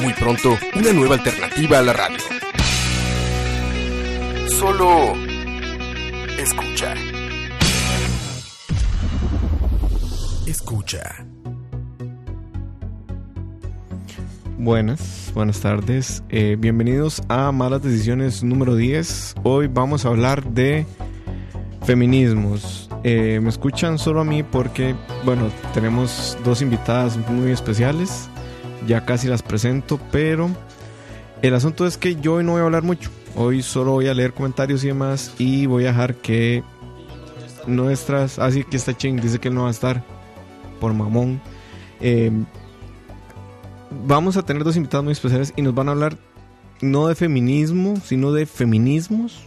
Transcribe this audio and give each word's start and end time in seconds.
Muy 0.00 0.12
pronto, 0.14 0.58
una 0.76 0.92
nueva 0.92 1.14
alternativa 1.14 1.78
a 1.78 1.82
la 1.82 1.92
radio. 1.92 2.18
Solo 4.48 5.14
escucha. 6.38 6.94
Escucha. 10.46 11.26
Buenas, 14.58 15.30
buenas 15.34 15.60
tardes. 15.60 16.22
Eh, 16.28 16.56
bienvenidos 16.58 17.22
a 17.28 17.52
Malas 17.52 17.82
Decisiones 17.82 18.42
número 18.42 18.76
10. 18.76 19.34
Hoy 19.42 19.66
vamos 19.66 20.04
a 20.04 20.08
hablar 20.08 20.44
de 20.44 20.86
feminismos. 21.84 22.88
Eh, 23.02 23.40
me 23.42 23.48
escuchan 23.48 23.98
solo 23.98 24.20
a 24.20 24.24
mí 24.24 24.42
porque, 24.42 24.94
bueno, 25.24 25.50
tenemos 25.72 26.36
dos 26.44 26.62
invitadas 26.62 27.16
muy 27.28 27.50
especiales. 27.50 28.28
Ya 28.86 29.04
casi 29.04 29.28
las 29.28 29.42
presento, 29.42 29.98
pero 30.10 30.50
el 31.42 31.54
asunto 31.54 31.86
es 31.86 31.96
que 31.96 32.16
yo 32.16 32.34
hoy 32.34 32.44
no 32.44 32.52
voy 32.52 32.60
a 32.60 32.64
hablar 32.64 32.82
mucho. 32.82 33.10
Hoy 33.36 33.62
solo 33.62 33.92
voy 33.92 34.08
a 34.08 34.14
leer 34.14 34.32
comentarios 34.32 34.84
y 34.84 34.88
demás 34.88 35.34
y 35.38 35.66
voy 35.66 35.84
a 35.84 35.88
dejar 35.88 36.16
que 36.16 36.62
nuestras... 37.66 38.38
Así 38.38 38.62
ah, 38.64 38.70
que 38.70 38.76
está 38.76 38.96
Ching, 38.96 39.20
dice 39.20 39.38
que 39.38 39.48
él 39.48 39.54
no 39.54 39.62
va 39.62 39.68
a 39.68 39.72
estar 39.72 40.02
por 40.80 40.92
mamón. 40.92 41.40
Eh, 42.00 42.30
vamos 44.06 44.36
a 44.36 44.42
tener 44.44 44.64
dos 44.64 44.76
invitados 44.76 45.04
muy 45.04 45.12
especiales 45.12 45.52
y 45.56 45.62
nos 45.62 45.74
van 45.74 45.88
a 45.88 45.92
hablar 45.92 46.16
no 46.80 47.08
de 47.08 47.14
feminismo, 47.14 47.96
sino 48.04 48.32
de 48.32 48.46
feminismos, 48.46 49.46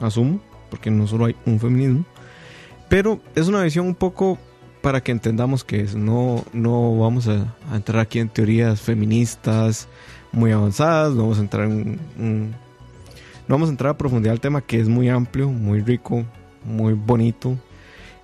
asumo, 0.00 0.40
porque 0.74 0.90
no 0.90 1.06
solo 1.06 1.26
hay 1.26 1.36
un 1.46 1.60
feminismo, 1.60 2.04
pero 2.88 3.20
es 3.36 3.46
una 3.46 3.62
visión 3.62 3.86
un 3.86 3.94
poco 3.94 4.38
para 4.82 5.00
que 5.00 5.12
entendamos 5.12 5.62
que 5.62 5.82
es. 5.82 5.94
No, 5.94 6.44
no 6.52 6.98
vamos 6.98 7.28
a, 7.28 7.54
entrar 7.72 8.00
aquí 8.00 8.18
en 8.18 8.28
teorías 8.28 8.80
feministas 8.80 9.86
muy 10.32 10.50
avanzadas, 10.50 11.14
no 11.14 11.22
vamos 11.22 11.38
a 11.38 11.42
entrar 11.42 11.70
en, 11.70 12.50
no 13.46 13.54
vamos 13.54 13.68
a 13.68 13.70
entrar 13.70 13.92
a 13.92 13.96
profundidad 13.96 14.32
al 14.32 14.40
tema 14.40 14.62
que 14.62 14.80
es 14.80 14.88
muy 14.88 15.08
amplio, 15.08 15.48
muy 15.48 15.80
rico, 15.80 16.24
muy 16.64 16.94
bonito 16.94 17.56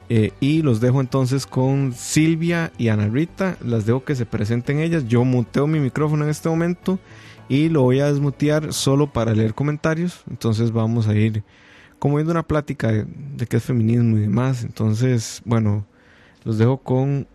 eh, 0.08 0.32
y 0.40 0.62
los 0.62 0.80
dejo 0.80 1.00
entonces 1.00 1.46
con 1.46 1.92
Silvia 1.92 2.72
y 2.78 2.88
Ana 2.88 3.06
Rita. 3.06 3.56
Las 3.64 3.86
dejo 3.86 4.02
que 4.02 4.16
se 4.16 4.26
presenten 4.26 4.80
ellas. 4.80 5.06
Yo 5.06 5.24
muteo 5.24 5.68
mi 5.68 5.78
micrófono 5.78 6.24
en 6.24 6.30
este 6.30 6.48
momento 6.48 6.98
y 7.48 7.68
lo 7.68 7.82
voy 7.82 8.00
a 8.00 8.06
desmutear 8.06 8.72
solo 8.72 9.06
para 9.06 9.34
leer 9.34 9.54
comentarios. 9.54 10.24
Entonces 10.28 10.72
vamos 10.72 11.06
a 11.06 11.14
ir 11.14 11.44
como 12.00 12.16
viendo 12.16 12.32
una 12.32 12.42
plática 12.42 12.88
de, 12.88 13.46
qué 13.46 13.58
es 13.58 13.62
feminismo 13.62 14.16
y 14.16 14.22
demás. 14.22 14.64
Entonces, 14.64 15.42
bueno, 15.44 15.86
los 16.44 16.58
dejo 16.58 16.78
con 16.78 17.28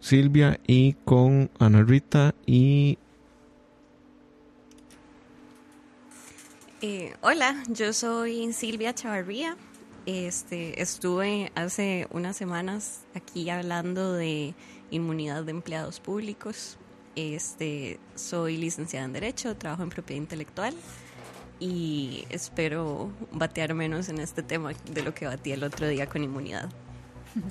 Silvia 0.00 0.58
y 0.66 0.94
con 1.04 1.50
Ana 1.58 1.82
Rita 1.82 2.34
y... 2.46 2.96
Eh, 6.80 7.14
hola, 7.22 7.62
yo 7.68 7.92
soy 7.92 8.52
Silvia 8.52 8.94
Chavarría. 8.94 9.56
Este, 10.06 10.80
estuve 10.80 11.50
hace 11.54 12.06
unas 12.10 12.36
semanas 12.36 13.00
aquí 13.14 13.50
hablando 13.50 14.12
de 14.12 14.54
inmunidad 14.90 15.42
de 15.42 15.50
empleados 15.50 15.98
públicos. 15.98 16.78
Este, 17.16 17.98
soy 18.14 18.58
licenciada 18.58 19.06
en 19.06 19.12
Derecho, 19.12 19.56
trabajo 19.56 19.82
en 19.82 19.88
propiedad 19.88 20.22
intelectual 20.22 20.74
y 21.64 22.26
espero 22.28 23.10
batear 23.32 23.72
menos 23.72 24.10
en 24.10 24.18
este 24.18 24.42
tema 24.42 24.72
de 24.92 25.02
lo 25.02 25.14
que 25.14 25.26
batí 25.26 25.50
el 25.50 25.64
otro 25.64 25.88
día 25.88 26.06
con 26.06 26.22
inmunidad. 26.22 26.68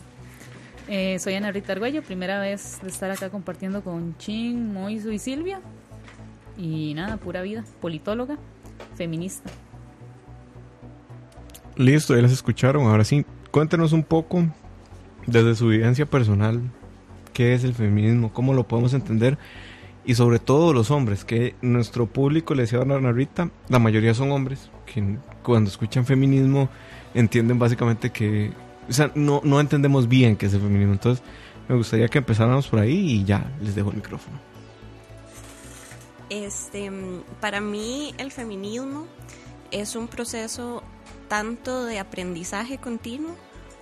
Eh, 0.90 1.18
soy 1.18 1.34
Ana 1.36 1.50
Rita 1.50 1.72
Arguello, 1.72 2.04
primera 2.04 2.42
vez 2.42 2.80
de 2.82 2.90
estar 2.90 3.10
acá 3.10 3.30
compartiendo 3.30 3.86
con 3.86 4.18
Chin, 4.18 4.74
Moiso 4.74 5.14
y 5.14 5.18
Silvia. 5.18 5.62
Y 6.58 6.94
nada, 6.94 7.16
pura 7.16 7.42
vida, 7.42 7.64
politóloga, 7.80 8.38
feminista. 8.94 9.50
Listo, 11.78 12.14
ya 12.18 12.22
las 12.22 12.34
escucharon. 12.34 12.86
Ahora 12.88 13.06
sí, 13.06 13.26
cuéntenos 13.50 13.94
un 13.94 14.04
poco 14.04 14.44
desde 15.26 15.56
su 15.56 15.70
vivencia 15.70 16.06
personal 16.06 16.60
qué 17.32 17.54
es 17.54 17.64
el 17.64 17.74
feminismo, 17.74 18.34
cómo 18.34 18.54
lo 18.54 18.68
podemos 18.68 18.94
entender 18.94 19.38
y 20.06 20.16
sobre 20.16 20.40
todo 20.40 20.74
los 20.74 20.92
hombres, 20.92 21.24
que 21.24 21.56
nuestro 21.62 22.08
público, 22.08 22.56
le 22.56 22.64
decía 22.64 22.80
a 22.80 22.82
Ana 22.82 23.12
Rita, 23.12 23.50
la 23.70 23.80
mayoría 23.80 24.14
son 24.14 24.32
hombres, 24.32 24.70
que 24.86 25.18
cuando 25.44 25.70
escuchan 25.70 26.06
feminismo 26.06 26.70
entienden 27.14 27.60
básicamente 27.60 28.10
que, 28.10 28.52
o 28.90 28.94
sea, 28.94 29.12
no, 29.16 29.42
no 29.44 29.60
entendemos 29.60 30.08
bien 30.08 30.36
qué 30.36 30.48
es 30.48 30.54
el 30.54 30.62
feminismo. 30.62 30.94
Entonces, 30.94 31.24
me 31.68 31.76
gustaría 31.76 32.08
que 32.08 32.18
empezáramos 32.18 32.68
por 32.68 32.80
ahí 32.80 32.94
y 32.94 33.24
ya 33.24 33.52
les 33.62 33.76
dejo 33.76 33.92
el 33.92 33.98
micrófono. 33.98 34.38
Este, 36.30 36.92
para 37.40 37.62
mí 37.62 38.14
el 38.18 38.32
feminismo 38.32 39.08
es 39.72 39.96
un 39.96 40.08
proceso 40.08 40.84
tanto 41.28 41.86
de 41.86 42.00
aprendizaje 42.00 42.78
continuo 42.78 43.36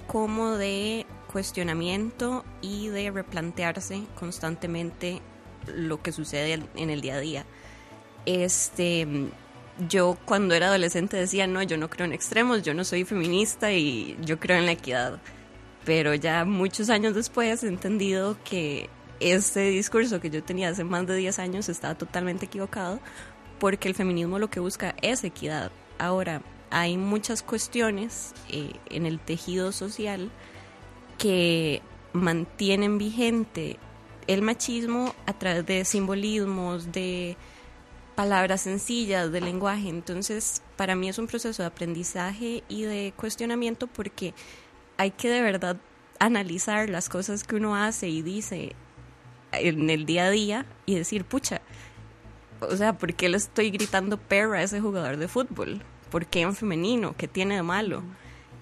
como 0.08 0.52
de 0.52 1.06
cuestionamiento 1.32 2.44
y 2.62 2.90
de 2.90 3.10
replantearse 3.10 4.04
constantemente 4.20 5.22
lo 5.68 6.02
que 6.02 6.12
sucede 6.12 6.62
en 6.76 6.90
el 6.90 7.02
día 7.02 7.16
a 7.16 7.20
día. 7.20 7.46
Este, 8.26 9.08
yo 9.90 10.18
cuando 10.26 10.54
era 10.54 10.68
adolescente 10.68 11.18
decía, 11.18 11.48
no, 11.48 11.64
yo 11.64 11.78
no 11.78 11.90
creo 11.90 12.06
en 12.06 12.14
extremos, 12.14 12.64
yo 12.64 12.74
no 12.74 12.84
soy 12.84 13.04
feminista 13.06 13.72
y 13.72 14.18
yo 14.22 14.40
creo 14.40 14.58
en 14.58 14.66
la 14.66 14.74
equidad. 14.74 15.20
Pero 15.86 16.14
ya 16.14 16.46
muchos 16.46 16.90
años 16.90 17.16
después 17.16 17.64
he 17.64 17.68
entendido 17.68 18.38
que 18.44 18.90
ese 19.20 19.62
discurso 19.70 20.20
que 20.20 20.30
yo 20.30 20.44
tenía 20.44 20.70
hace 20.70 20.84
más 20.84 21.08
de 21.08 21.16
10 21.16 21.40
años 21.40 21.70
estaba 21.70 21.96
totalmente 21.96 22.46
equivocado 22.46 23.00
porque 23.60 23.88
el 23.88 23.96
feminismo 23.96 24.40
lo 24.40 24.50
que 24.50 24.60
busca 24.60 24.96
es 25.02 25.24
equidad. 25.24 25.72
Ahora, 26.00 26.42
hay 26.72 26.98
muchas 26.98 27.44
cuestiones 27.44 28.34
eh, 28.50 28.74
en 28.90 29.06
el 29.06 29.20
tejido 29.20 29.72
social 29.72 30.32
que 31.18 31.82
mantienen 32.14 32.98
vigente 32.98 33.78
el 34.34 34.42
machismo 34.42 35.14
a 35.26 35.34
través 35.34 35.66
de 35.66 35.86
simbolismos, 35.86 36.92
de 36.92 37.38
palabras 38.16 38.62
sencillas, 38.62 39.32
de 39.32 39.42
lenguaje. 39.42 39.90
Entonces, 39.90 40.62
para 40.76 40.96
mí 40.96 41.10
es 41.10 41.18
un 41.18 41.28
proceso 41.28 41.64
de 41.64 41.68
aprendizaje 41.68 42.64
y 42.70 42.84
de 42.84 43.14
cuestionamiento 43.16 43.88
porque 43.88 44.34
hay 44.98 45.12
que 45.12 45.30
de 45.30 45.42
verdad 45.42 45.78
analizar 46.20 46.90
las 46.90 47.10
cosas 47.10 47.44
que 47.44 47.56
uno 47.56 47.76
hace 47.76 48.10
y 48.10 48.22
dice 48.22 48.76
en 49.52 49.90
el 49.90 50.06
día 50.06 50.26
a 50.26 50.30
día 50.30 50.66
y 50.86 50.96
decir, 50.96 51.26
pucha, 51.26 51.62
o 52.62 52.76
sea, 52.76 52.98
¿por 52.98 53.14
qué 53.16 53.28
le 53.28 53.38
estoy 53.38 53.72
gritando 53.72 54.18
perra 54.18 54.60
a 54.60 54.64
ese 54.64 54.80
jugador 54.80 55.18
de 55.18 55.28
fútbol? 55.28 55.82
¿por 56.12 56.28
qué 56.28 56.42
en 56.42 56.54
femenino? 56.54 57.16
¿Qué 57.18 57.28
tiene 57.28 57.56
de 57.56 57.64
malo? 57.64 58.04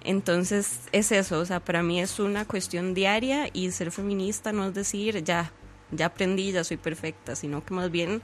Entonces 0.01 0.83
es 0.93 1.11
eso, 1.11 1.39
o 1.39 1.45
sea, 1.45 1.59
para 1.59 1.83
mí 1.83 1.99
es 1.99 2.19
una 2.19 2.45
cuestión 2.45 2.93
diaria 2.93 3.49
y 3.51 3.69
ser 3.71 3.91
feminista 3.91 4.53
no 4.53 4.67
es 4.67 4.73
decir, 4.73 5.21
ya, 5.25 5.51
ya 5.91 6.07
aprendí, 6.07 6.51
ya 6.51 6.63
soy 6.63 6.77
perfecta, 6.77 7.35
sino 7.35 7.63
que 7.63 7.73
más 7.73 7.91
bien 7.91 8.21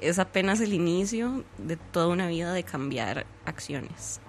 es 0.00 0.18
apenas 0.18 0.60
el 0.60 0.72
inicio 0.72 1.44
de 1.58 1.76
toda 1.76 2.08
una 2.08 2.28
vida 2.28 2.52
de 2.52 2.62
cambiar 2.62 3.26
acciones. 3.44 4.20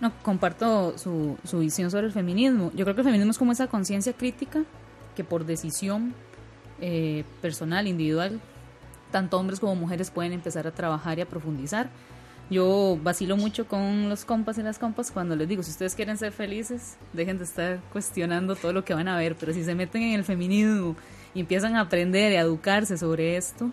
No, 0.00 0.12
comparto 0.22 0.98
su, 0.98 1.38
su 1.44 1.60
visión 1.60 1.90
sobre 1.90 2.06
el 2.06 2.12
feminismo. 2.12 2.70
Yo 2.74 2.84
creo 2.84 2.94
que 2.94 3.00
el 3.00 3.06
feminismo 3.06 3.30
es 3.30 3.38
como 3.38 3.52
esa 3.52 3.68
conciencia 3.68 4.12
crítica 4.12 4.64
que 5.16 5.24
por 5.24 5.46
decisión 5.46 6.14
eh, 6.80 7.24
personal, 7.40 7.86
individual, 7.86 8.40
tanto 9.10 9.38
hombres 9.38 9.60
como 9.60 9.74
mujeres 9.76 10.10
pueden 10.10 10.32
empezar 10.32 10.66
a 10.66 10.72
trabajar 10.72 11.18
y 11.18 11.22
a 11.22 11.26
profundizar 11.26 11.88
yo 12.50 12.98
vacilo 13.02 13.36
mucho 13.36 13.66
con 13.66 14.08
los 14.08 14.24
compas 14.24 14.58
y 14.58 14.62
las 14.62 14.78
compas 14.78 15.10
cuando 15.10 15.34
les 15.34 15.48
digo, 15.48 15.62
si 15.62 15.70
ustedes 15.70 15.94
quieren 15.94 16.18
ser 16.18 16.32
felices, 16.32 16.96
dejen 17.12 17.38
de 17.38 17.44
estar 17.44 17.80
cuestionando 17.92 18.54
todo 18.54 18.72
lo 18.72 18.84
que 18.84 18.94
van 18.94 19.08
a 19.08 19.16
ver, 19.16 19.36
pero 19.36 19.52
si 19.52 19.64
se 19.64 19.74
meten 19.74 20.02
en 20.02 20.14
el 20.14 20.24
feminismo 20.24 20.96
y 21.34 21.40
empiezan 21.40 21.76
a 21.76 21.80
aprender 21.80 22.32
y 22.32 22.36
a 22.36 22.40
educarse 22.40 22.96
sobre 22.96 23.36
esto, 23.36 23.70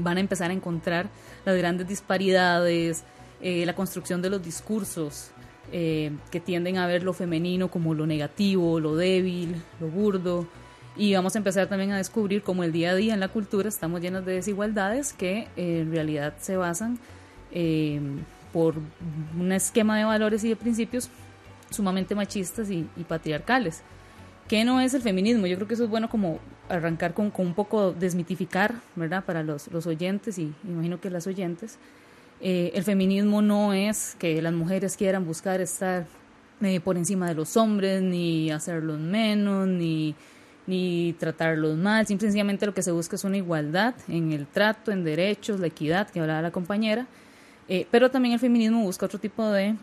van 0.00 0.16
a 0.16 0.20
empezar 0.20 0.50
a 0.50 0.54
encontrar 0.54 1.08
las 1.44 1.56
grandes 1.56 1.86
disparidades, 1.86 3.04
eh, 3.40 3.64
la 3.64 3.74
construcción 3.74 4.22
de 4.22 4.30
los 4.30 4.42
discursos 4.42 5.30
eh, 5.72 6.12
que 6.30 6.40
tienden 6.40 6.78
a 6.78 6.86
ver 6.86 7.02
lo 7.02 7.12
femenino 7.12 7.70
como 7.70 7.94
lo 7.94 8.06
negativo, 8.06 8.80
lo 8.80 8.96
débil, 8.96 9.62
lo 9.80 9.88
burdo, 9.88 10.46
Y 10.96 11.14
vamos 11.14 11.36
a 11.36 11.38
empezar 11.38 11.68
también 11.68 11.92
a 11.92 11.98
descubrir 11.98 12.42
cómo 12.42 12.64
el 12.64 12.72
día 12.72 12.90
a 12.90 12.94
día 12.96 13.14
en 13.14 13.20
la 13.20 13.28
cultura 13.28 13.68
estamos 13.68 14.00
llenos 14.00 14.24
de 14.24 14.32
desigualdades 14.32 15.12
que 15.12 15.46
eh, 15.56 15.80
en 15.82 15.92
realidad 15.92 16.34
se 16.40 16.56
basan 16.56 16.98
por 18.52 18.74
un 19.38 19.52
esquema 19.52 19.96
de 19.96 20.04
valores 20.04 20.44
y 20.44 20.48
de 20.48 20.56
principios 20.56 21.08
sumamente 21.70 22.14
machistas 22.14 22.70
y, 22.70 22.84
patriarcales. 23.06 23.82
¿Qué 24.48 24.64
no 24.64 24.80
es 24.80 24.94
el 24.94 25.02
feminismo? 25.02 25.46
Yo 25.46 25.56
creo 25.56 25.68
que 25.68 25.74
eso 25.74 25.84
es 25.84 25.90
bueno 25.90 26.08
como 26.08 26.38
arrancar 26.70 27.12
con, 27.12 27.30
un 27.36 27.54
poco 27.54 27.92
desmitificar, 27.92 28.76
¿verdad? 28.96 29.22
Para 29.22 29.42
los, 29.42 29.68
los 29.68 29.86
oyentes 29.86 30.38
y 30.38 30.54
imagino 30.64 31.00
que 31.00 31.10
las 31.10 31.26
oyentes. 31.26 31.78
Eh, 32.40 32.70
el 32.74 32.82
feminismo 32.82 33.42
no 33.42 33.74
es 33.74 34.16
que 34.18 34.40
las 34.40 34.54
mujeres 34.54 34.96
quieran 34.96 35.26
buscar 35.26 35.60
estar 35.60 36.06
eh, 36.62 36.80
por 36.80 36.96
encima 36.96 37.28
de 37.28 37.34
los 37.34 37.58
hombres, 37.58 38.00
ni 38.00 38.50
hacerlos 38.50 38.98
menos, 38.98 39.68
ni, 39.68 40.14
ni 40.66 41.14
tratarlos 41.18 41.76
mal. 41.76 42.06
Simplemente 42.06 42.64
lo 42.64 42.72
que 42.72 42.82
se 42.82 42.90
busca 42.90 43.16
es 43.16 43.24
una 43.24 43.36
igualdad 43.36 43.94
en 44.08 44.32
el 44.32 44.46
trato, 44.46 44.92
en 44.92 45.04
derechos, 45.04 45.60
la 45.60 45.66
equidad 45.66 46.08
que 46.08 46.20
hablaba 46.20 46.40
la 46.40 46.52
compañera. 46.52 47.06
Eh, 47.68 47.86
pero 47.90 48.10
también 48.10 48.32
el 48.32 48.40
feminismo 48.40 48.82
busca 48.82 49.04
otro 49.04 49.18
tipo 49.18 49.44
de 49.50 49.76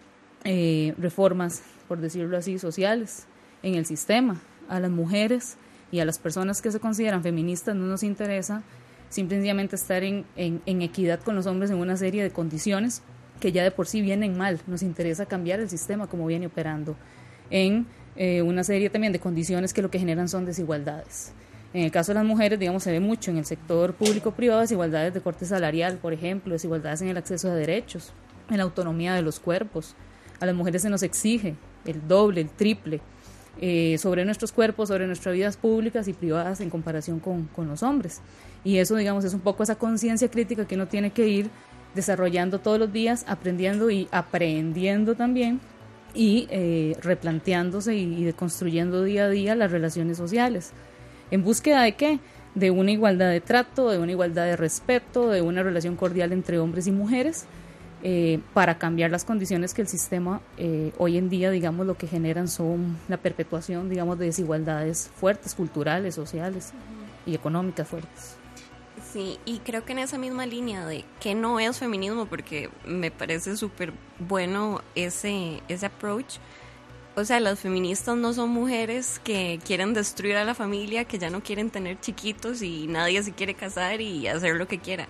reformas 0.98 1.64
por 1.88 2.00
decirlo 2.00 2.38
así, 2.38 2.60
sociales 2.60 3.26
en 3.64 3.76
el 3.76 3.86
sistema. 3.86 4.40
A 4.70 4.80
las 4.80 4.92
mujeres 4.92 5.58
y 5.92 6.00
a 6.00 6.06
las 6.06 6.20
personas 6.20 6.62
que 6.62 6.72
se 6.72 6.80
consideran 6.80 7.24
feministas 7.24 7.76
no 7.76 7.86
nos 7.86 8.04
interesa 8.04 8.64
simplemente 9.10 9.76
estar 9.76 10.04
en, 10.04 10.26
en, 10.36 10.82
equidad 10.82 11.20
con 11.22 11.36
los 11.36 11.46
hombres 11.46 11.72
en 11.72 11.78
una 11.78 11.96
serie 11.96 12.24
de 12.24 12.32
condiciones 12.32 13.02
que 13.40 13.52
ya 13.52 13.64
de 13.64 13.72
por 13.72 13.88
sí 13.88 14.02
vienen 14.02 14.38
mal. 14.38 14.60
Nos 14.68 14.82
interesa 14.82 15.26
cambiar 15.26 15.60
el 15.60 15.70
sistema 15.70 16.08
como 16.08 16.26
viene 16.26 16.48
operando 16.48 16.96
en 17.50 17.86
eh, 18.16 18.42
una 18.42 18.64
serie 18.64 18.90
también 18.90 19.14
de 19.14 19.20
condiciones 19.20 19.74
que 19.74 19.82
lo 19.82 19.92
que 19.92 20.00
generan 20.00 20.28
son 20.28 20.46
desigualdades. 20.46 21.34
En 21.74 21.84
el 21.84 21.92
caso 21.92 22.14
de 22.14 22.16
las 22.16 22.26
mujeres, 22.26 22.58
digamos, 22.58 22.84
se 22.84 22.92
ve 22.92 23.02
mucho 23.02 23.32
en 23.32 23.38
el 23.38 23.46
sector 23.46 23.94
público-privado 23.94 24.62
desigualdades 24.62 25.14
de 25.14 25.20
corte 25.20 25.46
salarial, 25.46 25.98
por 25.98 26.14
ejemplo, 26.14 26.54
desigualdades 26.54 27.02
en 27.02 27.10
el 27.10 27.18
acceso 27.18 27.50
a 27.50 27.54
derechos, 27.54 28.14
en 28.50 28.58
la 28.58 28.64
autonomía 28.64 29.14
de 29.14 29.22
los 29.22 29.42
cuerpos. 29.42 29.96
A 30.40 30.46
las 30.46 30.56
mujeres 30.56 30.84
se 30.84 30.90
nos 30.90 31.04
exige 31.04 31.56
el 31.86 32.08
doble, 32.08 32.40
el 32.42 32.50
triple, 32.50 33.02
eh, 33.62 33.98
sobre 33.98 34.26
nuestros 34.26 34.52
cuerpos, 34.52 34.90
sobre 34.90 35.08
nuestras 35.08 35.34
vidas 35.34 35.58
públicas 35.58 36.08
y 36.08 36.14
privadas 36.14 36.60
en 36.62 36.70
comparación 36.70 37.20
con, 37.20 37.48
los 37.68 37.84
hombres. 37.84 38.22
Y 38.64 38.78
eso, 38.78 38.96
digamos, 38.96 39.24
es 39.24 39.34
un 39.34 39.40
poco 39.40 39.64
esa 39.64 39.76
conciencia 39.76 40.30
crítica 40.30 40.68
que 40.68 40.76
uno 40.76 40.88
tiene 40.88 41.12
que 41.12 41.28
ir 41.28 41.50
desarrollando 41.94 42.60
todos 42.60 42.80
los 42.80 42.92
días, 42.92 43.24
aprendiendo 43.28 43.90
y 43.90 44.08
aprendiendo 44.12 45.16
también 45.16 45.62
y 46.14 46.48
eh, 46.50 46.98
replanteándose 47.02 47.96
y, 47.96 48.22
y 48.22 48.24
deconstruyendo 48.24 49.04
día 49.04 49.26
a 49.26 49.30
día 49.30 49.56
las 49.56 49.72
relaciones 49.72 50.18
sociales. 50.18 50.72
¿En 51.32 51.44
búsqueda 51.44 51.84
de 51.84 51.94
qué? 51.96 52.20
De 52.56 52.72
una 52.72 52.92
igualdad 52.92 53.32
de 53.32 53.42
trato, 53.42 53.90
de 53.90 54.00
una 54.00 54.12
igualdad 54.12 54.46
de 54.46 54.56
respeto, 54.56 55.30
de 55.30 55.42
una 55.42 55.64
relación 55.64 55.96
cordial 55.96 56.32
entre 56.34 56.60
hombres 56.60 56.88
y 56.88 56.92
mujeres 56.92 57.46
eh, 58.08 58.40
para 58.54 58.78
cambiar 58.78 59.10
las 59.10 59.26
condiciones 59.26 59.74
que 59.74 59.82
el 59.82 59.88
sistema 59.88 60.40
eh, 60.58 60.92
hoy 61.00 61.18
en 61.18 61.28
día, 61.28 61.50
digamos, 61.50 61.88
lo 61.88 61.98
que 61.98 62.06
generan 62.06 62.48
son 62.48 63.00
la 63.08 63.18
perpetuación, 63.18 63.90
digamos, 63.90 64.20
de 64.20 64.28
desigualdades 64.28 65.10
fuertes, 65.16 65.56
culturales, 65.56 66.14
sociales 66.14 66.72
y 67.26 67.34
económicas 67.34 67.88
fuertes. 67.88 68.36
Sí, 69.12 69.40
y 69.44 69.58
creo 69.58 69.86
que 69.86 69.94
en 69.94 69.98
esa 69.98 70.20
misma 70.20 70.46
línea 70.46 70.86
de 70.86 71.04
que 71.20 71.34
no 71.34 71.60
es 71.60 71.80
feminismo, 71.80 72.28
porque 72.28 72.70
me 72.86 73.10
parece 73.10 73.58
súper 73.58 73.92
bueno 74.20 74.82
ese, 74.94 75.64
ese 75.68 75.88
approach. 75.88 76.36
O 77.16 77.26
sea, 77.26 77.40
las 77.40 77.60
feministas 77.60 78.16
no 78.16 78.34
son 78.34 78.52
mujeres 78.52 79.20
que 79.24 79.60
quieren 79.66 79.96
destruir 79.96 80.36
a 80.36 80.46
la 80.46 80.54
familia, 80.54 81.06
que 81.06 81.18
ya 81.18 81.32
no 81.32 81.42
quieren 81.42 81.72
tener 81.72 82.00
chiquitos 82.02 82.62
y 82.62 82.86
nadie 82.86 83.24
se 83.24 83.32
quiere 83.32 83.56
casar 83.56 84.00
y 84.00 84.28
hacer 84.28 84.58
lo 84.58 84.68
que 84.68 84.78
quiera 84.78 85.08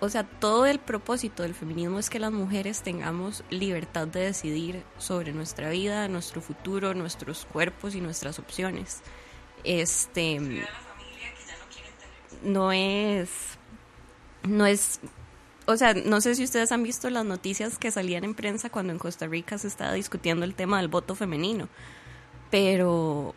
o 0.00 0.08
sea, 0.08 0.24
todo 0.24 0.66
el 0.66 0.78
propósito 0.78 1.42
del 1.42 1.54
feminismo 1.54 1.98
es 1.98 2.08
que 2.08 2.18
las 2.18 2.32
mujeres 2.32 2.82
tengamos 2.82 3.44
libertad 3.50 4.08
de 4.08 4.20
decidir 4.20 4.82
sobre 4.98 5.32
nuestra 5.32 5.68
vida, 5.70 6.08
nuestro 6.08 6.40
futuro, 6.40 6.94
nuestros 6.94 7.44
cuerpos 7.44 7.94
y 7.94 8.00
nuestras 8.00 8.38
opciones. 8.38 9.02
Este 9.62 10.64
no 12.42 12.72
es 12.72 13.58
no 14.42 14.64
es 14.64 15.00
o 15.66 15.76
sea, 15.76 15.94
no 15.94 16.20
sé 16.20 16.34
si 16.34 16.44
ustedes 16.44 16.72
han 16.72 16.82
visto 16.82 17.10
las 17.10 17.24
noticias 17.24 17.78
que 17.78 17.90
salían 17.90 18.24
en 18.24 18.34
prensa 18.34 18.70
cuando 18.70 18.92
en 18.92 18.98
Costa 18.98 19.26
Rica 19.26 19.58
se 19.58 19.68
estaba 19.68 19.92
discutiendo 19.92 20.44
el 20.44 20.54
tema 20.54 20.78
del 20.78 20.88
voto 20.88 21.14
femenino. 21.14 21.68
Pero 22.50 23.34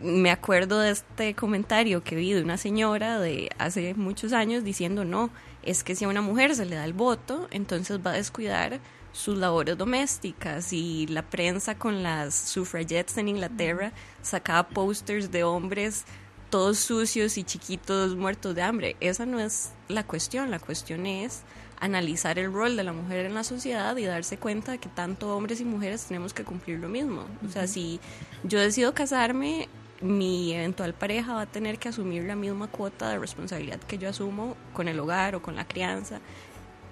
me 0.00 0.30
acuerdo 0.30 0.80
de 0.80 0.90
este 0.90 1.34
comentario 1.34 2.04
que 2.04 2.14
vi 2.14 2.32
de 2.32 2.42
una 2.42 2.58
señora 2.58 3.18
de 3.18 3.50
hace 3.58 3.94
muchos 3.94 4.32
años 4.32 4.62
diciendo, 4.62 5.04
no, 5.04 5.30
es 5.66 5.84
que 5.84 5.94
si 5.94 6.04
a 6.04 6.08
una 6.08 6.22
mujer 6.22 6.54
se 6.54 6.66
le 6.66 6.76
da 6.76 6.84
el 6.84 6.92
voto, 6.92 7.48
entonces 7.50 8.00
va 8.04 8.12
a 8.12 8.14
descuidar 8.14 8.80
sus 9.12 9.38
labores 9.38 9.78
domésticas 9.78 10.72
y 10.72 11.06
la 11.06 11.22
prensa 11.22 11.76
con 11.76 12.02
las 12.02 12.34
suffragettes 12.34 13.16
en 13.16 13.28
Inglaterra 13.28 13.92
sacaba 14.22 14.68
posters 14.68 15.30
de 15.30 15.44
hombres 15.44 16.04
todos 16.50 16.78
sucios 16.78 17.36
y 17.36 17.44
chiquitos 17.44 18.14
muertos 18.16 18.54
de 18.54 18.62
hambre. 18.62 18.96
Esa 19.00 19.26
no 19.26 19.40
es 19.40 19.70
la 19.88 20.04
cuestión, 20.04 20.50
la 20.50 20.60
cuestión 20.60 21.06
es 21.06 21.42
analizar 21.80 22.38
el 22.38 22.52
rol 22.52 22.76
de 22.76 22.84
la 22.84 22.92
mujer 22.92 23.26
en 23.26 23.34
la 23.34 23.44
sociedad 23.44 23.96
y 23.96 24.04
darse 24.04 24.38
cuenta 24.38 24.72
de 24.72 24.78
que 24.78 24.88
tanto 24.88 25.36
hombres 25.36 25.60
y 25.60 25.64
mujeres 25.64 26.04
tenemos 26.04 26.32
que 26.32 26.44
cumplir 26.44 26.78
lo 26.78 26.88
mismo. 26.88 27.24
O 27.44 27.50
sea, 27.50 27.66
si 27.66 27.98
yo 28.44 28.60
decido 28.60 28.94
casarme, 28.94 29.68
mi 30.04 30.52
eventual 30.52 30.92
pareja 30.92 31.32
va 31.32 31.40
a 31.42 31.46
tener 31.46 31.78
que 31.78 31.88
asumir 31.88 32.24
la 32.24 32.36
misma 32.36 32.66
cuota 32.66 33.08
de 33.08 33.18
responsabilidad 33.18 33.80
que 33.80 33.96
yo 33.96 34.10
asumo 34.10 34.54
con 34.74 34.86
el 34.86 35.00
hogar 35.00 35.34
o 35.34 35.40
con 35.40 35.56
la 35.56 35.66
crianza. 35.66 36.20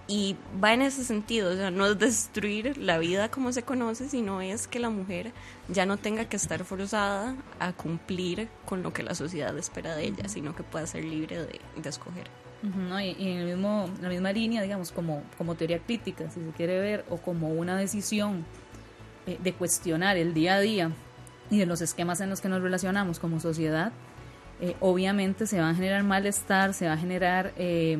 Y 0.08 0.36
va 0.62 0.72
en 0.72 0.82
ese 0.82 1.04
sentido, 1.04 1.52
o 1.52 1.56
sea, 1.56 1.70
no 1.70 1.86
es 1.86 1.98
destruir 1.98 2.76
la 2.78 2.98
vida 2.98 3.30
como 3.30 3.52
se 3.52 3.62
conoce, 3.62 4.08
sino 4.08 4.40
es 4.40 4.66
que 4.66 4.78
la 4.78 4.88
mujer 4.88 5.32
ya 5.68 5.84
no 5.84 5.98
tenga 5.98 6.24
que 6.24 6.36
estar 6.36 6.64
forzada 6.64 7.36
a 7.60 7.72
cumplir 7.72 8.48
con 8.64 8.82
lo 8.82 8.92
que 8.94 9.02
la 9.02 9.14
sociedad 9.14 9.56
espera 9.58 9.94
de 9.94 10.06
ella, 10.06 10.28
sino 10.28 10.56
que 10.56 10.62
pueda 10.62 10.86
ser 10.86 11.04
libre 11.04 11.46
de, 11.46 11.88
escoger. 11.88 12.28
y, 12.62 13.28
en 13.28 13.38
el 13.38 13.46
mismo, 13.46 13.90
la 14.00 14.08
misma 14.08 14.32
línea, 14.32 14.62
digamos, 14.62 14.90
como, 14.90 15.22
como 15.36 15.54
teoría 15.54 15.78
crítica, 15.78 16.30
si 16.30 16.40
se 16.40 16.50
quiere 16.50 16.80
ver, 16.80 17.04
o 17.10 17.18
como 17.18 17.50
una 17.50 17.76
decisión 17.76 18.44
eh, 19.26 19.38
de 19.40 19.52
cuestionar 19.52 20.16
el 20.16 20.34
día 20.34 20.54
a 20.54 20.60
día 20.60 20.90
y 21.50 21.58
de 21.58 21.66
los 21.66 21.80
esquemas 21.80 22.20
en 22.20 22.30
los 22.30 22.40
que 22.40 22.48
nos 22.48 22.62
relacionamos 22.62 23.18
como 23.18 23.40
sociedad, 23.40 23.92
eh, 24.60 24.76
obviamente 24.80 25.46
se 25.46 25.60
va 25.60 25.70
a 25.70 25.74
generar 25.74 26.02
malestar, 26.04 26.72
se 26.72 26.86
va 26.86 26.92
a 26.92 26.96
generar 26.96 27.52
eh, 27.56 27.98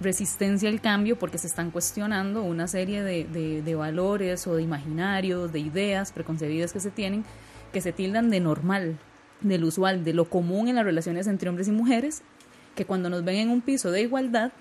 resistencia 0.00 0.68
al 0.68 0.80
cambio 0.80 1.18
porque 1.18 1.38
se 1.38 1.46
están 1.46 1.70
cuestionando 1.70 2.42
una 2.42 2.68
serie 2.68 3.02
de, 3.02 3.24
de, 3.62 3.74
valores 3.74 4.46
o 4.46 4.56
de 4.56 4.62
imaginarios, 4.62 5.52
de 5.52 5.60
ideas 5.60 6.12
preconcebidas 6.12 6.72
que 6.72 6.80
se 6.80 6.90
tienen, 6.90 7.24
que 7.72 7.80
se 7.80 7.92
tildan 7.92 8.28
de 8.30 8.40
normal, 8.40 8.98
del 9.40 9.64
usual, 9.64 10.04
de 10.04 10.12
lo 10.12 10.26
común 10.26 10.68
en 10.68 10.76
las 10.76 10.84
relaciones 10.84 11.26
entre 11.26 11.48
hombres 11.48 11.68
y 11.68 11.72
mujeres, 11.72 12.22
que 12.74 12.84
cuando 12.84 13.08
nos 13.08 13.24
ven 13.24 13.36
en 13.36 13.50
un 13.50 13.60
piso 13.60 13.90
de 13.90 14.02
igualdad, 14.02 14.52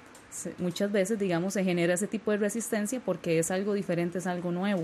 muchas 0.60 0.92
veces, 0.92 1.20
digamos, 1.20 1.54
se 1.54 1.64
genera 1.64 1.94
ese 1.94 2.08
tipo 2.08 2.32
de 2.32 2.38
resistencia 2.38 3.02
porque 3.04 3.40
es 3.40 3.52
algo 3.52 3.74
diferente, 3.74 4.20
es 4.20 4.28
algo 4.28 4.52
nuevo. 4.52 4.84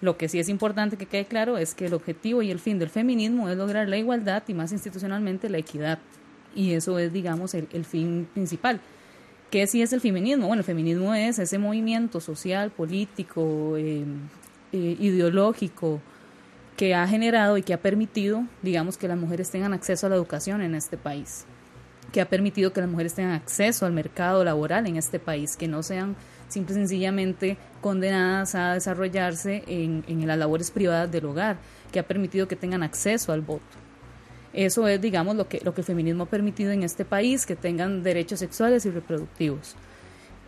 Lo 0.00 0.16
que 0.18 0.28
sí 0.28 0.38
es 0.38 0.48
importante 0.48 0.96
que 0.96 1.06
quede 1.06 1.24
claro 1.24 1.56
es 1.56 1.74
que 1.74 1.86
el 1.86 1.94
objetivo 1.94 2.42
y 2.42 2.50
el 2.50 2.58
fin 2.58 2.78
del 2.78 2.90
feminismo 2.90 3.48
es 3.48 3.56
lograr 3.56 3.88
la 3.88 3.96
igualdad 3.96 4.42
y 4.46 4.54
más 4.54 4.72
institucionalmente 4.72 5.48
la 5.48 5.58
equidad. 5.58 5.98
Y 6.54 6.72
eso 6.72 6.98
es, 6.98 7.12
digamos, 7.12 7.54
el, 7.54 7.84
fin 7.84 8.28
principal. 8.32 8.80
¿Qué 9.50 9.66
sí 9.66 9.82
es 9.82 9.92
el 9.92 10.00
feminismo? 10.00 10.48
Bueno, 10.48 10.60
el 10.60 10.66
feminismo 10.66 11.14
es 11.14 11.38
ese 11.38 11.58
movimiento 11.58 12.20
social, 12.20 12.70
político, 12.70 13.76
eh, 13.76 14.04
eh, 14.72 14.96
ideológico 14.98 16.00
que 16.76 16.94
ha 16.94 17.06
generado 17.08 17.56
y 17.56 17.62
que 17.62 17.72
ha 17.72 17.80
permitido, 17.80 18.44
digamos, 18.62 18.98
que 18.98 19.08
las 19.08 19.18
mujeres 19.18 19.50
tengan 19.50 19.72
acceso 19.72 20.06
a 20.06 20.10
la 20.10 20.16
educación 20.16 20.60
en 20.60 20.74
este 20.74 20.98
país, 20.98 21.46
que 22.12 22.20
ha 22.20 22.28
permitido 22.28 22.72
que 22.72 22.80
las 22.80 22.90
mujeres 22.90 23.14
tengan 23.14 23.32
acceso 23.32 23.86
al 23.86 23.92
mercado 23.92 24.44
laboral 24.44 24.86
en 24.86 24.96
este 24.96 25.18
país, 25.18 25.56
que 25.56 25.68
no 25.68 25.82
sean 25.82 26.16
simple 26.48 26.74
y 26.74 26.78
sencillamente 26.78 27.56
condenadas 27.80 28.54
a 28.54 28.74
desarrollarse 28.74 29.62
en, 29.66 30.04
en 30.08 30.26
las 30.26 30.38
labores 30.38 30.70
privadas 30.70 31.10
del 31.10 31.26
hogar, 31.26 31.58
que 31.92 31.98
ha 31.98 32.06
permitido 32.06 32.48
que 32.48 32.56
tengan 32.56 32.82
acceso 32.82 33.32
al 33.32 33.42
voto. 33.42 33.64
Eso 34.56 34.88
es, 34.88 35.00
digamos, 35.00 35.36
lo 35.36 35.48
que, 35.48 35.60
lo 35.62 35.74
que 35.74 35.82
el 35.82 35.84
feminismo 35.84 36.24
ha 36.24 36.28
permitido 36.28 36.70
en 36.72 36.82
este 36.82 37.04
país, 37.04 37.44
que 37.44 37.56
tengan 37.56 38.02
derechos 38.02 38.38
sexuales 38.38 38.86
y 38.86 38.90
reproductivos. 38.90 39.76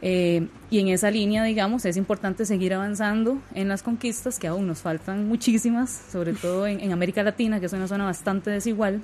Eh, 0.00 0.48
y 0.70 0.78
en 0.78 0.88
esa 0.88 1.10
línea, 1.10 1.44
digamos, 1.44 1.84
es 1.84 1.96
importante 1.98 2.46
seguir 2.46 2.72
avanzando 2.72 3.38
en 3.54 3.68
las 3.68 3.82
conquistas, 3.82 4.38
que 4.38 4.46
aún 4.46 4.66
nos 4.66 4.78
faltan 4.78 5.28
muchísimas, 5.28 5.90
sobre 5.90 6.32
todo 6.42 6.66
en, 6.66 6.80
en, 6.80 6.92
América 6.92 7.22
Latina, 7.22 7.60
que 7.60 7.66
es 7.66 7.72
una 7.74 7.86
zona 7.86 8.06
bastante 8.06 8.50
desigual. 8.50 9.02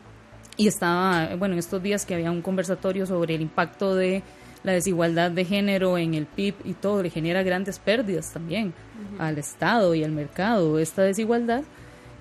Y 0.56 0.68
estaba, 0.68 1.34
bueno, 1.36 1.52
en 1.52 1.58
estos 1.58 1.82
días 1.82 2.06
que 2.06 2.14
había 2.14 2.30
un 2.30 2.40
conversatorio 2.40 3.04
sobre 3.04 3.34
el 3.34 3.42
impacto 3.42 3.94
de 3.94 4.22
la 4.64 4.72
desigualdad 4.72 5.30
de 5.30 5.44
género 5.44 5.96
en 5.98 6.14
el 6.14 6.26
PIB 6.26 6.54
y 6.64 6.72
todo 6.72 7.02
le 7.02 7.10
genera 7.10 7.42
grandes 7.42 7.78
pérdidas 7.78 8.32
también 8.32 8.72
al 9.18 9.38
Estado 9.38 9.94
y 9.94 10.02
al 10.02 10.10
mercado. 10.10 10.78
Esta 10.78 11.02
desigualdad, 11.02 11.62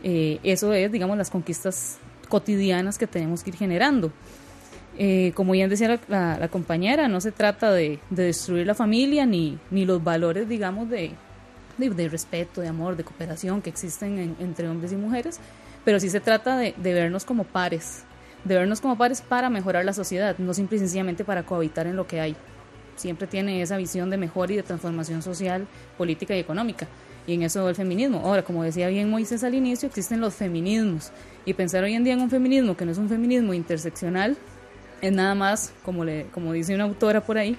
eh, 0.03 0.39
eso 0.43 0.73
es, 0.73 0.91
digamos, 0.91 1.17
las 1.17 1.31
conquistas 1.31 1.97
cotidianas 2.29 2.97
que 2.97 3.07
tenemos 3.07 3.43
que 3.43 3.49
ir 3.49 3.55
generando. 3.55 4.11
Eh, 4.97 5.31
como 5.33 5.53
bien 5.53 5.69
decía 5.69 5.99
la, 6.07 6.47
compañera, 6.49 7.07
no 7.07 7.19
se 7.19 7.31
trata 7.31 7.71
de, 7.71 7.99
destruir 8.11 8.67
la 8.67 8.75
familia 8.75 9.25
ni, 9.25 9.57
ni 9.71 9.85
los 9.85 10.03
valores, 10.03 10.47
digamos, 10.47 10.89
de, 10.89 11.11
de, 11.77 12.09
respeto, 12.09 12.61
de 12.61 12.67
amor, 12.67 12.95
de 12.95 13.03
cooperación 13.03 13.61
que 13.61 13.69
existen 13.69 14.35
entre 14.39 14.69
hombres 14.69 14.91
y 14.91 14.95
mujeres, 14.95 15.39
pero 15.83 15.99
sí 15.99 16.09
se 16.09 16.19
trata 16.19 16.57
de, 16.57 16.73
vernos 16.77 17.25
como 17.25 17.43
pares, 17.43 18.03
de 18.43 18.55
vernos 18.55 18.81
como 18.81 18.97
pares 18.97 19.21
para 19.21 19.49
mejorar 19.49 19.85
la 19.85 19.93
sociedad, 19.93 20.37
no 20.37 20.53
simple 20.53 20.77
y 20.77 20.79
sencillamente 20.79 21.23
para 21.23 21.43
cohabitar 21.43 21.87
en 21.87 21.95
lo 21.95 22.07
que 22.07 22.19
hay. 22.19 22.35
Siempre 22.95 23.27
tiene 23.27 23.61
esa 23.61 23.77
visión 23.77 24.09
de 24.09 24.17
mejor 24.17 24.51
y 24.51 24.55
de 24.55 24.63
transformación 24.63 25.21
social, 25.21 25.67
política 25.97 26.35
y 26.35 26.39
económica. 26.39 26.87
Y 27.25 27.33
en 27.33 27.43
eso 27.43 27.67
el 27.69 27.75
feminismo. 27.75 28.21
Ahora, 28.23 28.43
como 28.43 28.63
decía 28.63 28.87
bien 28.89 29.09
Moisés 29.09 29.43
al 29.43 29.55
inicio, 29.55 29.87
existen 29.87 30.19
los 30.19 30.35
feminismos. 30.35 31.11
Y 31.45 31.53
pensar 31.53 31.83
hoy 31.83 31.93
en 31.93 32.03
día 32.03 32.13
en 32.13 32.21
un 32.21 32.29
feminismo 32.29 32.75
que 32.75 32.85
no 32.85 32.91
es 32.91 32.97
un 32.97 33.09
feminismo 33.09 33.53
interseccional, 33.53 34.37
es 35.01 35.11
nada 35.11 35.33
más, 35.35 35.73
como, 35.83 36.05
le, 36.05 36.27
como 36.27 36.53
dice 36.53 36.75
una 36.75 36.83
autora 36.83 37.21
por 37.21 37.37
ahí, 37.37 37.57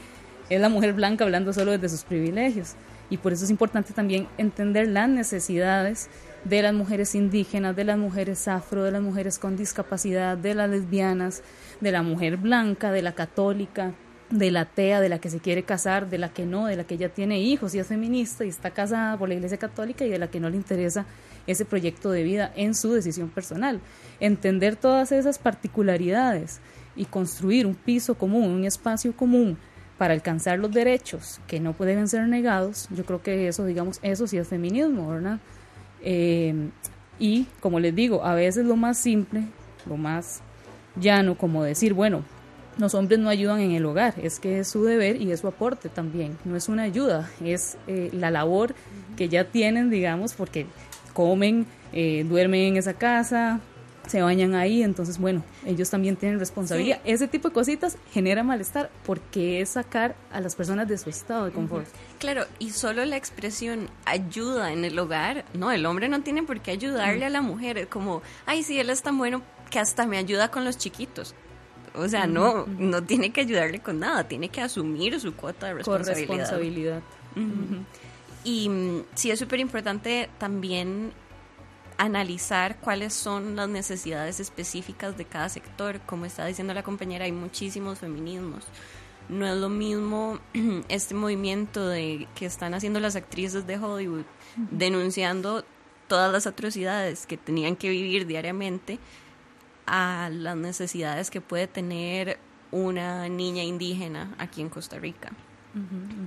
es 0.51 0.61
la 0.61 0.69
mujer 0.69 0.93
blanca 0.93 1.25
hablando 1.25 1.53
solo 1.53 1.73
desde 1.73 1.89
sus 1.89 2.05
privilegios. 2.05 2.75
Y 3.11 3.17
por 3.17 3.33
eso 3.33 3.45
es 3.45 3.51
importante 3.51 3.93
también 3.93 4.29
entender 4.39 4.89
las 4.89 5.09
necesidades 5.09 6.09
de 6.45 6.63
las 6.63 6.75
mujeres 6.75 7.15
indígenas, 7.15 7.75
de 7.75 7.85
las 7.85 7.99
mujeres 7.99 8.49
afro, 8.49 8.85
de 8.85 8.93
las 8.93 9.03
mujeres 9.03 9.39
con 9.39 9.57
discapacidad, 9.57 10.37
de 10.37 10.55
las 10.55 10.69
lesbianas, 10.69 11.43
de 11.81 11.93
la 11.93 12.03
mujer 12.03 12.37
blanca, 12.37 12.93
de 12.93 13.03
la 13.03 13.15
católica, 13.15 13.95
de 14.31 14.51
la 14.51 14.63
atea, 14.63 15.01
de 15.01 15.09
la 15.09 15.19
que 15.19 15.31
se 15.31 15.41
quiere 15.41 15.63
casar, 15.63 16.09
de 16.11 16.19
la 16.19 16.29
que 16.31 16.45
no, 16.45 16.67
de 16.67 16.77
la 16.77 16.85
que 16.85 16.97
ya 16.97 17.09
tiene 17.09 17.41
hijos 17.41 17.75
y 17.75 17.79
es 17.79 17.87
feminista 17.87 18.45
y 18.45 18.49
está 18.49 18.71
casada 18.71 19.17
por 19.17 19.29
la 19.29 19.35
Iglesia 19.35 19.59
Católica 19.59 20.05
y 20.05 20.11
de 20.11 20.19
la 20.19 20.29
que 20.29 20.41
no 20.41 20.51
le 20.51 20.57
interesa 20.57 21.07
ese 21.47 21.65
proyecto 21.65 22.11
de 22.11 22.23
vida 22.23 22.53
en 22.57 22.75
su 22.75 22.93
decisión 22.93 23.29
personal. 23.29 23.81
Entender 24.21 24.77
todas 24.77 25.13
esas 25.13 25.39
particularidades 25.39 26.61
y 26.97 27.07
construir 27.07 27.67
un 27.67 27.75
piso 27.75 28.17
común, 28.17 28.51
un 28.51 28.65
espacio 28.65 29.15
común 29.17 29.59
para 29.99 30.15
alcanzar 30.15 30.59
los 30.59 30.73
derechos 30.73 31.41
que 31.47 31.61
no 31.61 31.73
pueden 31.73 32.09
ser 32.09 32.27
negados, 32.27 32.89
yo 32.91 33.05
creo 33.05 33.23
que 33.23 33.49
eso, 33.49 33.65
digamos, 33.65 34.01
eso 34.03 34.27
sí 34.27 34.39
es 34.39 34.49
feminismo, 34.49 35.09
¿verdad? 35.09 35.39
Eh, 36.05 36.71
y 37.19 37.47
como 37.61 37.81
les 37.81 37.95
digo, 37.95 38.25
a 38.25 38.35
veces 38.35 38.67
lo 38.67 38.77
más 38.77 38.99
simple, 38.99 39.45
lo 39.87 39.97
más 39.97 40.43
llano, 40.97 41.37
como 41.37 41.65
decir, 41.65 41.95
bueno, 41.95 42.23
los 42.79 42.95
hombres 42.95 43.19
no 43.19 43.29
ayudan 43.29 43.61
en 43.61 43.73
el 43.73 43.85
hogar, 43.87 44.15
es 44.23 44.41
que 44.41 44.59
es 44.59 44.69
su 44.69 44.85
deber 44.85 45.21
y 45.21 45.33
es 45.33 45.41
su 45.41 45.49
aporte 45.49 45.89
también, 45.89 46.37
no 46.45 46.57
es 46.57 46.69
una 46.69 46.83
ayuda, 46.83 47.31
es 47.45 47.79
eh, 47.87 48.11
la 48.13 48.31
labor 48.31 48.75
que 49.17 49.29
ya 49.29 49.45
tienen, 49.45 49.91
digamos, 49.91 50.35
porque 50.35 50.67
comen, 51.13 51.67
eh, 51.93 52.25
duermen 52.29 52.63
en 52.63 52.77
esa 52.77 52.95
casa, 52.95 53.61
se 54.07 54.23
bañan 54.23 54.55
ahí, 54.55 54.83
entonces 54.83 55.19
bueno, 55.19 55.43
ellos 55.65 55.91
también 55.91 56.17
tienen 56.17 56.39
responsabilidad. 56.39 57.01
Ese 57.05 57.29
tipo 57.29 57.49
de 57.49 57.55
cositas 57.55 57.97
genera 58.13 58.43
malestar 58.43 58.91
porque 59.05 59.61
es 59.61 59.71
sacar 59.71 60.15
a 60.33 60.41
las 60.41 60.55
personas 60.55 60.89
de 60.89 60.99
su 60.99 61.11
estado 61.11 61.47
de 61.47 61.53
confort. 61.53 61.87
Claro, 62.19 62.45
y 62.59 62.71
solo 62.71 63.05
la 63.05 63.17
expresión 63.17 63.89
ayuda 64.05 64.73
en 64.73 64.85
el 64.85 64.99
hogar, 64.99 65.45
no, 65.55 65.73
el 65.73 65.87
hombre 65.87 66.09
no 66.09 66.23
tiene 66.23 66.43
por 66.43 66.61
qué 66.61 66.73
ayudarle 66.73 67.25
a 67.25 67.31
la 67.31 67.43
mujer, 67.43 67.89
como, 67.89 68.23
ay, 68.47 68.63
sí, 68.63 68.79
él 68.79 68.91
es 68.91 69.03
tan 69.03 69.19
bueno 69.19 69.43
que 69.71 69.79
hasta 69.79 70.07
me 70.07 70.19
ayuda 70.19 70.51
con 70.51 70.65
los 70.65 70.79
chiquitos. 70.79 71.35
O 71.95 72.09
sea, 72.09 72.27
no, 72.27 72.67
no 72.67 73.05
tiene 73.05 73.31
que 73.31 73.41
ayudarle 73.41 73.81
con 73.81 74.01
nada, 74.01 74.27
tiene 74.27 74.49
que 74.49 74.61
asumir 74.61 75.19
su 75.21 75.35
cuota 75.35 75.69
de 75.69 75.75
responsabilidad. 75.75 76.27
Con 76.27 76.39
responsabilidad. 76.39 77.03
Y 78.43 78.69
mm, 78.69 79.05
sí 79.15 79.31
es 79.31 79.39
súper 79.39 79.61
importante 79.61 80.29
también 80.39 81.13
analizar 81.97 82.79
cuáles 82.81 83.15
son 83.15 83.57
las 83.57 83.69
necesidades 83.69 84.41
específicas 84.41 85.17
de 85.17 85.25
cada 85.25 85.49
sector. 85.49 86.01
Como 86.07 86.27
está 86.27 86.47
diciendo 86.47 86.75
la 86.75 86.83
compañera, 86.83 87.25
hay 87.25 87.33
muchísimos 87.33 87.99
feminismos. 87.99 88.65
No 89.29 89.47
es 89.47 89.57
lo 89.57 89.69
mismo 89.69 90.39
este 90.89 91.15
movimiento 91.15 91.87
de 91.87 92.29
que 92.35 92.47
están 92.47 92.75
haciendo 92.75 93.01
las 93.01 93.17
actrices 93.17 93.67
de 93.67 93.79
Hollywood 93.79 94.25
denunciando 94.71 95.65
todas 96.09 96.31
las 96.31 96.47
atrocidades 96.47 97.27
que 97.27 97.37
tenían 97.37 97.77
que 97.77 97.89
vivir 97.89 98.27
diariamente 98.27 98.99
a 99.87 100.31
las 100.33 100.57
necesidades 100.57 101.31
que 101.31 101.41
puede 101.41 101.67
tener 101.67 102.39
una 102.71 103.29
niña 103.29 103.63
indígena 103.63 104.35
aquí 104.39 104.61
en 104.61 104.69
Costa 104.69 104.99
Rica. 104.99 105.33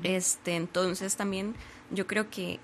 Este, 0.03 0.55
entonces 0.55 1.15
también 1.15 1.55
yo 1.89 2.05
creo 2.05 2.29
que 2.29 2.59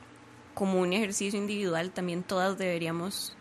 como 0.53 0.79
un 0.79 0.93
ejercicio 0.93 1.39
individual, 1.39 1.91
también 1.91 2.23
todas 2.23 2.57
deberíamos 2.57 3.35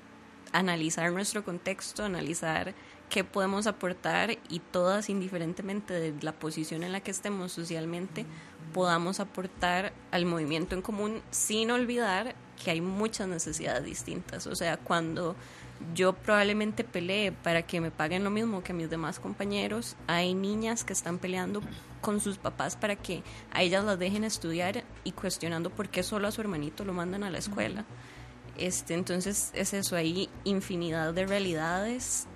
analizar 0.53 1.13
nuestro 1.13 1.45
contexto, 1.45 2.05
analizar 2.05 2.75
qué 3.09 3.25
podemos 3.25 3.67
aportar 3.67 4.39
y 4.49 4.59
todas, 4.59 5.11
indiferentemente 5.11 5.95
de 5.95 6.15
la 6.23 6.33
posición 6.33 6.83
en 6.83 6.93
la 6.93 7.01
que 7.01 7.11
estemos 7.11 7.53
socialmente, 7.53 8.25
podamos 8.73 9.21
aportar 9.21 9.93
al 10.11 10.25
movimiento 10.25 10.75
en 10.75 10.83
común 10.83 11.21
sin 11.31 11.71
olvidar 11.71 12.35
que 12.63 12.71
hay 12.71 12.81
muchas 12.81 13.29
necesidades 13.29 13.85
distintas. 13.85 14.47
O 14.47 14.55
sea, 14.55 14.77
cuando 14.79 15.37
yo 15.95 16.13
probablemente 16.15 16.85
peleé 16.85 17.33
para 17.33 17.63
que 17.63 17.81
me 17.81 17.91
paguen 17.91 18.25
lo 18.25 18.31
mismo 18.31 18.63
que 18.63 18.73
a 18.73 18.75
mis 18.75 18.91
demás 18.91 19.19
compañeros. 19.19 19.97
Hay 20.07 20.35
niñas 20.35 20.85
que 20.85 20.93
están 20.93 21.19
peleando 21.19 21.61
con 22.01 22.21
sus 22.21 22.39
papás 22.39 22.77
para 22.77 22.97
que 22.97 23.23
a 23.53 23.63
ellas 23.63 23.85
las 23.85 23.99
dejen 23.99 24.25
estudiar 24.25 24.85
y 25.05 25.13
cuestionando 25.13 25.71
por 25.71 25.89
qué 25.89 26.03
solo 26.03 26.29
a 26.29 26.33
su 26.33 26.41
hermanito 26.41 26.85
lo 26.85 26.93
mandan 26.93 27.25
a 27.25 27.31
la 27.31 27.39
escuela. 27.39 27.85
Este, 28.59 28.95
entonces 28.95 29.51
es 29.55 29.73
eso, 29.73 29.97
hay 29.97 30.29
infinidad 30.45 31.15
de 31.15 31.27
realidades 31.27 32.27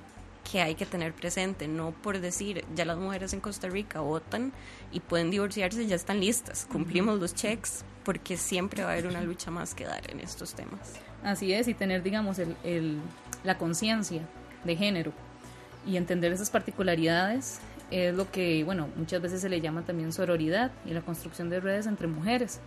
que 0.51 0.63
hay 0.63 0.75
que 0.77 0.87
tener 0.87 1.13
presente, 1.13 1.67
no 1.67 1.91
por 1.91 2.21
decir, 2.21 2.65
ya 2.75 2.85
las 2.85 2.97
mujeres 2.97 3.33
en 3.33 3.41
Costa 3.41 3.69
Rica 3.69 4.01
votan 4.01 4.53
y 4.93 5.01
pueden 5.01 5.31
divorciarse, 5.31 5.87
ya 5.87 5.97
están 5.97 6.21
listas, 6.21 6.67
cumplimos 6.71 7.19
los 7.19 7.35
checks, 7.35 7.85
porque 8.05 8.37
siempre 8.37 8.85
va 8.85 8.91
a 8.91 8.93
haber 8.93 9.09
una 9.09 9.21
lucha 9.21 9.51
más 9.51 9.75
que 9.75 9.85
dar 9.85 10.09
en 10.11 10.21
estos 10.21 10.55
temas. 10.55 10.95
Así 11.25 11.53
es, 11.53 11.67
y 11.67 11.75
tener, 11.75 12.03
digamos, 12.05 12.39
el, 12.39 12.57
el, 12.63 13.01
la 13.43 13.59
conciencia 13.59 14.23
de 14.65 14.77
género 14.77 15.13
y 15.85 15.97
entender 15.97 16.33
esas 16.33 16.51
particularidades 16.51 17.59
es 17.91 18.15
lo 18.15 18.31
que, 18.31 18.65
bueno, 18.65 18.89
muchas 18.97 19.23
veces 19.23 19.41
se 19.41 19.49
le 19.49 19.61
llama 19.61 19.83
también 19.83 20.13
sororidad 20.13 20.73
y 20.85 20.91
la 20.91 21.03
construcción 21.03 21.51
de 21.51 21.61
redes 21.61 21.87
entre 21.87 22.07
mujeres. 22.07 22.61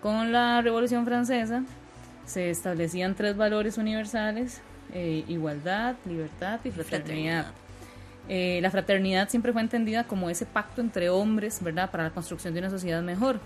Con 0.00 0.32
la 0.32 0.62
Revolución 0.62 1.04
Francesa 1.04 1.64
se 2.24 2.50
establecían 2.50 3.14
tres 3.14 3.36
valores 3.36 3.78
universales, 3.78 4.60
eh, 4.92 5.24
igualdad, 5.28 5.96
libertad 6.06 6.60
y 6.64 6.70
fraternidad. 6.70 7.46
Eh, 8.28 8.58
la 8.60 8.70
fraternidad 8.70 9.28
siempre 9.28 9.52
fue 9.52 9.62
entendida 9.62 10.04
como 10.04 10.30
ese 10.30 10.46
pacto 10.46 10.80
entre 10.80 11.10
hombres, 11.10 11.62
¿verdad?, 11.62 11.90
para 11.90 12.04
la 12.04 12.10
construcción 12.10 12.54
de 12.54 12.60
una 12.60 12.70
sociedad 12.70 13.02
mejor. 13.02 13.40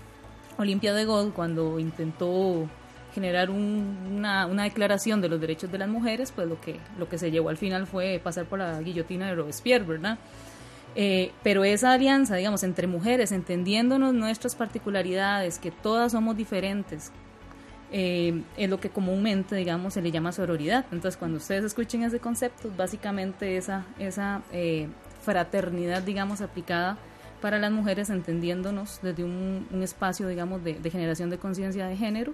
Olimpia 0.57 0.93
de 0.93 1.05
Gaulle, 1.05 1.31
cuando 1.31 1.79
intentó 1.79 2.67
generar 3.13 3.49
una, 3.49 4.45
una, 4.45 4.63
declaración 4.63 5.21
de 5.21 5.29
los 5.29 5.39
derechos 5.39 5.71
de 5.71 5.77
las 5.77 5.89
mujeres, 5.89 6.31
pues 6.31 6.47
lo 6.47 6.59
que, 6.59 6.79
lo 6.97 7.09
que 7.09 7.17
se 7.17 7.29
llevó 7.29 7.49
al 7.49 7.57
final 7.57 7.85
fue 7.85 8.19
pasar 8.23 8.45
por 8.45 8.59
la 8.59 8.81
guillotina 8.81 9.27
de 9.27 9.35
Robespierre, 9.35 9.85
¿verdad? 9.85 10.17
Eh, 10.95 11.31
pero 11.43 11.63
esa 11.63 11.93
alianza, 11.93 12.35
digamos, 12.35 12.63
entre 12.63 12.87
mujeres, 12.87 13.31
entendiéndonos 13.31 14.13
nuestras 14.13 14.55
particularidades, 14.55 15.59
que 15.59 15.71
todas 15.71 16.11
somos 16.11 16.35
diferentes, 16.35 17.11
eh, 17.93 18.41
es 18.57 18.69
lo 18.69 18.79
que 18.79 18.89
comúnmente, 18.89 19.55
digamos, 19.55 19.93
se 19.93 20.01
le 20.01 20.11
llama 20.11 20.31
sororidad. 20.31 20.85
Entonces, 20.91 21.17
cuando 21.17 21.37
ustedes 21.37 21.63
escuchen 21.63 22.03
ese 22.03 22.19
concepto, 22.19 22.71
básicamente 22.75 23.57
esa, 23.57 23.85
esa 23.99 24.41
eh, 24.51 24.87
fraternidad, 25.23 26.01
digamos, 26.03 26.41
aplicada 26.41 26.97
para 27.41 27.57
las 27.57 27.71
mujeres, 27.71 28.09
entendiéndonos 28.09 28.99
desde 29.01 29.23
un, 29.23 29.67
espacio, 29.81 30.27
digamos, 30.27 30.63
de 30.63 30.89
generación 30.91 31.29
de 31.29 31.37
conciencia 31.37 31.87
de 31.87 31.97
género, 31.97 32.33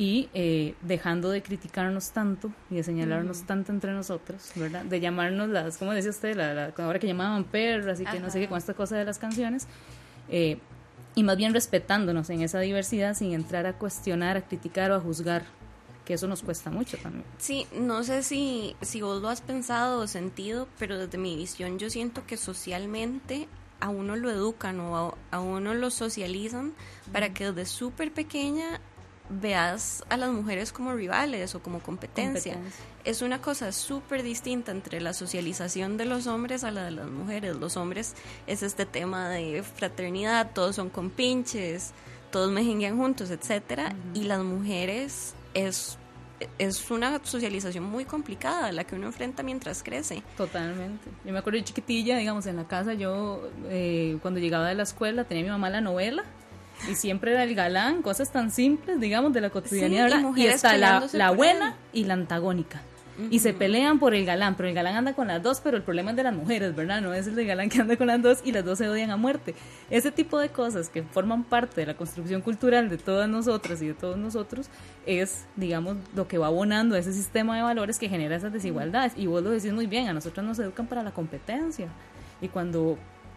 y 0.00 0.30
eh, 0.32 0.76
dejando 0.80 1.28
de 1.28 1.42
criticarnos 1.42 2.12
tanto 2.12 2.50
y 2.70 2.76
de 2.76 2.82
señalarnos 2.82 3.42
tanto 3.42 3.70
entre 3.70 3.92
nosotros, 3.92 4.50
¿verdad? 4.56 4.82
De 4.82 4.98
llamarnos 4.98 5.50
las, 5.50 5.76
como 5.76 5.92
decía 5.92 6.08
usted, 6.08 6.34
la, 6.36 6.72
ahora 6.78 6.98
que 6.98 7.06
llamaban 7.06 7.44
perras 7.44 8.00
y 8.00 8.06
que 8.06 8.18
no 8.18 8.30
sé 8.30 8.40
qué, 8.40 8.48
con 8.48 8.56
esta 8.56 8.72
cosa 8.72 8.96
de 8.96 9.04
las 9.04 9.18
canciones, 9.18 9.68
eh, 10.30 10.56
y 11.14 11.22
más 11.22 11.36
bien 11.36 11.52
respetándonos 11.52 12.30
en 12.30 12.40
esa 12.40 12.60
diversidad 12.60 13.12
sin 13.12 13.34
entrar 13.34 13.66
a 13.66 13.74
cuestionar, 13.74 14.38
a 14.38 14.40
criticar 14.40 14.90
o 14.90 14.94
a 14.94 15.00
juzgar, 15.00 15.44
que 16.06 16.14
eso 16.14 16.26
nos 16.26 16.40
cuesta 16.40 16.70
mucho 16.70 16.96
también. 16.96 17.26
Sí, 17.36 17.66
no 17.78 18.02
sé 18.02 18.22
si, 18.22 18.76
si 18.80 19.02
vos 19.02 19.20
lo 19.20 19.28
has 19.28 19.42
pensado 19.42 20.00
o 20.00 20.06
sentido, 20.06 20.66
pero 20.78 20.96
desde 20.96 21.18
mi 21.18 21.36
visión 21.36 21.78
yo 21.78 21.90
siento 21.90 22.26
que 22.26 22.38
socialmente 22.38 23.48
a 23.80 23.90
uno 23.90 24.16
lo 24.16 24.30
educan 24.30 24.80
o 24.80 24.96
a, 24.96 25.14
a 25.30 25.40
uno 25.40 25.74
lo 25.74 25.90
socializan 25.90 26.72
para 27.12 27.34
que 27.34 27.52
desde 27.52 27.66
súper 27.66 28.12
pequeña 28.12 28.80
veas 29.30 30.04
a 30.08 30.16
las 30.16 30.30
mujeres 30.30 30.72
como 30.72 30.92
rivales 30.92 31.54
o 31.54 31.62
como 31.62 31.80
competencia. 31.80 32.58
Es 33.04 33.22
una 33.22 33.40
cosa 33.40 33.72
súper 33.72 34.22
distinta 34.22 34.72
entre 34.72 35.00
la 35.00 35.12
socialización 35.12 35.96
de 35.96 36.04
los 36.04 36.26
hombres 36.26 36.64
a 36.64 36.70
la 36.70 36.84
de 36.84 36.90
las 36.90 37.08
mujeres. 37.08 37.56
Los 37.56 37.76
hombres 37.76 38.14
es 38.46 38.62
este 38.62 38.86
tema 38.86 39.28
de 39.28 39.62
fraternidad, 39.62 40.50
todos 40.52 40.76
son 40.76 40.90
compinches, 40.90 41.92
todos 42.30 42.50
mejenguean 42.50 42.96
juntos, 42.96 43.30
etcétera, 43.30 43.94
y 44.14 44.24
las 44.24 44.42
mujeres 44.42 45.34
es 45.54 45.96
es 46.58 46.90
una 46.90 47.20
socialización 47.22 47.84
muy 47.84 48.06
complicada 48.06 48.72
la 48.72 48.84
que 48.84 48.94
uno 48.94 49.08
enfrenta 49.08 49.42
mientras 49.42 49.82
crece. 49.82 50.22
Totalmente. 50.38 51.10
Yo 51.22 51.32
me 51.32 51.38
acuerdo 51.38 51.58
de 51.58 51.64
chiquitilla, 51.64 52.16
digamos, 52.16 52.46
en 52.46 52.56
la 52.56 52.66
casa, 52.66 52.94
yo 52.94 53.50
eh, 53.68 54.18
cuando 54.22 54.40
llegaba 54.40 54.66
de 54.66 54.74
la 54.74 54.84
escuela 54.84 55.24
tenía 55.24 55.44
mi 55.44 55.50
mamá 55.50 55.68
la 55.68 55.82
novela 55.82 56.24
y 56.88 56.94
siempre 56.94 57.32
era 57.32 57.44
el 57.44 57.54
galán, 57.54 58.02
cosas 58.02 58.30
tan 58.30 58.50
simples, 58.50 59.00
digamos, 59.00 59.32
de 59.32 59.40
la 59.40 59.50
cotidianidad. 59.50 60.10
y, 60.36 60.46
está 60.46 60.76
la, 60.76 61.06
la 61.12 61.30
buena 61.30 61.76
y 61.92 62.04
la 62.04 62.14
antagónica 62.14 62.82
y 63.28 63.40
se 63.40 63.52
pelean 63.52 63.98
por 63.98 64.14
el 64.14 64.24
galán, 64.24 64.54
pero 64.54 64.68
el 64.68 64.74
galán 64.74 64.96
anda 64.96 65.12
con 65.14 65.28
las 65.28 65.42
dos, 65.42 65.60
pero 65.62 65.76
el 65.76 65.82
problema 65.82 66.10
es 66.10 66.16
de 66.16 66.22
las 66.22 66.34
mujeres, 66.34 66.74
¿verdad? 66.74 67.02
No 67.02 67.12
es 67.12 67.26
el 67.26 67.34
de 67.34 67.44
galán 67.44 67.68
que 67.68 67.80
anda 67.80 67.96
con 67.96 68.06
las 68.06 68.22
dos 68.22 68.38
y 68.44 68.52
las 68.52 68.64
dos 68.64 68.78
se 68.78 68.88
odian 68.88 69.10
a 69.10 69.16
muerte. 69.16 69.54
Ese 69.90 70.10
tipo 70.10 70.38
de 70.38 70.48
cosas 70.48 70.88
que 70.88 71.02
forman 71.02 71.44
parte 71.44 71.80
de 71.80 71.86
la 71.86 71.94
construcción 71.94 72.40
cultural 72.40 72.88
de 72.88 72.96
todas 72.96 73.28
nosotras 73.28 73.82
y 73.82 73.88
de 73.88 73.94
todos 73.94 74.16
nosotros 74.16 74.68
es, 75.04 75.44
digamos, 75.56 75.96
lo 76.14 76.28
que 76.28 76.38
va 76.38 76.46
abonando 76.46 76.94
a 76.94 76.98
ese 76.98 77.12
sistema 77.12 77.56
de 77.56 77.62
valores 77.62 77.98
que 77.98 78.08
genera 78.08 78.36
esas 78.36 78.52
desigualdades. 78.52 79.12
Y 79.16 79.26
vos 79.26 79.42
lo 79.42 79.50
decís 79.50 79.72
muy 79.72 79.86
bien, 79.86 80.08
a 80.08 80.12
nosotros 80.12 80.44
nos 80.46 80.58
educan 80.58 80.86
para 80.86 81.02
la 81.02 81.10
competencia. 81.10 81.88
Y 82.40 82.48
cuando 82.48 82.96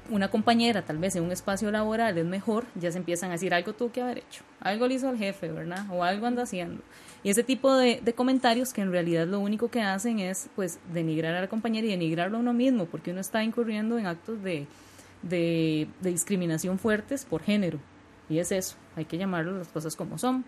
una 0.10 0.30
compañera 0.30 0.84
tal 0.84 0.98
vez 0.98 1.16
en 1.16 1.24
un 1.24 1.32
espacio 1.32 1.72
laboral 1.72 2.18
es 2.18 2.26
mejor, 2.26 2.66
ya 2.76 2.92
se 2.92 2.98
empiezan 2.98 3.30
a 3.30 3.34
decir 3.34 3.54
algo 3.54 3.74
tuvo 3.74 3.92
que 3.92 4.02
haber 4.02 4.20
hecho, 4.20 4.44
algo 4.60 4.88
le 4.88 4.96
hizo 4.96 5.10
al 5.10 5.18
jefe, 5.18 5.52
¿verdad? 5.52 5.86
O 5.92 6.04
algo 6.04 6.28
anda 6.28 6.44
haciendo. 6.44 6.82
Y 7.24 7.30
ese 7.30 7.44
tipo 7.44 7.74
de, 7.76 8.02
comentarios 8.16 8.74
que 8.74 8.82
en 8.82 8.92
realidad 8.92 9.28
lo 9.28 9.40
único 9.40 9.70
que 9.70 9.82
hacen 9.82 10.20
es 10.20 10.50
pues 10.56 10.80
denigrar 10.92 11.36
a 11.36 11.42
la 11.42 11.48
compañera 11.48 11.88
y 11.88 11.92
denigrarlo 11.92 12.38
a 12.38 12.40
uno 12.42 12.54
mismo, 12.54 12.86
porque 12.86 13.12
uno 13.12 13.22
está 13.22 13.44
incurriendo 13.44 13.98
en 13.98 14.08
actos 14.08 14.44
de, 14.44 14.68
de, 15.22 15.88
discriminación 16.02 16.80
fuertes 16.80 17.24
por 17.24 17.42
género. 17.42 17.80
Y 18.30 18.40
es 18.40 18.52
eso, 18.52 18.76
hay 18.96 19.06
que 19.06 19.18
llamarlo 19.18 19.58
las 19.58 19.70
cosas 19.70 19.96
como 19.96 20.18
son. 20.18 20.44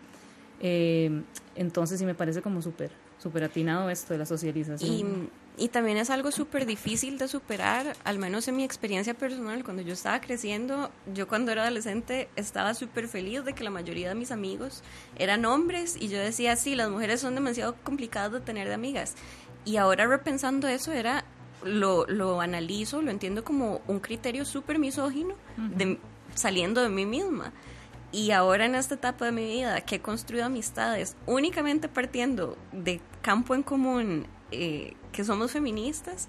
Eh, 0.60 1.22
entonces 1.56 2.00
sí 2.00 2.06
me 2.06 2.16
parece 2.16 2.42
como 2.42 2.62
súper, 2.62 2.92
súper 3.20 3.46
atinado 3.46 3.90
esto 3.90 4.14
de 4.14 4.20
la 4.20 4.26
socialización. 4.26 4.92
Y 4.92 5.06
también 5.70 5.98
es 5.98 6.10
algo 6.10 6.32
súper 6.32 6.66
difícil 6.66 7.18
de 7.18 7.28
superar, 7.28 7.96
al 8.04 8.20
menos 8.20 8.48
en 8.48 8.58
mi 8.58 8.64
experiencia 8.64 9.14
personal. 9.14 9.64
Cuando 9.64 9.82
yo 9.82 9.94
estaba 9.94 10.20
creciendo, 10.20 10.92
yo 11.14 11.28
cuando 11.28 11.52
era 11.52 11.64
adolescente 11.64 12.28
estaba 12.36 12.74
súper 12.74 13.08
feliz 13.08 13.46
de 13.46 13.54
que 13.54 13.64
la 13.64 13.70
mayoría 13.70 14.10
de 14.10 14.16
mis 14.16 14.32
amigos 14.32 14.84
eran 15.18 15.46
hombres 15.46 15.96
y 16.00 16.10
yo 16.10 16.20
decía, 16.20 16.56
sí, 16.58 16.76
las 16.76 16.90
mujeres 16.90 17.22
son 17.22 17.36
demasiado 17.36 17.76
complicadas 17.84 18.34
de 18.34 18.40
tener 18.42 18.68
de 18.68 18.74
amigas. 18.74 19.16
Y 19.64 19.78
ahora 19.78 20.06
repensando 20.08 20.68
eso, 20.68 20.92
era 20.92 21.24
lo, 21.64 22.06
lo 22.08 22.42
analizo, 22.42 23.02
lo 23.02 23.10
entiendo 23.10 23.44
como 23.44 23.82
un 23.88 24.00
criterio 24.00 24.46
súper 24.46 24.78
misógino 24.78 25.36
de, 25.58 26.00
saliendo 26.36 26.82
de 26.82 26.90
mí 26.90 27.06
misma. 27.06 27.54
Y 28.12 28.32
ahora 28.32 28.66
en 28.66 28.76
esta 28.76 28.96
etapa 28.96 29.26
de 29.26 29.32
mi 29.32 29.46
vida 29.46 29.82
que 29.82 29.96
he 29.96 30.02
construido 30.02 30.46
amistades 30.46 31.16
únicamente 31.26 31.90
partiendo 31.90 32.58
de 32.72 33.02
campo 33.22 33.56
en 33.56 33.64
común 33.64 34.28
eh, 34.56 34.94
que 35.12 35.24
somos 35.24 35.52
feministas, 35.52 36.28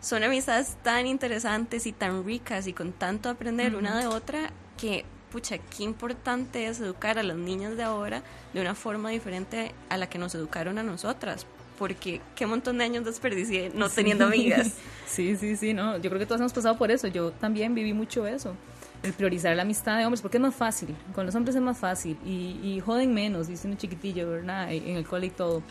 son 0.00 0.22
amistades 0.22 0.76
tan 0.82 1.06
interesantes 1.06 1.86
y 1.86 1.92
tan 1.92 2.24
ricas 2.24 2.66
y 2.66 2.72
con 2.72 2.92
tanto 2.92 3.30
aprender 3.30 3.74
una 3.74 3.98
de 3.98 4.06
otra 4.06 4.50
que, 4.76 5.04
pucha, 5.32 5.58
qué 5.58 5.82
importante 5.82 6.66
es 6.66 6.78
educar 6.80 7.18
a 7.18 7.22
las 7.22 7.36
niñas 7.36 7.76
de 7.76 7.84
ahora 7.84 8.22
de 8.52 8.60
una 8.60 8.74
forma 8.74 9.10
diferente 9.10 9.72
a 9.88 9.96
la 9.96 10.08
que 10.08 10.18
nos 10.18 10.34
educaron 10.34 10.78
a 10.78 10.82
nosotras. 10.82 11.46
Porque 11.78 12.20
qué 12.36 12.46
montón 12.46 12.78
de 12.78 12.84
años 12.84 13.04
desperdicié 13.04 13.72
no 13.74 13.88
teniendo 13.88 14.26
amigas. 14.26 14.72
Sí, 15.06 15.36
sí, 15.36 15.54
sí, 15.54 15.74
no. 15.74 15.96
Yo 15.98 16.10
creo 16.10 16.18
que 16.18 16.26
todos 16.26 16.40
hemos 16.40 16.52
pasado 16.52 16.76
por 16.76 16.90
eso. 16.90 17.06
Yo 17.06 17.30
también 17.30 17.72
viví 17.72 17.92
mucho 17.92 18.26
eso. 18.26 18.56
El 19.04 19.12
priorizar 19.12 19.54
la 19.54 19.62
amistad 19.62 19.96
de 19.96 20.04
hombres, 20.04 20.20
porque 20.20 20.38
es 20.38 20.42
más 20.42 20.56
fácil. 20.56 20.88
Con 21.14 21.24
los 21.24 21.34
hombres 21.36 21.54
es 21.54 21.62
más 21.62 21.78
fácil. 21.78 22.16
Y, 22.24 22.58
y 22.64 22.80
joden 22.80 23.14
menos, 23.14 23.46
dice 23.46 23.68
un 23.68 23.76
chiquitillo, 23.76 24.28
¿verdad? 24.28 24.72
En 24.72 24.96
el 24.96 25.06
cole 25.06 25.26
y 25.26 25.30
todo 25.30 25.62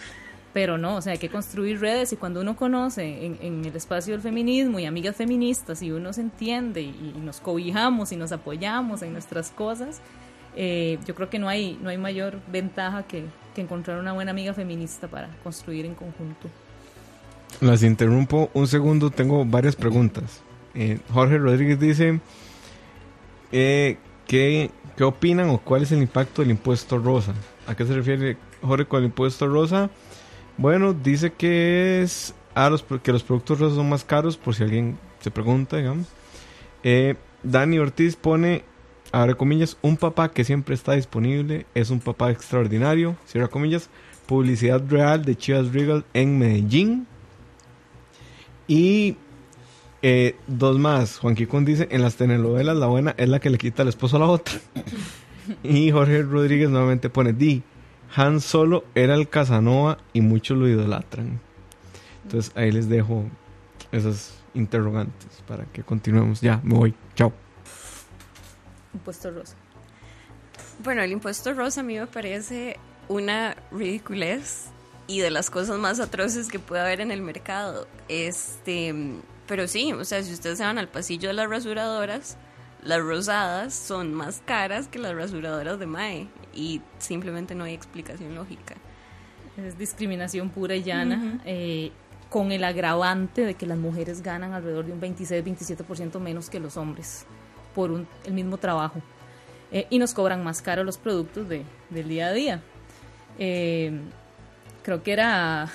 pero 0.53 0.77
no, 0.77 0.97
o 0.97 1.01
sea, 1.01 1.13
hay 1.13 1.17
que 1.17 1.29
construir 1.29 1.79
redes 1.81 2.13
y 2.13 2.15
cuando 2.15 2.39
uno 2.41 2.55
conoce 2.55 3.25
en, 3.25 3.65
el 3.65 3.75
espacio 3.75 4.13
del 4.13 4.21
feminismo 4.21 4.79
y 4.79 4.85
amigas 4.85 5.15
feministas 5.15 5.81
y 5.81 5.91
uno 5.91 6.13
se 6.13 6.21
entiende 6.21 6.81
y, 6.81 7.13
nos 7.23 7.39
cobijamos 7.39 8.11
y 8.11 8.15
nos 8.15 8.31
apoyamos 8.31 9.01
en 9.01 9.13
nuestras 9.13 9.49
cosas, 9.49 9.99
eh, 10.55 10.99
yo 11.07 11.15
creo 11.15 11.29
que 11.29 11.39
no 11.39 11.49
hay, 11.49 11.79
no 11.81 11.89
hay 11.89 11.97
mayor 11.97 12.39
ventaja 12.51 13.03
que, 13.03 13.25
encontrar 13.55 13.99
una 13.99 14.13
buena 14.13 14.31
amiga 14.31 14.51
feminista 14.55 15.07
para 15.07 15.29
construir 15.43 15.85
en 15.85 15.93
conjunto. 15.93 16.49
Las 17.61 17.83
interrumpo 17.83 18.49
un 18.55 18.65
segundo, 18.65 19.11
tengo 19.11 19.45
varias 19.45 19.75
preguntas. 19.75 20.41
Eh, 20.73 20.99
Jorge 21.13 21.37
Rodríguez 21.37 21.79
dice, 21.79 22.19
eh, 23.51 23.97
¿qué, 24.27 24.71
¿qué 24.97 25.03
opinan 25.03 25.51
o 25.51 25.59
cuál 25.59 25.83
es 25.83 25.91
el 25.91 25.99
impacto 25.99 26.41
del 26.41 26.49
impuesto 26.49 26.97
rosa? 26.97 27.35
¿A 27.67 27.75
qué 27.75 27.85
se 27.85 27.93
refiere 27.93 28.37
Jorge 28.63 28.85
con 28.85 29.01
el 29.01 29.05
impuesto 29.05 29.47
rosa? 29.47 29.91
Bueno, 30.57 30.93
dice 30.93 31.33
que 31.33 32.01
es 32.01 32.35
a 32.53 32.69
los, 32.69 32.83
que 32.83 33.11
los 33.11 33.23
productos 33.23 33.59
rosas 33.59 33.77
son 33.77 33.89
más 33.89 34.03
caros, 34.03 34.37
por 34.37 34.55
si 34.55 34.63
alguien 34.63 34.97
se 35.19 35.31
pregunta, 35.31 35.77
digamos. 35.77 36.07
Eh, 36.83 37.15
Dani 37.41 37.79
Ortiz 37.79 38.15
pone, 38.15 38.63
abre 39.11 39.35
comillas, 39.35 39.77
un 39.81 39.97
papá 39.97 40.31
que 40.31 40.43
siempre 40.43 40.75
está 40.75 40.93
disponible, 40.93 41.65
es 41.73 41.89
un 41.89 41.99
papá 41.99 42.31
extraordinario, 42.31 43.15
cierra 43.25 43.47
comillas, 43.47 43.89
publicidad 44.27 44.81
real 44.87 45.25
de 45.25 45.35
Chivas 45.35 45.73
Regal 45.73 46.05
en 46.13 46.37
Medellín. 46.37 47.07
Y 48.67 49.17
eh, 50.01 50.35
dos 50.47 50.77
más, 50.77 51.17
Juan 51.17 51.35
Kikun 51.35 51.65
dice, 51.65 51.87
en 51.91 52.01
las 52.01 52.15
telenovelas 52.15 52.77
la 52.77 52.87
buena 52.87 53.15
es 53.17 53.27
la 53.27 53.39
que 53.39 53.49
le 53.49 53.57
quita 53.57 53.81
el 53.81 53.89
esposo 53.89 54.17
a 54.17 54.19
la 54.19 54.27
otra. 54.27 54.55
y 55.63 55.91
Jorge 55.91 56.21
Rodríguez 56.23 56.69
nuevamente 56.69 57.09
pone, 57.09 57.33
di, 57.33 57.63
han 58.15 58.41
Solo 58.41 58.83
era 58.95 59.15
el 59.15 59.27
Casanova 59.29 59.97
y 60.13 60.21
muchos 60.21 60.57
lo 60.57 60.67
idolatran. 60.67 61.39
Entonces 62.23 62.51
ahí 62.55 62.71
les 62.71 62.87
dejo 62.89 63.25
esas 63.91 64.33
interrogantes 64.53 65.43
para 65.47 65.65
que 65.65 65.83
continuemos. 65.83 66.41
Ya, 66.41 66.61
me 66.63 66.75
voy. 66.75 66.93
Chao. 67.15 67.33
Impuesto 68.93 69.31
rosa. 69.31 69.55
Bueno, 70.83 71.01
el 71.01 71.11
impuesto 71.11 71.53
rosa 71.53 71.81
a 71.81 71.83
mí 71.83 71.97
me 71.97 72.07
parece 72.07 72.77
una 73.07 73.55
ridiculez 73.71 74.67
y 75.07 75.19
de 75.19 75.31
las 75.31 75.49
cosas 75.49 75.77
más 75.79 75.99
atroces 75.99 76.47
que 76.47 76.59
puede 76.59 76.81
haber 76.81 77.01
en 77.01 77.11
el 77.11 77.21
mercado. 77.21 77.87
Este, 78.07 78.93
pero 79.47 79.67
sí, 79.67 79.91
o 79.93 80.05
sea, 80.05 80.23
si 80.23 80.33
ustedes 80.33 80.59
se 80.59 80.63
van 80.63 80.77
al 80.77 80.87
pasillo 80.87 81.29
de 81.29 81.33
las 81.33 81.49
rasuradoras, 81.49 82.37
las 82.83 83.01
rosadas 83.01 83.73
son 83.73 84.13
más 84.13 84.41
caras 84.45 84.87
que 84.87 84.99
las 84.99 85.15
rasuradoras 85.15 85.79
de 85.79 85.85
Mae 85.85 86.27
y 86.53 86.81
simplemente 86.99 87.55
no 87.55 87.63
hay 87.63 87.73
explicación 87.73 88.35
lógica. 88.35 88.75
Es 89.57 89.77
discriminación 89.77 90.49
pura 90.49 90.75
y 90.75 90.83
llana, 90.83 91.39
eh, 91.45 91.91
con 92.29 92.51
el 92.51 92.63
agravante 92.63 93.45
de 93.45 93.53
que 93.53 93.67
las 93.67 93.77
mujeres 93.77 94.23
ganan 94.23 94.53
alrededor 94.53 94.85
de 94.85 94.93
un 94.93 95.01
26-27% 95.01 96.19
menos 96.19 96.49
que 96.49 96.59
los 96.59 96.77
hombres 96.77 97.25
por 97.75 97.91
un, 97.91 98.07
el 98.25 98.33
mismo 98.33 98.57
trabajo. 98.57 99.01
Eh, 99.71 99.85
y 99.89 99.99
nos 99.99 100.13
cobran 100.13 100.43
más 100.43 100.61
caro 100.61 100.83
los 100.83 100.97
productos 100.97 101.47
de, 101.47 101.63
del 101.89 102.07
día 102.07 102.27
a 102.27 102.33
día. 102.33 102.61
Eh, 103.37 103.99
creo 104.81 105.03
que 105.03 105.13
era 105.13 105.71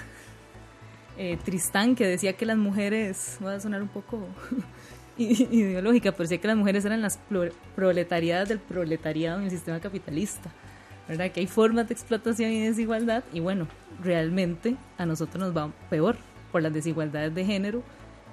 Tristán 1.44 1.94
que 1.94 2.06
decía 2.06 2.32
que 2.32 2.46
las 2.46 2.56
mujeres, 2.56 3.36
voy 3.40 3.54
a 3.54 3.60
sonar 3.60 3.82
un 3.82 3.88
poco 3.88 4.26
ideológica, 5.18 6.12
pero 6.12 6.24
decía 6.24 6.38
que 6.38 6.48
las 6.48 6.56
mujeres 6.56 6.84
eran 6.84 7.02
las 7.02 7.18
proletariadas 7.76 8.48
del 8.48 8.58
proletariado 8.58 9.38
en 9.38 9.44
el 9.44 9.50
sistema 9.50 9.80
capitalista. 9.80 10.50
¿Verdad? 11.08 11.30
Que 11.30 11.40
hay 11.40 11.46
formas 11.46 11.88
de 11.88 11.94
explotación 11.94 12.52
y 12.52 12.60
desigualdad 12.60 13.24
y 13.32 13.40
bueno, 13.40 13.66
realmente 14.02 14.76
a 14.98 15.06
nosotros 15.06 15.42
nos 15.42 15.56
va 15.56 15.72
peor 15.90 16.16
por 16.52 16.62
las 16.62 16.72
desigualdades 16.72 17.34
de 17.34 17.44
género 17.44 17.82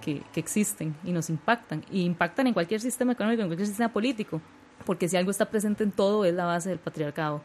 que, 0.01 0.21
que 0.33 0.39
existen 0.39 0.95
y 1.03 1.11
nos 1.11 1.29
impactan. 1.29 1.83
Y 1.91 2.03
impactan 2.03 2.47
en 2.47 2.53
cualquier 2.53 2.81
sistema 2.81 3.13
económico, 3.13 3.41
en 3.41 3.47
cualquier 3.47 3.67
sistema 3.67 3.91
político, 3.91 4.41
porque 4.85 5.07
si 5.07 5.17
algo 5.17 5.31
está 5.31 5.45
presente 5.45 5.83
en 5.83 5.91
todo 5.91 6.25
es 6.25 6.33
la 6.33 6.45
base 6.45 6.69
del 6.69 6.79
patriarcado. 6.79 7.41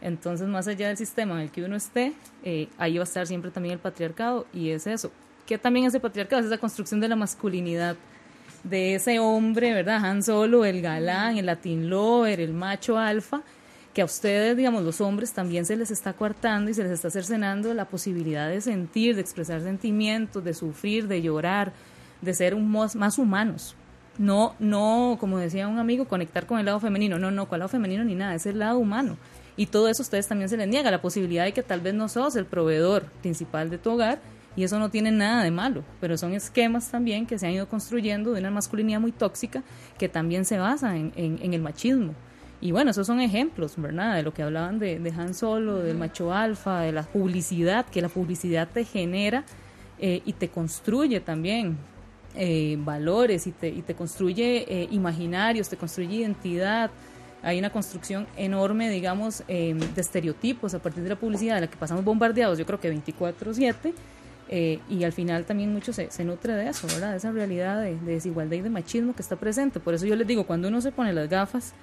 Entonces, 0.00 0.46
más 0.46 0.68
allá 0.68 0.88
del 0.88 0.96
sistema 0.96 1.34
en 1.34 1.40
el 1.40 1.50
que 1.50 1.64
uno 1.64 1.76
esté, 1.76 2.12
eh, 2.44 2.68
ahí 2.78 2.96
va 2.98 3.02
a 3.02 3.04
estar 3.04 3.26
siempre 3.26 3.50
también 3.50 3.74
el 3.74 3.80
patriarcado 3.80 4.46
y 4.52 4.70
es 4.70 4.86
eso. 4.86 5.10
¿Qué 5.46 5.58
también 5.58 5.86
es 5.86 5.94
el 5.94 6.00
patriarcado? 6.00 6.40
Es 6.40 6.46
esa 6.46 6.58
construcción 6.58 7.00
de 7.00 7.08
la 7.08 7.16
masculinidad, 7.16 7.96
de 8.62 8.94
ese 8.94 9.18
hombre, 9.18 9.72
¿verdad? 9.72 10.04
Han 10.04 10.22
Solo, 10.22 10.64
el 10.64 10.82
galán, 10.82 11.36
el 11.38 11.46
latin 11.46 11.90
lover, 11.90 12.40
el 12.40 12.52
macho 12.52 12.98
alfa, 12.98 13.42
que 13.98 14.02
a 14.02 14.04
ustedes, 14.04 14.56
digamos, 14.56 14.84
los 14.84 15.00
hombres 15.00 15.32
también 15.32 15.66
se 15.66 15.74
les 15.74 15.90
está 15.90 16.12
coartando 16.12 16.70
y 16.70 16.74
se 16.74 16.84
les 16.84 16.92
está 16.92 17.10
cercenando 17.10 17.74
la 17.74 17.86
posibilidad 17.86 18.48
de 18.48 18.60
sentir, 18.60 19.16
de 19.16 19.22
expresar 19.22 19.60
sentimientos, 19.60 20.44
de 20.44 20.54
sufrir, 20.54 21.08
de 21.08 21.20
llorar, 21.20 21.72
de 22.22 22.32
ser 22.32 22.54
un 22.54 22.70
más, 22.70 23.18
humanos. 23.18 23.74
No, 24.16 24.54
no, 24.60 25.16
como 25.18 25.36
decía 25.38 25.66
un 25.66 25.80
amigo, 25.80 26.04
conectar 26.04 26.46
con 26.46 26.60
el 26.60 26.66
lado 26.66 26.78
femenino. 26.78 27.18
No, 27.18 27.32
no, 27.32 27.48
con 27.48 27.56
el 27.56 27.58
lado 27.58 27.70
femenino 27.70 28.04
ni 28.04 28.14
nada, 28.14 28.36
es 28.36 28.46
el 28.46 28.60
lado 28.60 28.78
humano. 28.78 29.16
Y 29.56 29.66
todo 29.66 29.88
eso 29.88 30.02
a 30.02 30.04
ustedes 30.04 30.28
también 30.28 30.48
se 30.48 30.56
les 30.56 30.68
niega, 30.68 30.92
la 30.92 31.02
posibilidad 31.02 31.42
de 31.42 31.52
que 31.52 31.64
tal 31.64 31.80
vez 31.80 31.92
no 31.92 32.08
sos 32.08 32.36
el 32.36 32.46
proveedor 32.46 33.06
principal 33.20 33.68
de 33.68 33.78
tu 33.78 33.90
hogar 33.90 34.20
y 34.54 34.62
eso 34.62 34.78
no 34.78 34.90
tiene 34.90 35.10
nada 35.10 35.42
de 35.42 35.50
malo, 35.50 35.82
pero 36.00 36.16
son 36.16 36.34
esquemas 36.34 36.88
también 36.88 37.26
que 37.26 37.36
se 37.36 37.48
han 37.48 37.52
ido 37.52 37.68
construyendo 37.68 38.32
de 38.32 38.38
una 38.38 38.52
masculinidad 38.52 39.00
muy 39.00 39.10
tóxica 39.10 39.64
que 39.98 40.08
también 40.08 40.44
se 40.44 40.56
basa 40.56 40.96
en 40.96 41.12
el 41.16 41.60
machismo 41.60 42.14
Y 42.60 42.72
bueno, 42.72 42.90
esos 42.90 43.06
son 43.06 43.20
ejemplos, 43.20 43.74
¿verdad? 43.76 44.16
De 44.16 44.22
lo 44.22 44.34
que 44.34 44.42
hablaban 44.42 44.78
de, 44.78 44.98
de 44.98 45.10
Han 45.10 45.34
Solo, 45.34 45.78
del 45.78 45.96
macho 45.96 46.32
alfa, 46.34 46.80
de 46.80 46.92
la 46.92 47.04
publicidad, 47.04 47.86
que 47.86 48.02
la 48.02 48.08
publicidad 48.08 48.68
te 48.72 48.84
genera 48.84 49.44
eh, 50.00 50.22
y 50.24 50.32
te 50.32 50.48
construye 50.48 51.20
también 51.20 51.76
eh, 52.34 52.76
valores 52.80 53.46
y 53.46 53.52
te, 53.52 53.68
y 53.68 53.82
te 53.82 53.94
construye 53.94 54.64
eh, 54.68 54.88
imaginarios, 54.90 55.68
te 55.68 55.76
construye 55.76 56.16
identidad. 56.16 56.90
Hay 57.42 57.60
una 57.60 57.70
construcción 57.70 58.26
enorme, 58.36 58.90
digamos, 58.90 59.44
eh, 59.46 59.74
de 59.94 60.00
estereotipos 60.00 60.74
a 60.74 60.80
partir 60.80 61.04
de 61.04 61.10
la 61.10 61.16
publicidad 61.16 61.54
de 61.54 61.60
la 61.62 61.66
que 61.68 61.76
pasamos 61.76 62.04
bombardeados, 62.04 62.58
yo 62.58 62.66
creo 62.66 62.80
que 62.80 62.88
24/7. 62.90 63.94
eh, 64.50 64.80
y 64.88 65.04
al 65.04 65.12
final 65.12 65.44
también 65.44 65.72
mucho 65.72 65.92
se, 65.92 66.10
se 66.10 66.24
nutre 66.24 66.54
de 66.54 66.68
eso, 66.70 66.86
¿verdad? 66.88 67.12
De 67.12 67.18
esa 67.18 67.30
realidad 67.30 67.82
de, 67.82 67.96
de 67.96 68.12
desigualdad 68.14 68.56
y 68.56 68.62
de 68.62 68.70
machismo 68.70 69.14
que 69.14 69.22
está 69.22 69.36
presente. 69.36 69.78
Por 69.78 69.94
eso 69.94 70.06
yo 70.06 70.16
les 70.16 70.26
digo, 70.26 70.44
cuando 70.46 70.68
uno 70.68 70.80
se 70.80 70.90
pone 70.90 71.12
las 71.12 71.28
gafas 71.28 71.74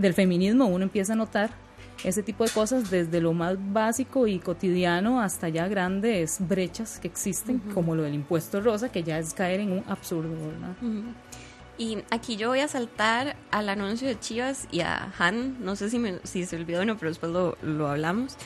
del 0.00 0.14
feminismo, 0.14 0.66
uno 0.66 0.84
empieza 0.84 1.12
a 1.12 1.16
notar 1.16 1.50
ese 2.04 2.22
tipo 2.22 2.44
de 2.44 2.50
cosas 2.50 2.90
desde 2.90 3.20
lo 3.20 3.32
más 3.32 3.56
básico 3.58 4.26
y 4.26 4.38
cotidiano 4.38 5.20
hasta 5.20 5.48
ya 5.48 5.68
grandes 5.68 6.38
brechas 6.40 6.98
que 6.98 7.08
existen, 7.08 7.58
como 7.74 7.94
lo 7.94 8.02
del 8.02 8.14
impuesto 8.14 8.60
rosa, 8.60 8.90
que 8.90 9.02
ya 9.02 9.18
es 9.18 9.34
caer 9.34 9.60
en 9.60 9.72
un 9.72 9.84
absurdo, 9.86 10.30
¿verdad? 10.30 10.74
Y 11.76 11.98
aquí 12.10 12.36
yo 12.36 12.48
voy 12.48 12.60
a 12.60 12.68
saltar 12.68 13.36
al 13.50 13.68
anuncio 13.68 14.08
de 14.08 14.18
Chivas 14.18 14.66
y 14.70 14.80
a 14.80 15.12
Han, 15.18 15.64
no 15.64 15.76
sé 15.76 15.90
si, 15.90 15.98
me, 15.98 16.18
si 16.24 16.44
se 16.44 16.56
olvidó 16.56 16.82
o 16.82 16.84
no, 16.84 16.96
pero 16.96 17.10
después 17.10 17.32
lo, 17.32 17.56
lo 17.62 17.88
hablamos. 17.88 18.36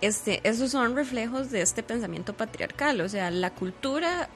Este, 0.00 0.40
esos 0.48 0.70
son 0.70 0.94
reflejos 0.94 1.50
de 1.50 1.62
este 1.62 1.82
pensamiento 1.82 2.34
patriarcal, 2.34 3.00
o 3.00 3.08
sea, 3.08 3.30
la 3.30 3.50
cultura, 3.50 4.28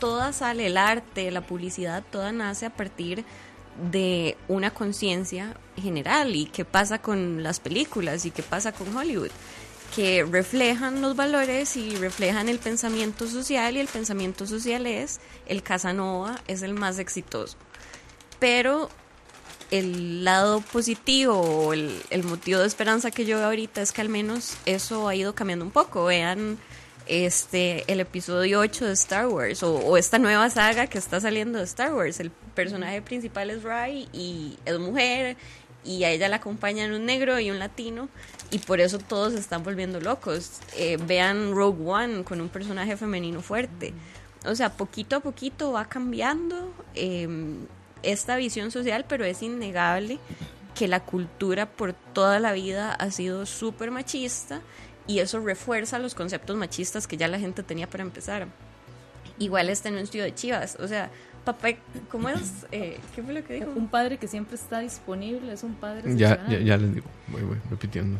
toda 0.00 0.32
sale, 0.32 0.66
el 0.66 0.76
arte, 0.76 1.30
la 1.30 1.42
publicidad, 1.42 2.02
toda 2.10 2.32
nace 2.32 2.66
a 2.66 2.70
partir 2.70 3.24
de 3.90 4.36
una 4.48 4.70
conciencia 4.72 5.56
general 5.76 6.34
y 6.34 6.46
qué 6.46 6.64
pasa 6.64 7.00
con 7.00 7.42
las 7.42 7.60
películas 7.60 8.24
y 8.24 8.30
qué 8.30 8.42
pasa 8.42 8.72
con 8.72 8.94
Hollywood 8.96 9.30
que 9.94 10.24
reflejan 10.24 11.00
los 11.00 11.14
valores 11.14 11.76
y 11.76 11.94
reflejan 11.96 12.48
el 12.48 12.58
pensamiento 12.58 13.28
social 13.28 13.76
y 13.76 13.80
el 13.80 13.86
pensamiento 13.86 14.46
social 14.46 14.86
es 14.86 15.20
el 15.46 15.62
Casanova 15.62 16.40
es 16.48 16.62
el 16.62 16.74
más 16.74 16.98
exitoso 16.98 17.56
pero 18.38 18.88
el 19.70 20.24
lado 20.24 20.60
positivo 20.60 21.34
o 21.34 21.72
el, 21.72 22.22
motivo 22.24 22.60
de 22.60 22.66
esperanza 22.66 23.10
que 23.10 23.24
yo 23.24 23.38
veo 23.38 23.46
ahorita 23.46 23.82
es 23.82 23.92
que 23.92 24.00
al 24.00 24.08
menos 24.08 24.56
eso 24.66 25.08
ha 25.08 25.14
ido 25.14 25.34
cambiando 25.34 25.64
un 25.64 25.70
poco. 25.70 26.06
Vean 26.06 26.58
este 27.06 27.90
el 27.92 28.00
episodio 28.00 28.60
8 28.60 28.86
de 28.86 28.92
Star 28.92 29.28
Wars 29.28 29.62
o, 29.62 29.76
o 29.76 29.96
esta 29.96 30.18
nueva 30.18 30.50
saga 30.50 30.88
que 30.88 30.98
está 30.98 31.20
saliendo 31.20 31.58
de 31.58 31.64
Star 31.64 31.94
Wars. 31.94 32.20
El 32.20 32.30
personaje 32.56 33.00
principal 33.02 33.50
es 33.50 33.62
Ray 33.62 34.08
y 34.12 34.58
es 34.64 34.78
mujer 34.80 35.36
y 35.84 36.02
a 36.02 36.10
ella 36.10 36.28
la 36.28 36.36
acompañan 36.36 36.92
un 36.92 37.06
negro 37.06 37.38
y 37.38 37.50
un 37.52 37.60
latino 37.60 38.08
y 38.50 38.58
por 38.58 38.80
eso 38.80 38.98
todos 38.98 39.34
se 39.34 39.38
están 39.38 39.62
volviendo 39.62 40.00
locos. 40.00 40.60
Eh, 40.76 40.98
vean 41.06 41.52
Rogue 41.52 41.88
One 41.88 42.24
con 42.24 42.40
un 42.40 42.48
personaje 42.48 42.96
femenino 42.96 43.40
fuerte. 43.40 43.92
O 44.44 44.54
sea, 44.54 44.70
poquito 44.70 45.16
a 45.16 45.20
poquito 45.20 45.72
va 45.72 45.84
cambiando 45.84 46.72
eh, 46.94 47.28
esta 48.02 48.36
visión 48.36 48.70
social, 48.70 49.04
pero 49.08 49.24
es 49.24 49.42
innegable 49.42 50.18
que 50.74 50.88
la 50.88 51.00
cultura 51.00 51.66
por 51.66 51.92
toda 51.92 52.38
la 52.38 52.52
vida 52.52 52.92
ha 52.92 53.10
sido 53.10 53.46
súper 53.46 53.90
machista 53.90 54.60
y 55.06 55.20
eso 55.20 55.40
refuerza 55.40 55.98
los 55.98 56.14
conceptos 56.14 56.56
machistas 56.56 57.06
que 57.06 57.16
ya 57.16 57.28
la 57.28 57.38
gente 57.38 57.62
tenía 57.62 57.88
para 57.88 58.02
empezar. 58.02 58.48
Igual 59.38 59.70
este 59.70 59.88
anuncio 59.88 60.22
de 60.22 60.34
Chivas, 60.34 60.76
o 60.80 60.88
sea, 60.88 61.10
papá, 61.46 61.68
¿cómo 62.10 62.28
es? 62.28 62.66
Eh, 62.72 62.98
¿Qué 63.14 63.22
fue 63.22 63.32
lo 63.32 63.42
que 63.44 63.54
dijo? 63.54 63.70
Un 63.74 63.88
padre 63.88 64.18
que 64.18 64.28
siempre 64.28 64.56
está 64.56 64.80
disponible 64.80 65.52
es 65.52 65.62
un 65.62 65.74
padre 65.74 66.14
Ya, 66.16 66.46
ya 66.48 66.76
les 66.76 66.94
digo, 66.94 67.06
voy, 67.28 67.42
voy 67.42 67.58
repitiendo. 67.70 68.18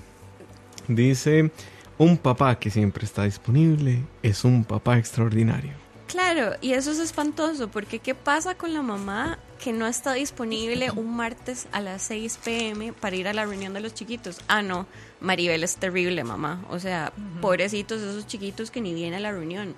Dice, 0.89 1.51
un 1.99 2.17
papá 2.17 2.59
que 2.59 2.71
siempre 2.71 3.05
está 3.05 3.25
disponible 3.25 4.03
es 4.23 4.45
un 4.45 4.65
papá 4.65 4.97
extraordinario. 4.97 5.73
Claro, 6.07 6.53
y 6.61 6.73
eso 6.73 6.93
es 6.93 7.01
espantoso, 7.01 7.69
porque 7.69 7.99
¿qué 7.99 8.15
pasa 8.15 8.55
con 8.55 8.73
la 8.73 8.81
mamá 8.81 9.39
que 9.63 9.73
no 9.73 9.89
está 9.89 10.13
disponible 10.13 10.93
un 10.93 11.17
martes 11.17 11.67
a 11.73 11.81
las 11.81 12.03
6 12.03 12.39
pm 12.45 12.93
para 12.93 13.17
ir 13.17 13.27
a 13.27 13.33
la 13.33 13.45
reunión 13.45 13.75
de 13.75 13.81
los 13.81 13.93
chiquitos? 13.93 14.39
Ah, 14.47 14.63
no, 14.63 14.87
Maribel 15.21 15.65
es 15.65 15.77
terrible, 15.77 16.23
mamá. 16.23 16.65
O 16.71 16.79
sea, 16.79 17.13
pobrecitos 17.41 18.01
esos 18.01 18.27
chiquitos 18.27 18.71
que 18.71 18.81
ni 18.81 18.95
vienen 18.95 19.15
a 19.15 19.21
la 19.21 19.33
reunión. 19.33 19.75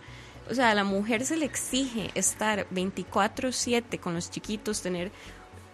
O 0.51 0.55
sea, 0.55 0.71
a 0.71 0.75
la 0.75 0.85
mujer 0.85 1.25
se 1.25 1.37
le 1.37 1.45
exige 1.45 2.11
estar 2.15 2.67
24/7 2.71 3.99
con 3.99 4.15
los 4.15 4.31
chiquitos, 4.31 4.83
tener 4.83 5.13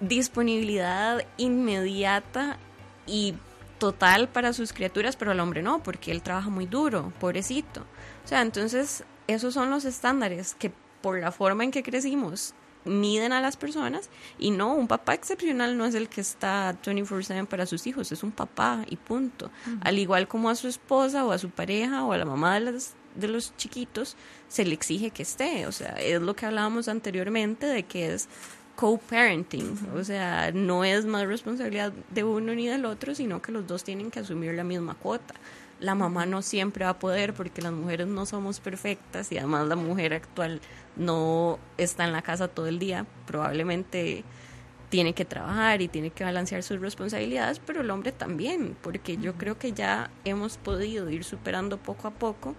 disponibilidad 0.00 1.24
inmediata 1.36 2.58
y 3.06 3.34
total 3.78 4.28
para 4.28 4.52
sus 4.52 4.72
criaturas, 4.72 5.16
pero 5.16 5.30
al 5.30 5.40
hombre 5.40 5.62
no, 5.62 5.82
porque 5.82 6.10
él 6.10 6.22
trabaja 6.22 6.50
muy 6.50 6.66
duro, 6.66 7.12
pobrecito. 7.20 7.82
O 8.24 8.28
sea, 8.28 8.42
entonces 8.42 9.04
esos 9.26 9.54
son 9.54 9.70
los 9.70 9.84
estándares 9.84 10.54
que 10.54 10.72
por 11.02 11.20
la 11.20 11.32
forma 11.32 11.64
en 11.64 11.70
que 11.70 11.82
crecimos 11.82 12.54
miden 12.84 13.32
a 13.32 13.40
las 13.40 13.56
personas 13.56 14.10
y 14.38 14.50
no, 14.50 14.74
un 14.74 14.88
papá 14.88 15.14
excepcional 15.14 15.76
no 15.76 15.86
es 15.86 15.94
el 15.94 16.08
que 16.08 16.20
está 16.20 16.76
24/7 16.82 17.46
para 17.46 17.66
sus 17.66 17.86
hijos, 17.86 18.12
es 18.12 18.22
un 18.22 18.30
papá 18.30 18.84
y 18.88 18.96
punto. 18.96 19.50
Al 19.80 19.98
igual 19.98 20.28
como 20.28 20.50
a 20.50 20.54
su 20.54 20.68
esposa 20.68 21.24
o 21.24 21.32
a 21.32 21.38
su 21.38 21.50
pareja 21.50 22.04
o 22.04 22.12
a 22.12 22.18
la 22.18 22.24
mamá 22.24 22.54
de, 22.54 22.72
las, 22.72 22.94
de 23.14 23.28
los 23.28 23.56
chiquitos 23.56 24.16
se 24.48 24.64
le 24.64 24.74
exige 24.74 25.10
que 25.10 25.22
esté, 25.22 25.66
o 25.66 25.72
sea, 25.72 25.96
es 26.00 26.20
lo 26.20 26.34
que 26.34 26.46
hablábamos 26.46 26.88
anteriormente 26.88 27.66
de 27.66 27.84
que 27.84 28.12
es 28.12 28.28
co-parenting, 28.76 29.78
o 29.94 30.02
sea, 30.02 30.50
no 30.52 30.84
es 30.84 31.06
más 31.06 31.26
responsabilidad 31.26 31.92
de 32.10 32.24
uno 32.24 32.54
ni 32.54 32.66
del 32.66 32.84
otro, 32.84 33.14
sino 33.14 33.40
que 33.40 33.52
los 33.52 33.66
dos 33.66 33.84
tienen 33.84 34.10
que 34.10 34.20
asumir 34.20 34.52
la 34.54 34.64
misma 34.64 34.94
cuota. 34.94 35.34
La 35.80 35.94
mamá 35.94 36.24
no 36.26 36.40
siempre 36.40 36.84
va 36.84 36.92
a 36.92 36.98
poder 36.98 37.34
porque 37.34 37.60
las 37.60 37.72
mujeres 37.72 38.06
no 38.06 38.26
somos 38.26 38.60
perfectas 38.60 39.30
y 39.32 39.38
además 39.38 39.66
la 39.66 39.76
mujer 39.76 40.14
actual 40.14 40.60
no 40.96 41.58
está 41.78 42.04
en 42.04 42.12
la 42.12 42.22
casa 42.22 42.48
todo 42.48 42.66
el 42.66 42.78
día, 42.78 43.06
probablemente 43.26 44.24
tiene 44.88 45.12
que 45.12 45.24
trabajar 45.24 45.82
y 45.82 45.88
tiene 45.88 46.10
que 46.10 46.24
balancear 46.24 46.62
sus 46.62 46.80
responsabilidades, 46.80 47.58
pero 47.58 47.80
el 47.80 47.90
hombre 47.90 48.12
también, 48.12 48.76
porque 48.80 49.16
yo 49.16 49.34
creo 49.34 49.58
que 49.58 49.72
ya 49.72 50.10
hemos 50.24 50.56
podido 50.56 51.10
ir 51.10 51.24
superando 51.24 51.78
poco 51.78 52.08
a 52.08 52.12
poco 52.12 52.54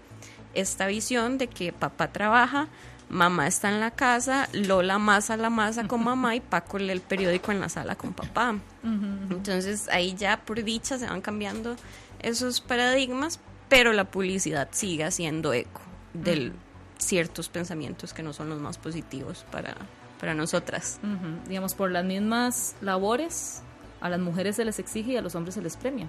esta 0.55 0.87
visión 0.87 1.37
de 1.37 1.47
que 1.47 1.71
papá 1.73 2.11
trabaja, 2.11 2.67
mamá 3.09 3.47
está 3.47 3.69
en 3.69 3.79
la 3.79 3.91
casa, 3.91 4.49
Lola 4.53 4.97
masa 4.97 5.37
la 5.37 5.49
masa 5.49 5.87
con 5.87 6.03
mamá 6.03 6.35
y 6.35 6.39
Paco 6.39 6.79
lee 6.79 6.91
el 6.91 7.01
periódico 7.01 7.51
en 7.51 7.59
la 7.59 7.69
sala 7.69 7.95
con 7.95 8.13
papá. 8.13 8.55
Entonces 8.83 9.87
ahí 9.89 10.15
ya 10.15 10.37
por 10.45 10.63
dicha 10.63 10.97
se 10.97 11.07
van 11.07 11.21
cambiando 11.21 11.75
esos 12.19 12.61
paradigmas, 12.61 13.39
pero 13.69 13.93
la 13.93 14.05
publicidad 14.05 14.69
sigue 14.71 15.03
haciendo 15.03 15.53
eco 15.53 15.81
de 16.13 16.51
ciertos 16.97 17.49
pensamientos 17.49 18.13
que 18.13 18.23
no 18.23 18.33
son 18.33 18.49
los 18.49 18.59
más 18.59 18.77
positivos 18.77 19.45
para, 19.51 19.75
para 20.19 20.33
nosotras. 20.33 20.99
Digamos, 21.47 21.73
por 21.73 21.91
las 21.91 22.05
mismas 22.05 22.75
labores, 22.81 23.61
a 24.01 24.09
las 24.09 24.19
mujeres 24.19 24.55
se 24.55 24.65
les 24.65 24.79
exige 24.79 25.13
y 25.13 25.17
a 25.17 25.21
los 25.21 25.35
hombres 25.35 25.55
se 25.55 25.61
les 25.61 25.77
premia. 25.77 26.07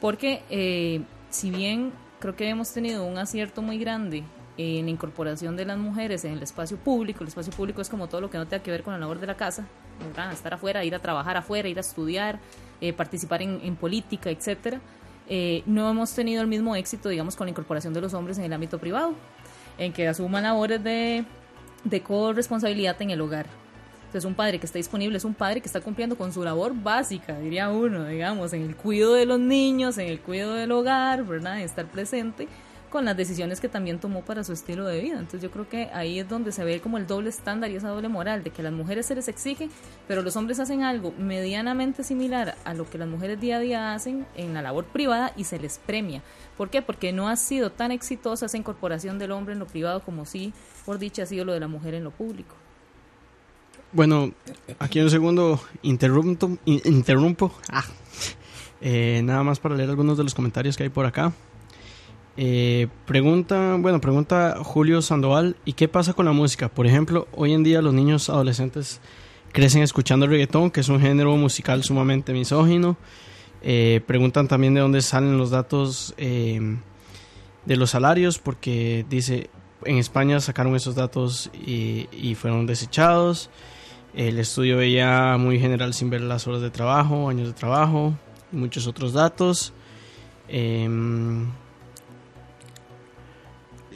Porque 0.00 0.42
eh, 0.50 1.02
si 1.30 1.50
bien 1.50 1.92
creo 2.24 2.36
que 2.36 2.48
hemos 2.48 2.72
tenido 2.72 3.04
un 3.04 3.18
acierto 3.18 3.60
muy 3.60 3.76
grande 3.76 4.24
en 4.56 4.86
la 4.86 4.90
incorporación 4.90 5.58
de 5.58 5.66
las 5.66 5.76
mujeres 5.76 6.24
en 6.24 6.32
el 6.32 6.42
espacio 6.42 6.78
público, 6.78 7.22
el 7.22 7.28
espacio 7.28 7.52
público 7.52 7.82
es 7.82 7.90
como 7.90 8.08
todo 8.08 8.22
lo 8.22 8.30
que 8.30 8.38
no 8.38 8.46
tenga 8.46 8.62
que 8.62 8.70
ver 8.70 8.82
con 8.82 8.94
la 8.94 8.98
labor 8.98 9.20
de 9.20 9.26
la 9.26 9.36
casa, 9.36 9.66
estar 10.32 10.54
afuera, 10.54 10.82
ir 10.84 10.94
a 10.94 11.00
trabajar 11.00 11.36
afuera, 11.36 11.68
ir 11.68 11.76
a 11.76 11.82
estudiar, 11.82 12.40
eh, 12.80 12.94
participar 12.94 13.42
en, 13.42 13.76
política, 13.76 14.30
etcétera. 14.30 14.80
Eh, 15.28 15.62
no 15.66 15.90
hemos 15.90 16.14
tenido 16.14 16.40
el 16.40 16.48
mismo 16.48 16.74
éxito, 16.74 17.10
digamos, 17.10 17.36
con 17.36 17.44
la 17.46 17.50
incorporación 17.50 17.92
de 17.92 18.00
los 18.00 18.14
hombres 18.14 18.38
en 18.38 18.44
el 18.44 18.54
ámbito 18.54 18.78
privado, 18.78 19.12
en 19.76 19.92
que 19.92 20.08
asuman 20.08 20.44
labores 20.44 20.82
de 20.82 21.26
corresponsabilidad 22.02 23.02
en 23.02 23.10
el 23.10 23.20
hogar. 23.20 23.63
Entonces, 24.14 24.28
un 24.28 24.36
padre 24.36 24.60
que 24.60 24.66
está 24.66 24.78
disponible 24.78 25.16
es 25.16 25.24
un 25.24 25.34
padre 25.34 25.60
que 25.60 25.66
está 25.66 25.80
cumpliendo 25.80 26.16
con 26.16 26.32
su 26.32 26.44
labor 26.44 26.72
básica, 26.72 27.36
diría 27.36 27.68
uno, 27.68 28.06
digamos, 28.06 28.52
en 28.52 28.62
el 28.62 28.76
cuidado 28.76 29.14
de 29.14 29.26
los 29.26 29.40
niños, 29.40 29.98
en 29.98 30.06
el 30.06 30.20
cuidado 30.20 30.54
del 30.54 30.70
hogar, 30.70 31.24
¿verdad? 31.24 31.58
En 31.58 31.64
estar 31.64 31.84
presente 31.86 32.46
con 32.90 33.04
las 33.04 33.16
decisiones 33.16 33.60
que 33.60 33.68
también 33.68 33.98
tomó 33.98 34.24
para 34.24 34.44
su 34.44 34.52
estilo 34.52 34.84
de 34.84 35.00
vida. 35.00 35.14
Entonces 35.14 35.42
yo 35.42 35.50
creo 35.50 35.68
que 35.68 35.90
ahí 35.92 36.20
es 36.20 36.28
donde 36.28 36.52
se 36.52 36.62
ve 36.62 36.80
como 36.80 36.96
el 36.96 37.08
doble 37.08 37.28
estándar 37.28 37.72
y 37.72 37.74
esa 37.74 37.88
doble 37.88 38.08
moral 38.08 38.44
de 38.44 38.50
que 38.50 38.60
a 38.60 38.64
las 38.66 38.72
mujeres 38.72 39.06
se 39.06 39.16
les 39.16 39.26
exige, 39.26 39.68
pero 40.06 40.22
los 40.22 40.36
hombres 40.36 40.60
hacen 40.60 40.84
algo 40.84 41.12
medianamente 41.18 42.04
similar 42.04 42.54
a 42.64 42.72
lo 42.72 42.88
que 42.88 42.98
las 42.98 43.08
mujeres 43.08 43.40
día 43.40 43.56
a 43.56 43.60
día 43.60 43.94
hacen 43.94 44.26
en 44.36 44.54
la 44.54 44.62
labor 44.62 44.84
privada 44.84 45.32
y 45.36 45.42
se 45.42 45.58
les 45.58 45.80
premia. 45.80 46.22
¿Por 46.56 46.70
qué? 46.70 46.82
Porque 46.82 47.12
no 47.12 47.28
ha 47.28 47.34
sido 47.34 47.72
tan 47.72 47.90
exitosa 47.90 48.46
esa 48.46 48.56
incorporación 48.56 49.18
del 49.18 49.32
hombre 49.32 49.54
en 49.54 49.58
lo 49.58 49.66
privado 49.66 50.04
como 50.04 50.24
sí, 50.24 50.52
por 50.86 51.00
dicha, 51.00 51.24
ha 51.24 51.26
sido 51.26 51.44
lo 51.44 51.52
de 51.52 51.58
la 51.58 51.66
mujer 51.66 51.94
en 51.94 52.04
lo 52.04 52.12
público. 52.12 52.54
Bueno, 53.94 54.32
aquí 54.78 55.00
un 55.00 55.08
segundo 55.08 55.60
interrumpo. 55.82 56.58
in- 56.66 56.82
interrumpo. 56.84 57.52
Ah. 57.70 57.84
Eh, 58.80 59.22
nada 59.24 59.42
más 59.42 59.60
para 59.60 59.76
leer 59.76 59.88
algunos 59.88 60.18
de 60.18 60.24
los 60.24 60.34
comentarios 60.34 60.76
que 60.76 60.82
hay 60.82 60.88
por 60.90 61.06
acá. 61.06 61.32
Eh, 62.36 62.88
pregunta, 63.06 63.76
bueno, 63.78 64.00
pregunta 64.00 64.56
Julio 64.62 65.00
Sandoval, 65.00 65.56
¿y 65.64 65.74
qué 65.74 65.86
pasa 65.88 66.12
con 66.12 66.26
la 66.26 66.32
música? 66.32 66.68
Por 66.68 66.86
ejemplo, 66.86 67.28
hoy 67.32 67.52
en 67.52 67.62
día 67.62 67.80
los 67.80 67.94
niños 67.94 68.28
adolescentes 68.28 69.00
crecen 69.52 69.82
escuchando 69.82 70.26
reggaetón, 70.26 70.70
que 70.72 70.80
es 70.80 70.88
un 70.88 71.00
género 71.00 71.36
musical 71.36 71.84
sumamente 71.84 72.32
misógino. 72.32 72.96
Eh, 73.62 74.02
preguntan 74.06 74.48
también 74.48 74.74
de 74.74 74.80
dónde 74.80 75.00
salen 75.00 75.38
los 75.38 75.50
datos 75.50 76.12
eh, 76.18 76.76
de 77.64 77.76
los 77.76 77.90
salarios, 77.90 78.38
porque 78.40 79.06
dice, 79.08 79.48
en 79.84 79.96
España 79.98 80.40
sacaron 80.40 80.74
esos 80.74 80.96
datos 80.96 81.50
y, 81.54 82.08
y, 82.12 82.34
fueron 82.34 82.66
desechados. 82.66 83.48
El 84.16 84.38
estudio 84.38 84.76
veía 84.76 85.36
muy 85.38 85.58
general 85.58 85.92
sin 85.92 86.08
ver 86.08 86.20
las 86.20 86.46
horas 86.46 86.62
de 86.62 86.70
trabajo, 86.70 87.28
años 87.28 87.48
de 87.48 87.54
trabajo 87.54 88.14
y 88.52 88.56
muchos 88.56 88.86
otros 88.86 89.12
datos. 89.12 89.72
Eh, 90.48 90.88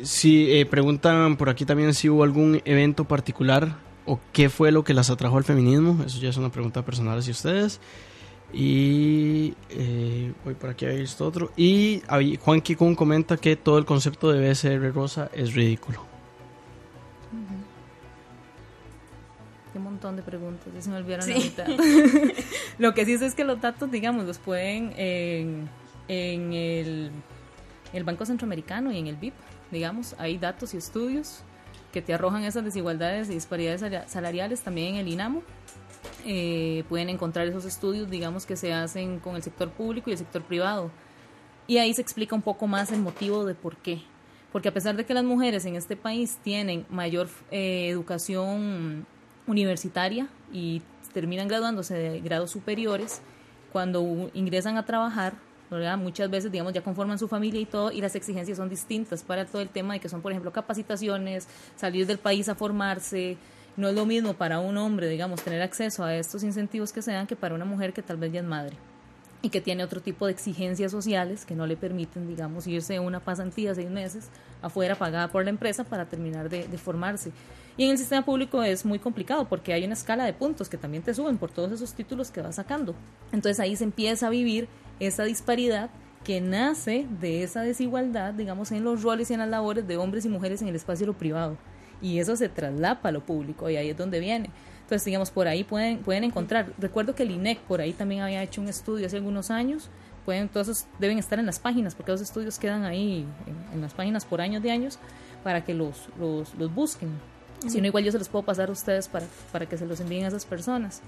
si 0.03 0.53
eh, 0.53 0.67
preguntan 0.67 1.37
por 1.37 1.49
aquí 1.49 1.65
también 1.65 1.95
si 1.95 2.09
hubo 2.09 2.25
algún 2.25 2.61
evento 2.65 3.05
particular 3.05 3.77
o 4.07 4.19
qué 4.33 4.49
fue 4.49 4.73
lo 4.73 4.85
que 4.85 4.95
las 4.95 5.11
atrajo 5.11 5.37
al 5.37 5.45
feminismo. 5.45 6.03
Eso 6.05 6.19
ya 6.19 6.31
es 6.31 6.37
una 6.37 6.51
pregunta 6.51 6.85
personal 6.85 7.19
hacia 7.19 7.33
ustedes. 7.33 7.81
Y 8.53 9.55
eh, 9.71 10.33
voy 10.45 10.55
por 10.55 10.71
aquí 10.71 10.87
a 10.87 10.89
ver 10.89 11.01
esto 11.01 11.27
otro. 11.27 11.53
Y 11.57 12.03
Juan 12.41 12.61
Kikun 12.61 12.95
comenta 12.95 13.37
que 13.37 13.57
todo 13.57 13.79
el 13.79 13.85
concepto 13.85 14.33
de 14.33 14.51
BSR 14.51 14.93
rosa 14.93 15.31
es 15.35 15.55
ridículo. 15.55 16.08
Qué 19.79 19.85
montón 19.85 20.17
de 20.17 20.23
preguntas, 20.23 20.73
ya 20.75 20.83
se 20.83 20.91
me 20.91 20.97
olvidaron 20.97 21.29
la 21.29 21.37
mitad. 21.37 21.67
lo 22.79 22.95
que 22.95 23.05
sí 23.05 23.13
es, 23.13 23.23
es 23.23 23.35
que 23.35 23.45
los 23.45 23.61
datos, 23.61 23.91
digamos, 23.91 24.27
los 24.27 24.39
pueden 24.39 24.93
en, 24.97 25.69
en 26.09 26.53
el, 26.53 27.11
el 27.93 28.05
Banco 28.05 28.27
Centroamericano 28.27 28.91
y 28.91 28.99
en 28.99 29.07
el 29.07 29.17
BIP 29.17 29.35
digamos, 29.71 30.15
hay 30.19 30.39
datos 30.39 30.75
y 30.75 30.77
estudios 30.77 31.41
que 31.93 32.03
te 32.03 32.15
arrojan 32.15 32.45
esas 32.45 32.65
desigualdades 32.65 33.31
y 33.31 33.35
disparidades 33.35 34.11
salariales 34.11 34.61
también 34.61 34.95
en 34.95 34.97
el 34.97 35.09
INAMO. 35.09 35.43
Eh, 36.27 36.85
pueden 36.89 37.09
encontrar 37.09 37.47
esos 37.47 37.65
estudios, 37.65 38.11
digamos, 38.11 38.47
que 38.47 38.57
se 38.57 38.73
hacen 38.73 39.21
con 39.21 39.37
el 39.37 39.43
sector 39.43 39.71
público 39.71 40.11
y 40.11 40.13
el 40.13 40.19
sector 40.19 40.43
privado. 40.43 40.91
Y 41.67 41.79
ahí 41.79 41.93
se 41.95 42.03
explica 42.03 42.35
un 42.35 42.43
poco 42.43 42.67
más 42.67 42.93
el 42.93 43.01
motivo 43.01 43.45
de 43.45 43.55
por 43.55 43.77
qué. 43.77 44.03
Porque 44.53 44.69
a 44.69 44.75
pesar 44.75 44.97
de 44.97 45.05
que 45.05 45.15
las 45.15 45.25
mujeres 45.25 45.65
en 45.67 45.77
este 45.77 45.97
país 45.97 46.39
tienen 46.43 46.87
mayor 46.89 47.29
eh, 47.51 47.89
educación 47.89 49.07
universitaria 49.49 50.29
y 50.53 50.83
terminan 51.13 51.49
graduándose 51.49 51.95
de 51.95 52.21
grados 52.21 52.53
superiores, 52.53 53.21
cuando 53.73 54.31
ingresan 54.35 54.77
a 54.77 54.87
trabajar 54.87 55.35
Muchas 55.99 56.31
veces, 56.31 56.51
digamos, 56.51 56.73
ya 56.73 56.81
conforman 56.81 57.19
su 57.19 57.29
familia 57.29 57.61
y 57.61 57.67
todo, 57.67 57.93
y 57.93 58.01
las 58.01 58.15
exigencias 58.15 58.57
son 58.57 58.71
distintas 58.71 59.23
para 59.23 59.45
todo 59.45 59.61
el 59.61 59.69
tema 59.69 59.93
de 59.93 60.01
que 60.01 60.09
son, 60.09 60.23
por 60.23 60.33
ejemplo, 60.33 60.51
capacitaciones, 60.51 61.47
salir 61.77 62.07
del 62.07 62.19
país 62.19 62.49
a 62.49 62.55
formarse. 62.55 63.37
No 63.77 63.89
es 63.89 63.95
lo 63.95 64.07
mismo 64.07 64.33
para 64.33 64.61
un 64.61 64.79
hombre, 64.79 65.09
digamos, 65.09 65.43
tener 65.43 65.61
acceso 65.61 66.05
a 66.05 66.15
estos 66.15 66.43
incentivos 66.43 66.93
que 66.93 67.03
se 67.03 67.13
dan 67.13 67.27
que 67.27 67.37
para 67.37 67.55
una 67.55 67.67
mujer 67.67 67.93
que 67.93 68.03
tal 68.03 68.17
vez 68.17 68.33
ya 68.33 68.41
es 68.41 68.47
madre 68.47 68.77
y 69.41 69.51
que 69.51 69.61
tiene 69.61 69.85
otro 69.85 70.01
tipo 70.01 70.27
de 70.27 70.33
exigencias 70.33 70.91
sociales 70.91 71.45
que 71.45 71.55
no 71.55 71.67
le 71.67 71.77
permiten, 71.77 72.27
digamos, 72.27 72.67
irse 72.67 72.99
una 72.99 73.21
pasantía 73.21 73.75
seis 73.75 73.91
meses 73.91 74.31
afuera 74.63 74.97
pagada 74.97 75.29
por 75.29 75.45
la 75.45 75.51
empresa 75.51 75.85
para 75.85 76.07
terminar 76.07 76.49
de, 76.49 76.65
formarse. 76.79 77.31
Y 77.79 77.85
en 77.85 77.93
el 77.93 77.99
sistema 77.99 78.25
público 78.25 78.61
es 78.65 78.85
muy 78.85 78.99
complicado 78.99 79.49
porque 79.49 79.73
hay 79.73 79.85
una 79.85 79.95
escala 79.95 80.25
de 80.25 80.33
puntos 80.33 80.69
que 80.69 80.77
también 80.77 81.05
te 81.05 81.15
suben 81.15 81.39
por 81.39 81.53
todos 81.53 81.71
esos 81.71 81.95
títulos 81.95 82.33
que 82.33 82.43
vas 82.43 82.57
sacando. 82.57 82.97
Entonces 83.31 83.61
ahí 83.61 83.77
se 83.77 83.85
empieza 83.85 84.27
a 84.27 84.31
vivir 84.31 84.69
esa 84.99 85.23
disparidad 85.23 85.89
que 86.25 86.41
nace 86.41 87.07
de 87.21 87.45
esa 87.45 87.63
desigualdad, 87.63 88.35
digamos, 88.35 88.73
en 88.73 88.83
los 88.83 89.05
roles 89.05 89.31
y 89.31 89.35
en 89.35 89.39
las 89.39 89.49
labores 89.49 89.87
de 89.87 89.97
hombres 89.97 90.25
y 90.25 90.29
mujeres 90.29 90.61
en 90.61 90.67
el 90.67 90.75
espacio 90.75 91.07
lo 91.07 91.13
privado. 91.13 91.57
Y 92.03 92.19
eso 92.19 92.35
se 92.35 92.49
traslapa 92.49 93.11
a 93.11 93.13
lo 93.13 93.25
público 93.25 93.71
y 93.71 93.77
ahí 93.77 93.91
es 93.91 93.97
donde 93.97 94.19
viene. 94.19 94.51
Entonces, 94.81 95.05
digamos, 95.05 95.31
por 95.31 95.47
ahí 95.47 95.63
pueden, 95.63 95.99
pueden 95.99 96.25
encontrar. 96.25 96.73
Recuerdo 96.79 97.15
que 97.15 97.23
el 97.23 97.31
INEC 97.31 97.61
por 97.61 97.81
ahí 97.81 97.93
también 97.93 98.23
había 98.23 98.43
hecho 98.43 98.61
un 98.61 98.67
estudio 98.67 99.07
hace 99.07 99.19
algunos 99.19 99.53
años. 99.53 99.89
Pueden, 100.25 100.49
todos 100.49 100.87
deben 100.99 101.19
estar 101.19 101.39
en 101.39 101.47
las 101.47 101.61
páginas, 101.61 101.95
porque 101.95 102.11
los 102.11 102.21
estudios 102.21 102.59
quedan 102.59 102.85
ahí 102.85 103.25
en, 103.73 103.81
las 103.81 103.95
páginas 103.95 104.25
por 104.25 104.41
años 104.41 104.65
de 104.65 104.73
años 104.73 104.99
para 105.45 105.65
que 105.65 105.75
los, 105.75 106.09
los 106.19 106.75
busquen. 106.75 107.38
Si 107.67 107.81
no, 107.81 107.87
igual 107.89 108.05
yo 108.05 108.13
se 108.13 108.19
los 108.19 108.29
puedo 108.29 108.45
pasar 108.45 108.69
a 108.69 108.73
ustedes 108.73 109.09
para, 109.09 109.27
para 109.53 109.67
que 109.67 109.77
se 109.77 109.87
los 109.87 110.01
envíen 110.01 110.25
a 110.25 110.29
esas 110.29 110.45
personas. 110.47 111.01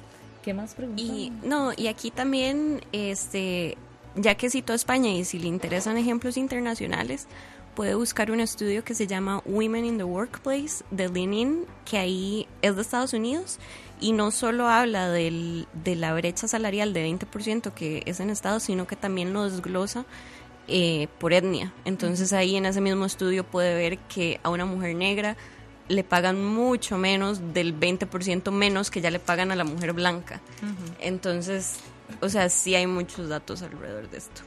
¿Qué 0.43 0.55
más 0.55 0.75
preguntas? 0.75 1.05
Y 1.05 1.33
no, 1.43 1.73
y 1.77 1.87
aquí 1.87 2.11
también, 2.11 2.81
este, 2.93 3.77
ya 4.17 4.35
que 4.35 4.51
citó 4.51 4.73
España 4.73 5.11
y 5.11 5.25
si 5.25 5.39
le 5.39 5.49
interesan 5.49 5.97
ejemplos 5.97 6.37
internacionales, 6.37 7.27
puede 7.75 7.95
buscar 7.95 8.31
un 8.31 8.41
estudio 8.41 8.85
que 8.85 8.95
se 8.95 9.07
llama 9.07 9.43
Women 9.45 9.85
in 9.85 9.99
the 9.99 10.05
Workplace 10.05 10.85
de 10.91 11.09
Lenin, 11.09 11.67
que 11.85 11.99
ahí 11.99 12.47
es 12.63 12.75
de 12.75 12.83
Estados 12.83 13.13
Unidos 13.13 13.59
y 14.01 14.13
no 14.13 14.31
solo 14.31 14.69
habla 14.69 15.11
del, 15.11 15.69
de 15.85 15.95
la 15.95 16.15
brecha 16.15 16.49
salarial 16.49 16.93
de 16.93 17.07
20% 17.07 17.73
que 17.73 18.03
es 18.07 18.21
en 18.21 18.31
Estados, 18.31 18.65
sino 18.65 18.87
que 18.87 18.97
también 18.97 19.33
lo 19.33 19.49
desglosa 19.49 20.05
eh, 20.69 21.09
por 21.19 21.33
etnia. 21.33 21.73
Entonces 21.85 22.33
ahí 22.33 22.57
en 22.57 22.67
ese 22.67 22.81
mismo 22.81 23.05
estudio 23.05 23.45
puede 23.45 23.75
ver 23.75 23.99
que 23.99 24.41
a 24.43 24.51
una 24.51 24.65
mujer 24.65 24.95
negra 24.97 25.37
le 25.91 26.05
pagan 26.05 26.45
mucho 26.45 26.97
menos 26.99 27.53
del 27.53 27.79
20% 27.79 28.53
menos 28.53 28.93
que 28.93 29.01
ya 29.01 29.11
le 29.11 29.19
pagan 29.19 29.51
a 29.51 29.57
la 29.57 29.65
mujer 29.65 29.93
blanca. 29.93 30.41
Entonces, 31.01 31.81
o 32.21 32.29
sea, 32.29 32.49
sí 32.49 32.77
hay 32.77 32.87
muchos 32.87 33.29
datos 33.29 33.63
alrededor 33.63 34.09
de 34.09 34.19
esto. 34.19 34.43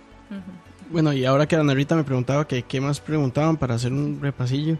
Bueno, 0.89 1.11
y 1.11 1.25
ahora 1.25 1.45
que 1.45 1.57
Ana 1.57 1.73
Rita 1.73 1.95
me 1.95 2.05
preguntaba 2.05 2.47
que 2.47 2.63
qué 2.63 2.79
más 2.79 3.01
preguntaban 3.01 3.57
para 3.57 3.75
hacer 3.75 3.91
un 3.91 4.19
repasillo, 4.21 4.77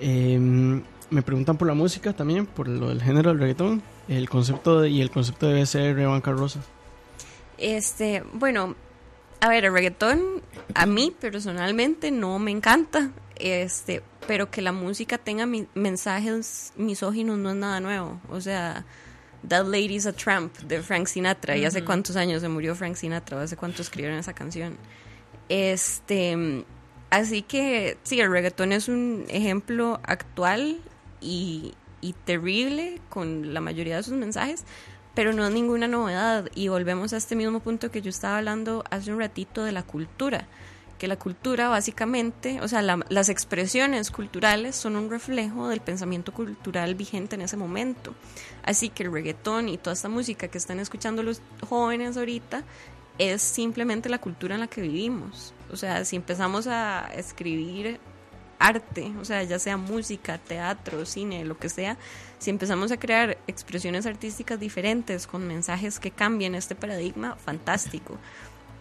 em, 0.00 0.82
me 1.10 1.20
preguntan 1.22 1.58
por 1.58 1.68
la 1.68 1.74
música 1.74 2.14
también, 2.14 2.46
por 2.46 2.66
lo 2.66 2.88
del 2.88 3.02
género 3.02 3.30
del 3.30 3.38
reggaetón, 3.38 3.82
el 4.08 4.28
concepto 4.30 4.86
y 4.86 5.02
el 5.02 5.10
concepto 5.10 5.48
de 5.48 5.60
BCR 5.60 6.06
Banca 6.06 6.32
Rosa. 6.32 6.60
Este, 7.58 8.22
bueno, 8.32 8.74
a 9.40 9.48
ver, 9.50 9.66
el 9.66 9.72
reggaetón 9.72 10.40
a 10.74 10.86
mí 10.86 11.12
personalmente 11.20 12.10
no 12.10 12.38
me 12.38 12.52
encanta, 12.52 13.10
este, 13.38 14.02
pero 14.26 14.50
que 14.50 14.62
la 14.62 14.72
música 14.72 15.18
tenga 15.18 15.46
mensajes 15.74 16.72
misóginos 16.76 17.38
no 17.38 17.50
es 17.50 17.56
nada 17.56 17.80
nuevo. 17.80 18.20
O 18.30 18.40
sea, 18.40 18.84
That 19.48 19.66
Lady's 19.66 20.06
a 20.06 20.12
Tramp 20.12 20.56
de 20.60 20.82
Frank 20.82 21.06
Sinatra. 21.06 21.56
¿Y 21.56 21.64
hace 21.64 21.84
cuántos 21.84 22.16
años 22.16 22.42
se 22.42 22.48
murió 22.48 22.74
Frank 22.74 22.96
Sinatra? 22.96 23.40
¿Hace 23.40 23.56
cuánto 23.56 23.82
escribieron 23.82 24.18
esa 24.18 24.32
canción? 24.32 24.76
Este, 25.48 26.64
así 27.10 27.42
que 27.42 27.98
sí, 28.02 28.20
el 28.20 28.30
reggaetón 28.30 28.72
es 28.72 28.88
un 28.88 29.24
ejemplo 29.28 30.00
actual 30.04 30.80
y, 31.20 31.74
y 32.00 32.14
terrible 32.24 33.00
con 33.08 33.54
la 33.54 33.60
mayoría 33.60 33.96
de 33.96 34.02
sus 34.02 34.14
mensajes, 34.14 34.64
pero 35.14 35.32
no 35.32 35.46
es 35.46 35.52
ninguna 35.52 35.86
novedad. 35.86 36.50
Y 36.54 36.68
volvemos 36.68 37.12
a 37.12 37.18
este 37.18 37.36
mismo 37.36 37.60
punto 37.60 37.90
que 37.90 38.02
yo 38.02 38.10
estaba 38.10 38.38
hablando 38.38 38.82
hace 38.90 39.12
un 39.12 39.20
ratito 39.20 39.64
de 39.64 39.72
la 39.72 39.84
cultura 39.84 40.48
que 40.98 41.08
la 41.08 41.16
cultura 41.16 41.68
básicamente, 41.68 42.60
o 42.60 42.68
sea, 42.68 42.82
las 42.82 43.28
expresiones 43.28 44.10
culturales 44.10 44.76
son 44.76 44.96
un 44.96 45.10
reflejo 45.10 45.68
del 45.68 45.80
pensamiento 45.80 46.32
cultural 46.32 46.94
vigente 46.94 47.36
en 47.36 47.42
ese 47.42 47.56
momento. 47.56 48.14
Así 48.62 48.88
que 48.88 49.04
el 49.04 49.12
reggaetón 49.12 49.68
y 49.68 49.78
toda 49.78 49.94
esta 49.94 50.08
música 50.08 50.48
que 50.48 50.58
están 50.58 50.80
escuchando 50.80 51.22
los 51.22 51.40
jóvenes 51.68 52.16
ahorita 52.16 52.64
es 53.18 53.42
simplemente 53.42 54.08
la 54.08 54.18
cultura 54.18 54.54
en 54.54 54.60
la 54.60 54.66
que 54.66 54.82
vivimos. 54.82 55.54
O 55.70 55.76
sea, 55.76 56.04
si 56.04 56.16
empezamos 56.16 56.66
a 56.66 57.08
escribir 57.14 57.98
arte, 58.58 59.12
o 59.20 59.24
sea, 59.24 59.42
ya 59.42 59.58
sea 59.58 59.76
música, 59.76 60.38
teatro, 60.38 61.04
cine, 61.06 61.44
lo 61.44 61.58
que 61.58 61.68
sea, 61.68 61.96
si 62.38 62.50
empezamos 62.50 62.90
a 62.92 62.98
crear 62.98 63.38
expresiones 63.46 64.06
artísticas 64.06 64.58
diferentes 64.58 65.26
con 65.26 65.46
mensajes 65.46 65.98
que 65.98 66.10
cambien 66.10 66.54
este 66.54 66.74
paradigma, 66.74 67.36
fantástico. 67.36 68.18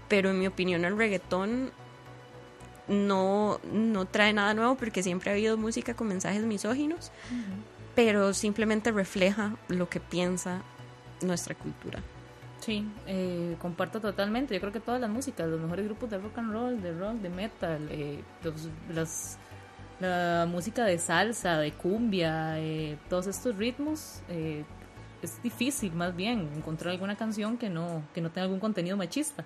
Pero 0.07 0.29
en 0.29 0.39
mi 0.39 0.47
opinión 0.47 0.85
el 0.85 0.97
reggaetón 0.97 1.71
no, 2.87 3.59
no 3.71 4.05
trae 4.05 4.33
nada 4.33 4.53
nuevo 4.53 4.75
porque 4.75 5.03
siempre 5.03 5.29
ha 5.29 5.33
habido 5.33 5.57
música 5.57 5.93
con 5.93 6.07
mensajes 6.07 6.43
misóginos, 6.43 7.11
pero 7.95 8.33
simplemente 8.33 8.91
refleja 8.91 9.55
lo 9.67 9.89
que 9.89 9.99
piensa 9.99 10.61
nuestra 11.21 11.55
cultura. 11.55 11.99
Sí, 12.59 12.87
eh, 13.05 13.55
comparto 13.59 13.99
totalmente. 13.99 14.53
Yo 14.53 14.59
creo 14.59 14.73
que 14.73 14.79
todas 14.79 14.99
las 14.99 15.09
músicas, 15.09 15.47
los 15.47 15.59
mejores 15.59 15.85
grupos 15.85 16.09
de 16.09 16.17
rock 16.17 16.37
and 16.37 16.51
roll, 16.51 16.81
de 16.81 16.97
rock, 16.97 17.15
de 17.15 17.29
metal, 17.29 17.87
eh, 17.91 18.23
las, 18.89 19.37
la 19.99 20.47
música 20.49 20.83
de 20.85 20.97
salsa, 20.97 21.59
de 21.59 21.73
cumbia, 21.73 22.59
eh, 22.59 22.97
todos 23.09 23.27
estos 23.27 23.55
ritmos, 23.55 24.21
es 25.21 25.41
difícil 25.43 25.93
más 25.93 26.15
bien 26.15 26.49
encontrar 26.55 26.91
alguna 26.91 27.15
canción 27.15 27.57
que 27.57 27.69
no, 27.69 28.03
que 28.13 28.21
no 28.21 28.29
tenga 28.29 28.43
algún 28.43 28.59
contenido 28.59 28.97
machista 28.97 29.45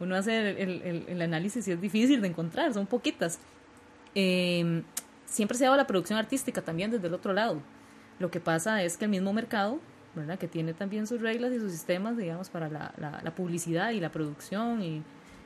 uno 0.00 0.16
hace 0.16 0.62
el, 0.62 1.22
análisis 1.22 1.66
y 1.68 1.72
es 1.72 1.80
difícil 1.80 2.20
de 2.20 2.28
encontrar, 2.28 2.72
son 2.74 2.86
poquitas. 2.86 3.38
Em, 4.14 4.82
siempre 5.24 5.56
se 5.56 5.64
ha 5.64 5.68
dado 5.68 5.76
la 5.76 5.86
producción 5.86 6.18
artística 6.18 6.62
también 6.62 6.90
desde 6.90 7.06
el 7.06 7.14
otro 7.14 7.32
lado. 7.32 7.60
Lo 8.18 8.30
que 8.30 8.40
pasa 8.40 8.82
es 8.82 8.96
que 8.96 9.04
el 9.04 9.10
mismo 9.10 9.32
mercado, 9.32 9.78
¿verdad? 10.14 10.38
que 10.38 10.48
tiene 10.48 10.72
también 10.74 11.06
sus 11.06 11.20
reglas 11.20 11.52
y 11.52 11.58
sus 11.58 11.72
sistemas, 11.72 12.16
digamos, 12.16 12.48
para 12.48 12.68
la, 12.68 12.92
la, 13.22 13.34
publicidad 13.34 13.90
y 13.90 14.00
la 14.00 14.10
producción 14.10 14.82
y, 14.82 15.02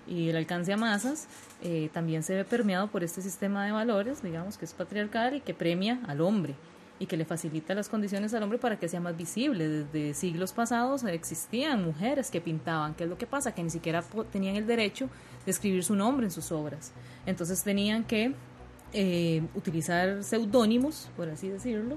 y, 0.06 0.28
el 0.28 0.36
alcance 0.36 0.72
a 0.72 0.76
masas, 0.76 1.26
eh, 1.62 1.90
también 1.92 2.22
se 2.22 2.34
ve 2.34 2.44
permeado 2.44 2.88
por 2.88 3.02
este 3.02 3.22
sistema 3.22 3.64
de 3.66 3.72
valores, 3.72 4.22
digamos, 4.22 4.56
que 4.56 4.64
es 4.64 4.72
patriarcal 4.72 5.34
y 5.34 5.40
que 5.40 5.54
premia 5.54 6.00
al 6.06 6.20
hombre. 6.20 6.54
Y 7.00 7.06
que 7.06 7.16
le 7.16 7.24
facilita 7.24 7.74
las 7.74 7.88
condiciones 7.88 8.34
al 8.34 8.42
hombre 8.42 8.58
para 8.58 8.78
que 8.78 8.86
sea 8.86 9.00
más 9.00 9.16
visible. 9.16 9.66
Desde 9.66 10.12
siglos 10.12 10.52
pasados 10.52 11.02
existían 11.04 11.82
mujeres 11.82 12.30
que 12.30 12.42
pintaban. 12.42 12.94
¿Qué 12.94 13.04
es 13.04 13.10
lo 13.10 13.16
que 13.16 13.26
pasa? 13.26 13.52
Que 13.52 13.62
ni 13.62 13.70
siquiera 13.70 14.04
tenían 14.30 14.54
el 14.54 14.66
derecho 14.66 15.08
de 15.46 15.50
escribir 15.50 15.82
su 15.82 15.96
nombre 15.96 16.26
en 16.26 16.30
sus 16.30 16.52
obras. 16.52 16.92
Entonces 17.24 17.62
tenían 17.64 18.04
que 18.04 18.34
eh, 18.92 19.42
utilizar 19.54 20.22
seudónimos, 20.22 21.08
por 21.16 21.30
así 21.30 21.48
decirlo, 21.48 21.96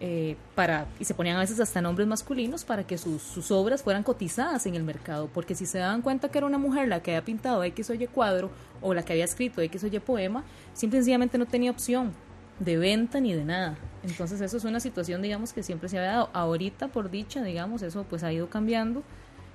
eh, 0.00 0.36
para, 0.56 0.88
y 0.98 1.04
se 1.04 1.14
ponían 1.14 1.36
a 1.36 1.40
veces 1.40 1.60
hasta 1.60 1.80
nombres 1.80 2.08
masculinos 2.08 2.64
para 2.64 2.84
que 2.84 2.98
sus, 2.98 3.22
sus, 3.22 3.52
obras 3.52 3.84
fueran 3.84 4.02
cotizadas 4.02 4.66
en 4.66 4.74
el 4.74 4.82
mercado, 4.82 5.30
porque 5.32 5.54
si 5.54 5.64
se 5.64 5.78
daban 5.78 6.02
cuenta 6.02 6.28
que 6.28 6.38
era 6.38 6.48
una 6.48 6.58
mujer 6.58 6.88
la 6.88 7.00
que 7.00 7.12
había 7.12 7.24
pintado 7.24 7.62
X 7.62 7.90
o 7.90 7.94
Y 7.94 8.08
cuadro 8.08 8.50
o 8.82 8.94
la 8.94 9.04
que 9.04 9.12
había 9.12 9.24
escrito 9.24 9.60
X 9.60 9.84
o 9.84 9.86
Y 9.86 10.00
poema, 10.00 10.42
simple 10.72 10.98
y 10.98 11.02
sencillamente 11.02 11.38
no 11.38 11.46
tenía 11.46 11.70
opción 11.70 12.12
de 12.58 12.76
venta 12.76 13.20
ni 13.20 13.32
de 13.32 13.44
nada. 13.44 13.76
Entonces 14.02 14.40
eso 14.40 14.56
es 14.56 14.64
una 14.64 14.80
situación, 14.80 15.22
digamos, 15.22 15.52
que 15.52 15.62
siempre 15.62 15.88
se 15.88 15.98
había 15.98 16.12
dado. 16.12 16.30
Ahorita, 16.32 16.88
por 16.88 17.10
dicha, 17.10 17.42
digamos, 17.42 17.82
eso 17.82 18.04
pues 18.08 18.22
ha 18.22 18.32
ido 18.32 18.48
cambiando. 18.48 19.02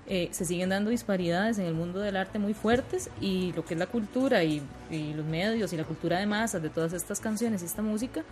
Eh, 0.08 0.30
se 0.32 0.44
siguen 0.44 0.70
dando 0.70 0.90
disparidades 0.90 1.60
en 1.60 1.66
el 1.66 1.76
mundo 1.76 2.00
del 2.00 2.18
arte 2.18 2.40
muy 2.40 2.56
fuertes 2.56 3.12
y 3.22 3.54
lo 3.54 3.64
que 3.64 3.76
es 3.76 3.80
la 3.80 3.86
cultura 3.86 4.44
y, 4.44 4.64
los 4.90 5.26
medios 5.26 5.72
y 5.72 5.78
la 5.78 5.84
cultura 5.84 6.18
de 6.18 6.26
masas 6.26 6.64
de 6.64 6.70
todas 6.70 6.94
estas 6.94 7.20
canciones 7.20 7.62
y 7.62 7.66
esta 7.66 7.84
música 7.84 8.24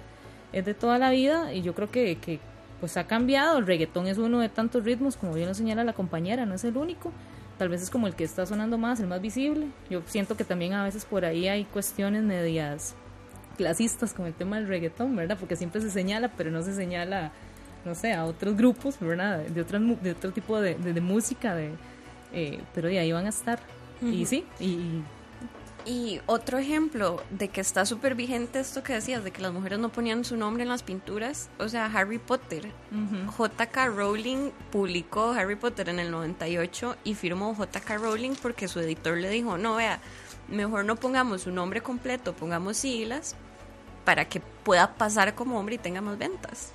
es 0.54 0.66
de 0.66 0.74
toda 0.74 0.98
la 0.98 1.12
vida 1.12 1.54
y 1.54 1.62
yo 1.62 1.76
creo 1.76 1.92
que, 1.92 2.18
que 2.18 2.40
pues 2.80 2.98
ha 2.98 3.06
cambiado. 3.06 3.60
El 3.60 3.68
reggaetón 3.68 4.08
es 4.08 4.18
uno 4.18 4.40
de 4.40 4.50
tantos 4.50 4.84
ritmos, 4.84 5.18
como 5.18 5.34
bien 5.34 5.48
lo 5.48 5.54
señala 5.54 5.84
la 5.84 5.94
compañera, 5.94 6.48
no 6.48 6.56
es 6.56 6.64
el 6.64 6.78
único. 6.78 7.12
Tal 7.60 7.70
vez 7.70 7.84
es 7.84 7.92
como 7.92 8.08
el 8.08 8.16
que 8.16 8.24
está 8.24 8.46
sonando 8.48 8.80
más, 8.80 9.00
el 9.00 9.08
más 9.08 9.22
visible. 9.22 9.68
Yo 9.90 10.02
siento 10.08 10.36
que 10.36 10.44
también 10.44 10.74
a 10.74 10.84
veces 10.84 11.06
por 11.06 11.26
ahí 11.26 11.48
hay 11.48 11.66
cuestiones 11.66 12.24
medias 12.24 12.96
clasistas 13.58 14.14
con 14.14 14.28
el 14.28 14.34
tema 14.34 14.58
del 14.58 14.68
reggaetón, 14.68 15.16
¿verdad? 15.16 15.38
Porque 15.40 15.56
siempre 15.56 15.82
se 15.82 15.90
señala, 15.90 16.30
pero 16.38 16.52
no 16.52 16.62
se 16.64 16.74
señala, 16.74 17.32
no 17.84 17.96
sé, 17.96 18.14
a 18.14 18.26
otros 18.26 18.56
grupos, 18.56 18.98
¿verdad? 19.00 19.40
De, 19.40 19.62
otras, 19.62 19.82
de 20.02 20.12
otro 20.12 20.32
tipo 20.32 20.62
de, 20.62 20.76
de, 20.76 21.02
música, 21.02 21.56
de, 21.56 21.72
eh, 22.34 22.62
pero 22.74 22.88
de 22.88 23.00
ahí 23.00 23.12
van 23.12 23.26
a 23.26 23.30
estar. 23.30 23.60
Y 24.02 24.28
sí, 24.28 24.46
y, 24.60 25.02
y 25.88 26.22
otro 26.28 26.60
ejemplo 26.60 27.24
de 27.32 27.48
que 27.48 27.62
está 27.62 27.86
súper 27.86 28.14
vigente 28.14 28.60
esto 28.60 28.84
que 28.84 28.94
decías, 28.94 29.24
de 29.24 29.32
que 29.32 29.42
las 29.42 29.54
mujeres 29.54 29.80
no 29.80 29.90
ponían 29.90 30.24
su 30.24 30.38
nombre 30.38 30.64
en 30.64 30.70
las 30.70 30.84
pinturas, 30.84 31.50
o 31.58 31.68
sea, 31.68 31.86
Harry 31.86 32.20
Potter. 32.20 32.72
JK 32.92 33.96
Rowling 33.96 34.52
publicó 34.72 35.32
Harry 35.32 35.56
Potter 35.56 35.90
en 35.90 36.00
el 36.00 36.12
98 36.12 36.98
y 37.04 37.16
firmó 37.16 37.56
JK 37.58 37.90
Rowling 38.00 38.36
porque 38.42 38.68
su 38.68 38.80
editor 38.82 39.18
le 39.18 39.30
dijo, 39.30 39.58
no, 39.58 39.78
vea, 39.78 40.00
mejor 40.50 40.86
no 40.86 40.96
pongamos 40.98 41.42
su 41.42 41.52
nombre 41.52 41.82
completo, 41.82 42.34
pongamos 42.34 42.78
siglas 42.78 43.36
para 44.08 44.24
que 44.24 44.40
pueda 44.40 44.94
pasar 44.94 45.36
como 45.36 45.60
hombre 45.60 45.76
y 45.76 45.78
tenga 45.80 46.00
más 46.00 46.18
ventas. 46.18 46.72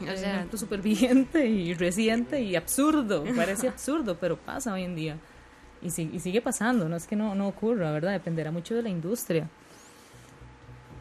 O 0.00 0.16
sea, 0.16 0.46
súper 0.54 0.80
vigente 0.80 1.44
y 1.46 1.74
reciente 1.74 2.42
y 2.42 2.54
absurdo, 2.54 3.24
parece 3.36 3.66
absurdo, 3.66 4.16
pero 4.20 4.36
pasa 4.36 4.72
hoy 4.72 4.84
en 4.84 4.94
día. 4.94 5.18
Y, 5.82 5.88
y, 5.88 6.20
sigue 6.20 6.40
pasando, 6.40 6.88
no 6.88 6.94
es 6.94 7.08
que 7.08 7.16
no, 7.16 7.34
no 7.34 7.48
ocurra, 7.48 7.90
¿verdad? 7.90 8.12
Dependerá 8.12 8.52
mucho 8.52 8.76
de 8.76 8.82
la 8.82 8.88
industria. 8.88 9.48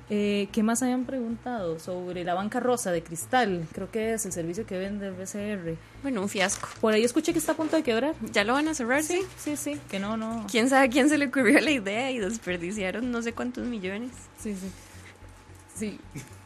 Eh, 0.10 0.48
¿Qué 0.52 0.63
más 0.63 0.82
habían 0.82 1.06
preguntado? 1.06 1.78
Sobre 1.78 2.24
la 2.24 2.34
banca 2.34 2.60
rosa 2.60 2.92
de 2.92 3.04
cristal, 3.04 3.68
creo 3.74 3.92
que 3.92 4.13
es 4.13 4.26
el 4.26 4.32
servicio 4.32 4.66
que 4.66 4.80
vende 4.80 5.10
el 5.10 5.13
BCR. 5.13 5.78
Bueno, 6.02 6.24
un 6.24 6.30
fiasco. 6.30 6.68
Por 6.82 6.96
ahí 6.96 7.04
escuché 7.04 7.32
que 7.32 7.38
está 7.38 7.52
a 7.52 7.56
punto 7.56 7.76
de 7.76 7.84
quebrar. 7.84 8.16
¿Ya 8.32 8.44
lo 8.44 8.54
van 8.54 8.70
a 8.70 8.74
cerrar? 8.74 9.04
Sí, 9.04 9.22
sí, 9.38 9.56
sí, 9.56 9.80
que 9.88 10.00
no, 10.00 10.18
no. 10.18 10.48
¿Quién 10.50 10.68
sabe 10.68 10.88
a 10.88 10.89
quién 10.89 11.10
se 11.10 11.20
le 11.20 11.28
ocurrió 11.28 11.62
la 11.62 11.70
idea 11.70 12.10
y 12.10 12.18
desperdiciaron 12.18 13.12
no 13.12 13.22
sé 13.22 13.34
cuántos 13.34 13.68
millones? 13.68 14.10
Sí, 14.39 14.56
sí. 14.56 14.72
Sí. 15.76 16.00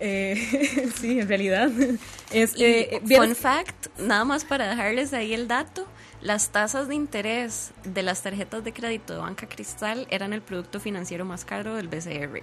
Eh, 0.00 0.90
sí, 1.00 1.20
en 1.20 1.28
realidad. 1.28 1.70
Es, 2.30 2.54
eh, 2.58 3.00
fun 3.16 3.34
fact, 3.36 3.86
nada 3.98 4.24
más 4.24 4.44
para 4.44 4.68
dejarles 4.68 5.14
ahí 5.14 5.32
el 5.32 5.46
dato, 5.46 5.86
las 6.20 6.50
tasas 6.50 6.88
de 6.88 6.96
interés 6.96 7.70
de 7.84 8.02
las 8.02 8.22
tarjetas 8.22 8.64
de 8.64 8.72
crédito 8.72 9.14
de 9.14 9.20
Banca 9.20 9.48
Cristal 9.48 10.06
eran 10.10 10.32
el 10.32 10.42
producto 10.42 10.80
financiero 10.80 11.24
más 11.24 11.44
caro 11.44 11.76
del 11.76 11.88
BCR 11.88 12.42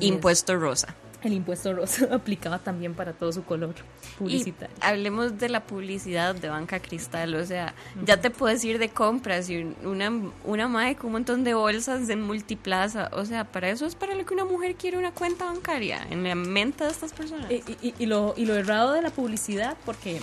impuesto 0.00 0.56
rosa. 0.56 0.94
El 1.22 1.32
impuesto 1.32 1.72
rosa 1.72 2.08
aplicaba 2.12 2.58
también 2.58 2.94
para 2.94 3.12
todo 3.12 3.32
su 3.32 3.44
color 3.44 3.74
publicitario. 4.18 4.74
hablemos 4.80 5.38
de 5.38 5.48
la 5.48 5.64
publicidad 5.64 6.34
de 6.34 6.48
Banca 6.48 6.80
Cristal, 6.80 7.34
o 7.34 7.44
sea, 7.44 7.74
ya 8.04 8.20
te 8.20 8.30
puedes 8.30 8.64
ir 8.64 8.78
de 8.78 8.90
compras 8.90 9.48
y 9.50 9.74
una, 9.84 10.12
una 10.44 10.68
madre 10.68 10.96
con 10.96 11.06
un 11.06 11.12
montón 11.12 11.44
de 11.44 11.54
bolsas 11.54 12.06
de 12.06 12.16
multiplaza, 12.16 13.10
o 13.12 13.24
sea, 13.24 13.44
para 13.44 13.70
eso 13.70 13.86
es 13.86 13.94
para 13.94 14.14
lo 14.14 14.24
que 14.26 14.34
una 14.34 14.44
mujer 14.44 14.74
quiere 14.74 14.98
una 14.98 15.12
cuenta 15.12 15.46
bancaria, 15.46 16.06
en 16.10 16.22
la 16.22 16.34
mente 16.34 16.84
de 16.84 16.90
estas 16.90 17.12
personas. 17.12 17.50
Y, 17.50 17.94
y, 17.98 18.06
lo, 18.06 18.34
y 18.36 18.46
lo 18.46 18.54
errado 18.54 18.92
de 18.92 19.02
la 19.02 19.10
publicidad, 19.10 19.76
porque 19.84 20.20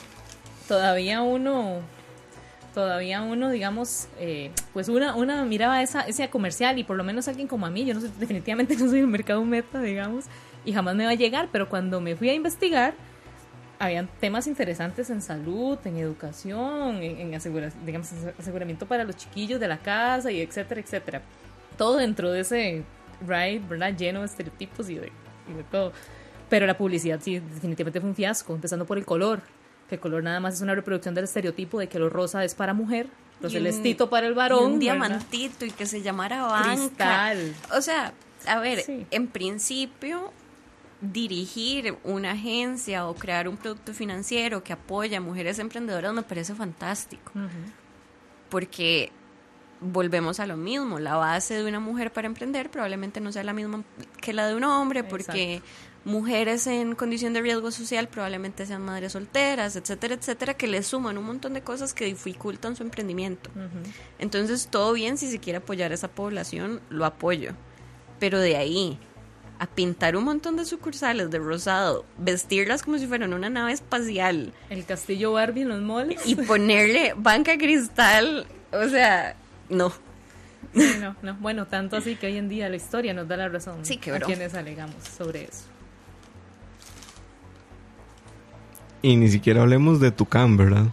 todavía 0.67 1.21
uno 1.21 1.81
todavía 2.73 3.21
uno, 3.21 3.51
digamos, 3.51 4.07
eh, 4.19 4.51
pues 4.73 4.89
una, 4.89 5.15
una 5.15 5.45
miraba 5.45 5.81
esa, 5.81 6.01
ese 6.01 6.27
comercial 6.29 6.79
y 6.79 6.83
por 6.83 6.97
lo 6.97 7.03
menos 7.03 7.27
alguien 7.27 7.47
como 7.47 7.65
a 7.65 7.69
mí, 7.69 7.85
yo 7.85 7.93
no 7.93 8.01
sé, 8.01 8.09
definitivamente 8.19 8.75
no 8.79 8.89
soy 8.89 9.03
un 9.03 9.11
mercado 9.11 9.43
meta, 9.45 9.81
digamos, 9.81 10.25
y 10.65 10.73
jamás 10.73 10.95
me 10.95 11.05
va 11.05 11.11
a 11.11 11.15
llegar, 11.15 11.49
pero 11.51 11.69
cuando 11.69 12.01
me 12.01 12.15
fui 12.15 12.29
a 12.29 12.33
investigar, 12.33 12.93
habían 13.79 14.07
temas 14.19 14.47
interesantes 14.47 15.09
en 15.09 15.21
salud, 15.21 15.77
en 15.85 15.97
educación, 15.97 17.03
en, 17.03 17.31
digamos, 17.85 18.09
aseguramiento 18.39 18.85
para 18.85 19.03
los 19.03 19.17
chiquillos 19.17 19.59
de 19.59 19.67
la 19.67 19.77
casa 19.77 20.31
y 20.31 20.41
etcétera, 20.41 20.79
etcétera. 20.79 21.21
Todo 21.77 21.97
dentro 21.97 22.31
de 22.31 22.41
ese 22.41 22.83
ride, 23.27 23.61
¿verdad? 23.67 23.95
Lleno 23.95 24.19
de 24.21 24.25
estereotipos 24.27 24.89
y 24.89 24.95
de, 24.95 25.11
y 25.49 25.53
de 25.53 25.63
todo. 25.63 25.91
Pero 26.49 26.65
la 26.65 26.77
publicidad 26.77 27.19
sí, 27.21 27.39
definitivamente 27.39 27.99
fue 27.99 28.09
un 28.09 28.15
fiasco, 28.15 28.53
empezando 28.53 28.85
por 28.85 28.97
el 28.97 29.05
color 29.05 29.41
que 29.89 29.95
el 29.95 30.01
color 30.01 30.23
nada 30.23 30.39
más 30.39 30.55
es 30.55 30.61
una 30.61 30.75
reproducción 30.75 31.13
del 31.13 31.25
estereotipo 31.25 31.79
de 31.79 31.87
que 31.87 31.99
lo 31.99 32.09
rosa 32.09 32.43
es 32.43 32.55
para 32.55 32.73
mujer, 32.73 33.07
lo 33.41 33.49
celestito 33.49 34.09
para 34.09 34.27
el 34.27 34.33
varón. 34.33 34.73
un 34.73 34.79
diamantito 34.79 35.65
y 35.65 35.71
que 35.71 35.85
se 35.85 36.01
llamara 36.01 36.43
banca. 36.43 37.33
O 37.75 37.81
sea, 37.81 38.13
a 38.47 38.59
ver, 38.59 38.83
en 39.11 39.27
principio 39.27 40.31
dirigir 41.11 41.97
una 42.05 42.31
agencia 42.31 43.07
o 43.07 43.13
crear 43.13 43.49
un 43.49 43.57
producto 43.57 43.93
financiero 43.93 44.63
que 44.63 44.71
apoya 44.71 45.17
a 45.17 45.21
mujeres 45.21 45.59
emprendedoras 45.59 46.13
me 46.13 46.23
parece 46.23 46.55
fantástico. 46.55 47.33
Porque 48.49 49.11
volvemos 49.81 50.39
a 50.39 50.47
lo 50.47 50.55
mismo, 50.55 50.99
la 50.99 51.15
base 51.15 51.55
de 51.55 51.67
una 51.67 51.81
mujer 51.81 52.13
para 52.13 52.27
emprender 52.27 52.71
probablemente 52.71 53.19
no 53.19 53.33
sea 53.33 53.43
la 53.43 53.51
misma 53.51 53.83
que 54.21 54.31
la 54.31 54.47
de 54.47 54.55
un 54.55 54.63
hombre, 54.63 55.03
porque 55.03 55.61
mujeres 56.05 56.67
en 56.67 56.95
condición 56.95 57.33
de 57.33 57.41
riesgo 57.41 57.69
social 57.71 58.07
probablemente 58.07 58.65
sean 58.65 58.83
madres 58.83 59.11
solteras, 59.11 59.75
etcétera, 59.75 60.15
etcétera, 60.15 60.53
que 60.53 60.67
le 60.67 60.83
suman 60.83 61.17
un 61.17 61.25
montón 61.25 61.53
de 61.53 61.61
cosas 61.63 61.93
que 61.93 62.05
dificultan 62.05 62.77
su 62.77 62.83
emprendimiento. 62.83 63.49
Entonces, 64.19 64.69
todo 64.71 64.93
bien, 64.93 65.17
si 65.17 65.29
se 65.29 65.39
quiere 65.39 65.57
apoyar 65.57 65.91
a 65.91 65.95
esa 65.95 66.07
población, 66.07 66.79
lo 66.89 67.03
apoyo. 67.03 67.51
Pero 68.19 68.39
de 68.39 68.55
ahí 68.55 68.97
a 69.59 69.67
pintar 69.67 70.15
un 70.15 70.25
montón 70.25 70.57
de 70.57 70.65
sucursales 70.65 71.31
de 71.31 71.39
rosado, 71.39 72.05
vestirlas 72.17 72.83
como 72.83 72.97
si 72.97 73.07
fueran 73.07 73.33
una 73.33 73.49
nave 73.49 73.71
espacial. 73.71 74.53
El 74.69 74.85
castillo 74.85 75.33
Barbie 75.33 75.61
en 75.61 75.69
los 75.69 75.81
moles. 75.81 76.21
Y 76.25 76.35
ponerle 76.35 77.13
banca 77.15 77.57
cristal, 77.57 78.45
o 78.71 78.87
sea, 78.89 79.35
no. 79.69 79.93
no, 80.73 81.15
no. 81.21 81.35
Bueno, 81.35 81.67
tanto 81.67 81.95
así 81.95 82.15
que 82.15 82.27
hoy 82.27 82.37
en 82.37 82.49
día 82.49 82.69
la 82.69 82.75
historia 82.75 83.13
nos 83.13 83.27
da 83.27 83.37
la 83.37 83.49
razón 83.49 83.85
sí, 83.85 83.99
a 84.11 84.19
quienes 84.19 84.53
alegamos 84.53 84.95
sobre 85.17 85.45
eso. 85.45 85.65
Y 89.01 89.17
ni 89.17 89.29
siquiera 89.29 89.61
hablemos 89.61 89.99
de 89.99 90.11
Tucán, 90.11 90.55
¿verdad? 90.55 90.85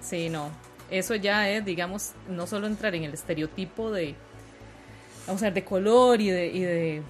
Sí, 0.00 0.28
no. 0.28 0.50
Eso 0.90 1.16
ya 1.16 1.50
es, 1.50 1.64
digamos, 1.64 2.12
no 2.28 2.46
solo 2.46 2.66
entrar 2.66 2.94
en 2.94 3.04
el 3.04 3.12
estereotipo 3.12 3.90
de, 3.90 4.14
a 5.28 5.34
ver, 5.34 5.54
de 5.54 5.64
color 5.64 6.20
y 6.20 6.30
de, 6.30 6.46
y 6.46 6.60
de, 6.60 7.02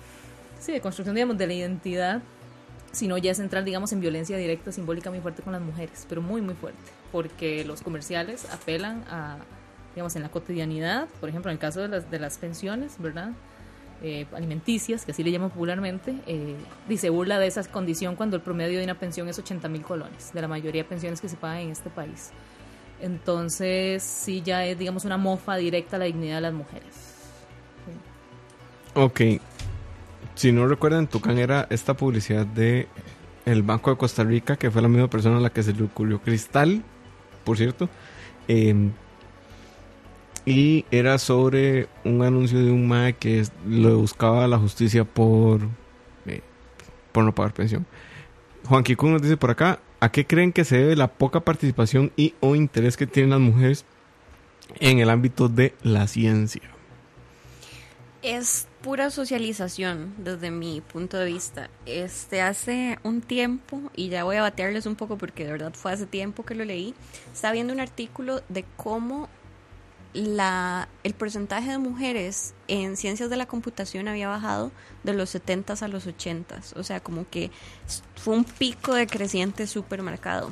sí, 0.58 0.72
de 0.72 0.80
construcción, 0.80 1.14
digamos, 1.14 1.38
de 1.38 1.46
la 1.46 1.52
identidad, 1.52 2.22
sino 2.92 3.18
ya 3.18 3.30
es 3.30 3.38
entrar, 3.38 3.64
digamos, 3.64 3.92
en 3.92 4.00
violencia 4.00 4.36
directa, 4.36 4.72
simbólica 4.72 5.10
muy 5.10 5.20
fuerte 5.20 5.42
con 5.42 5.52
las 5.52 5.62
mujeres, 5.62 6.06
pero 6.08 6.22
muy, 6.22 6.40
muy 6.40 6.54
fuerte, 6.54 6.90
porque 7.12 7.64
los 7.64 7.82
comerciales 7.82 8.46
apelan 8.52 9.04
a, 9.10 9.38
digamos, 9.94 10.16
en 10.16 10.22
la 10.22 10.30
cotidianidad, 10.30 11.08
por 11.20 11.28
ejemplo, 11.28 11.50
en 11.50 11.56
el 11.56 11.60
caso 11.60 11.80
de 11.80 11.88
las, 11.88 12.10
de 12.10 12.18
las 12.18 12.38
pensiones, 12.38 12.96
¿verdad? 12.98 13.32
Eh, 14.00 14.26
alimenticias, 14.32 15.04
que 15.04 15.10
así 15.10 15.24
le 15.24 15.32
llaman 15.32 15.50
popularmente, 15.50 16.14
eh, 16.26 16.54
y 16.88 16.96
se 16.98 17.10
burla 17.10 17.38
de 17.38 17.48
esa 17.48 17.64
condición 17.64 18.14
cuando 18.14 18.36
el 18.36 18.42
promedio 18.42 18.78
de 18.78 18.84
una 18.84 18.98
pensión 18.98 19.28
es 19.28 19.38
80 19.38 19.68
mil 19.68 19.82
colones, 19.82 20.32
de 20.32 20.40
la 20.40 20.48
mayoría 20.48 20.82
de 20.82 20.88
pensiones 20.88 21.20
que 21.20 21.28
se 21.28 21.36
pagan 21.36 21.58
en 21.58 21.70
este 21.70 21.90
país. 21.90 22.30
Entonces, 23.00 24.02
sí, 24.02 24.42
ya 24.42 24.64
es, 24.64 24.78
digamos, 24.78 25.04
una 25.04 25.16
mofa 25.16 25.56
directa 25.56 25.96
a 25.96 25.98
la 25.98 26.04
dignidad 26.06 26.36
de 26.36 26.40
las 26.42 26.52
mujeres. 26.52 27.07
Ok. 29.00 29.20
Si 30.34 30.50
no 30.50 30.66
recuerdan, 30.66 31.06
Tucán 31.06 31.38
era 31.38 31.68
esta 31.70 31.94
publicidad 31.94 32.44
de 32.44 32.88
el 33.44 33.62
Banco 33.62 33.90
de 33.90 33.96
Costa 33.96 34.24
Rica, 34.24 34.56
que 34.56 34.72
fue 34.72 34.82
la 34.82 34.88
misma 34.88 35.08
persona 35.08 35.36
a 35.36 35.40
la 35.40 35.50
que 35.50 35.62
se 35.62 35.72
le 35.72 35.84
ocurrió 35.84 36.20
Cristal, 36.20 36.82
por 37.44 37.56
cierto. 37.56 37.88
Eh, 38.48 38.90
y 40.44 40.84
era 40.90 41.16
sobre 41.18 41.88
un 42.04 42.22
anuncio 42.22 42.58
de 42.58 42.72
un 42.72 42.88
MAE 42.88 43.12
que 43.12 43.46
lo 43.68 43.98
buscaba 43.98 44.48
la 44.48 44.58
justicia 44.58 45.04
por, 45.04 45.60
eh, 46.26 46.40
por 47.12 47.22
no 47.22 47.32
pagar 47.32 47.54
pensión. 47.54 47.86
Juan 48.64 48.82
Kikun 48.82 49.12
nos 49.12 49.22
dice 49.22 49.36
por 49.36 49.52
acá, 49.52 49.78
¿a 50.00 50.10
qué 50.10 50.26
creen 50.26 50.52
que 50.52 50.64
se 50.64 50.76
debe 50.76 50.96
la 50.96 51.06
poca 51.06 51.38
participación 51.38 52.10
y 52.16 52.34
o 52.40 52.56
interés 52.56 52.96
que 52.96 53.06
tienen 53.06 53.30
las 53.30 53.40
mujeres 53.40 53.84
en 54.80 54.98
el 54.98 55.08
ámbito 55.08 55.48
de 55.48 55.72
la 55.82 56.08
ciencia? 56.08 56.62
Es 58.22 58.67
pura 58.82 59.10
socialización 59.10 60.14
desde 60.18 60.50
mi 60.50 60.80
punto 60.80 61.16
de 61.16 61.26
vista. 61.26 61.70
Este 61.86 62.40
hace 62.40 62.98
un 63.02 63.20
tiempo, 63.20 63.80
y 63.96 64.08
ya 64.08 64.24
voy 64.24 64.36
a 64.36 64.42
batearles 64.42 64.86
un 64.86 64.96
poco 64.96 65.18
porque 65.18 65.44
de 65.44 65.52
verdad 65.52 65.72
fue 65.74 65.92
hace 65.92 66.06
tiempo 66.06 66.44
que 66.44 66.54
lo 66.54 66.64
leí, 66.64 66.94
estaba 67.32 67.52
viendo 67.52 67.72
un 67.72 67.80
artículo 67.80 68.42
de 68.48 68.64
cómo 68.76 69.28
la, 70.14 70.88
el 71.04 71.14
porcentaje 71.14 71.70
de 71.70 71.78
mujeres 71.78 72.54
en 72.66 72.96
ciencias 72.96 73.30
de 73.30 73.36
la 73.36 73.46
computación 73.46 74.08
había 74.08 74.28
bajado 74.28 74.72
de 75.04 75.12
los 75.12 75.30
70 75.30 75.74
a 75.80 75.88
los 75.88 76.06
80. 76.06 76.60
O 76.76 76.82
sea, 76.82 77.00
como 77.00 77.28
que 77.28 77.50
fue 78.16 78.36
un 78.36 78.44
pico 78.44 78.94
de 78.94 79.06
creciente 79.06 79.66
súper 79.66 80.02
marcado. 80.02 80.50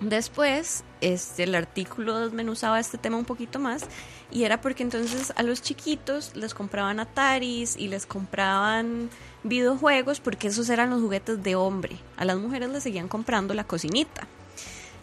Después, 0.00 0.84
este, 1.00 1.44
el 1.44 1.54
artículo 1.54 2.18
desmenuzaba 2.18 2.80
este 2.80 2.98
tema 2.98 3.16
un 3.16 3.24
poquito 3.24 3.58
más 3.58 3.86
y 4.30 4.44
era 4.44 4.60
porque 4.60 4.82
entonces 4.82 5.32
a 5.36 5.42
los 5.42 5.62
chiquitos 5.62 6.34
les 6.34 6.52
compraban 6.52 6.98
Ataris 6.98 7.76
y 7.76 7.88
les 7.88 8.04
compraban 8.04 9.08
videojuegos 9.44 10.20
porque 10.20 10.48
esos 10.48 10.68
eran 10.68 10.90
los 10.90 11.00
juguetes 11.00 11.42
de 11.42 11.54
hombre. 11.54 11.96
A 12.16 12.24
las 12.24 12.36
mujeres 12.36 12.70
les 12.70 12.82
seguían 12.82 13.08
comprando 13.08 13.54
la 13.54 13.64
cocinita. 13.64 14.26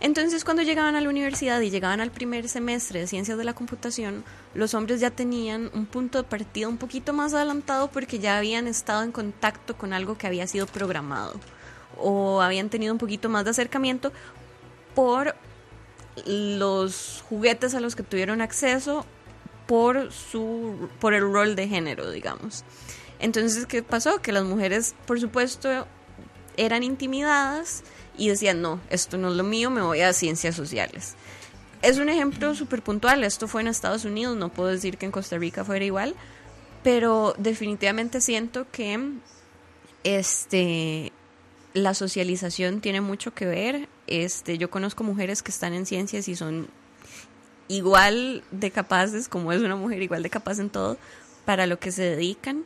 Entonces 0.01 0.43
cuando 0.43 0.63
llegaban 0.63 0.95
a 0.95 1.01
la 1.01 1.09
universidad 1.09 1.61
y 1.61 1.69
llegaban 1.69 2.01
al 2.01 2.11
primer 2.11 2.49
semestre 2.49 2.99
de 2.99 3.07
ciencias 3.07 3.37
de 3.37 3.43
la 3.43 3.53
computación, 3.53 4.23
los 4.55 4.73
hombres 4.73 4.99
ya 4.99 5.11
tenían 5.11 5.69
un 5.73 5.85
punto 5.85 6.17
de 6.17 6.27
partida 6.27 6.67
un 6.67 6.77
poquito 6.77 7.13
más 7.13 7.33
adelantado 7.33 7.89
porque 7.89 8.19
ya 8.19 8.37
habían 8.37 8.67
estado 8.67 9.03
en 9.03 9.11
contacto 9.11 9.77
con 9.77 9.93
algo 9.93 10.17
que 10.17 10.27
había 10.27 10.47
sido 10.47 10.65
programado 10.65 11.39
o 11.97 12.41
habían 12.41 12.69
tenido 12.69 12.93
un 12.93 12.99
poquito 12.99 13.29
más 13.29 13.43
de 13.45 13.51
acercamiento 13.51 14.11
por 14.95 15.35
los 16.25 17.23
juguetes 17.29 17.73
a 17.73 17.79
los 17.79 17.95
que 17.95 18.03
tuvieron 18.03 18.41
acceso 18.41 19.05
por 19.67 20.11
su 20.11 20.89
por 20.99 21.13
el 21.13 21.21
rol 21.21 21.55
de 21.55 21.67
género, 21.67 22.11
digamos. 22.11 22.63
Entonces, 23.19 23.65
¿qué 23.65 23.83
pasó? 23.83 24.21
Que 24.21 24.31
las 24.31 24.43
mujeres, 24.43 24.95
por 25.05 25.19
supuesto, 25.19 25.85
eran 26.57 26.83
intimidadas 26.83 27.83
y 28.17 28.29
decían, 28.29 28.61
no, 28.61 28.79
esto 28.89 29.17
no 29.17 29.29
es 29.29 29.35
lo 29.35 29.43
mío, 29.43 29.69
me 29.69 29.81
voy 29.81 30.01
a 30.01 30.11
ciencias 30.13 30.55
sociales. 30.55 31.15
Es 31.81 31.97
un 31.97 32.09
ejemplo 32.09 32.53
súper 32.55 32.81
puntual, 32.81 33.23
esto 33.23 33.47
fue 33.47 33.61
en 33.61 33.67
Estados 33.67 34.05
Unidos, 34.05 34.37
no 34.37 34.49
puedo 34.49 34.69
decir 34.69 34.97
que 34.97 35.05
en 35.05 35.11
Costa 35.11 35.37
Rica 35.37 35.63
fuera 35.63 35.85
igual, 35.85 36.15
pero 36.83 37.33
definitivamente 37.37 38.21
siento 38.21 38.67
que 38.71 38.99
este 40.03 41.11
la 41.73 41.93
socialización 41.93 42.81
tiene 42.81 43.01
mucho 43.01 43.33
que 43.33 43.45
ver. 43.45 43.87
Este, 44.07 44.57
yo 44.57 44.69
conozco 44.69 45.03
mujeres 45.03 45.43
que 45.43 45.51
están 45.51 45.73
en 45.73 45.85
ciencias 45.85 46.27
y 46.27 46.35
son 46.35 46.67
igual 47.67 48.43
de 48.51 48.71
capaces, 48.71 49.27
como 49.27 49.51
es 49.51 49.61
una 49.61 49.75
mujer 49.75 50.01
igual 50.01 50.23
de 50.23 50.29
capaz 50.29 50.59
en 50.59 50.69
todo, 50.69 50.97
para 51.45 51.67
lo 51.67 51.79
que 51.79 51.91
se 51.91 52.03
dedican. 52.03 52.65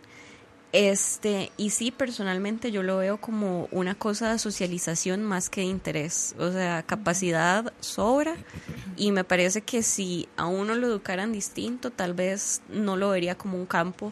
Este, 0.72 1.54
y 1.56 1.70
sí, 1.70 1.92
personalmente 1.92 2.70
yo 2.70 2.84
lo 2.84 2.98
veo 2.98 3.16
como 3.16 3.70
una 3.72 3.96
cosa 3.96 4.34
de 4.34 4.40
socialización 4.40 5.24
más 5.24 5.50
que 5.50 5.62
de 5.62 5.68
interés. 5.68 6.36
O 6.38 6.52
sea, 6.52 6.84
capacidad 6.84 7.72
sobra. 7.80 8.36
Y 8.98 9.12
me 9.12 9.24
parece 9.24 9.62
que 9.62 9.84
si 9.84 10.28
a 10.36 10.48
uno 10.48 10.76
lo 10.76 10.88
educaran 10.88 11.32
distinto, 11.32 11.92
tal 11.92 12.14
vez 12.14 12.62
no 12.68 12.98
lo 12.98 13.12
vería 13.12 13.36
como 13.36 13.58
un 13.58 13.66
campo 13.66 14.12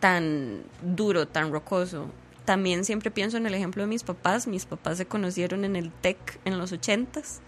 tan 0.00 0.62
duro, 0.80 1.28
tan 1.28 1.52
rocoso. 1.52 2.06
También 2.48 2.86
siempre 2.86 3.10
pienso 3.10 3.36
en 3.36 3.46
el 3.46 3.52
ejemplo 3.52 3.82
de 3.82 3.88
mis 3.88 4.04
papás. 4.04 4.46
Mis 4.46 4.64
papás 4.64 4.96
se 4.96 5.04
conocieron 5.04 5.66
en 5.66 5.76
el 5.76 5.92
TEC 5.92 6.40
en 6.46 6.56
los 6.56 6.72
ochentas. 6.72 7.42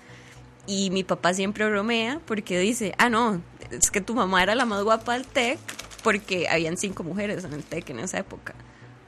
Y 0.67 0.91
mi 0.91 1.05
papá 1.05 1.33
siempre 1.33 1.67
bromea 1.67 2.21
porque 2.27 2.59
dice, 2.59 2.93
ah, 2.99 3.09
no, 3.09 3.41
es 3.71 3.91
que 3.91 4.03
tu 4.03 4.15
mamá 4.15 4.43
era 4.43 4.55
la 4.55 4.67
más 4.67 4.83
guapa 4.83 5.15
del 5.15 5.27
TEC 5.27 5.59
porque 6.05 6.51
habían 6.51 6.77
cinco 6.77 7.03
mujeres 7.03 7.45
en 7.45 7.55
el 7.55 7.65
TEC 7.65 7.89
en 7.89 8.01
esa 8.01 8.19
época. 8.19 8.55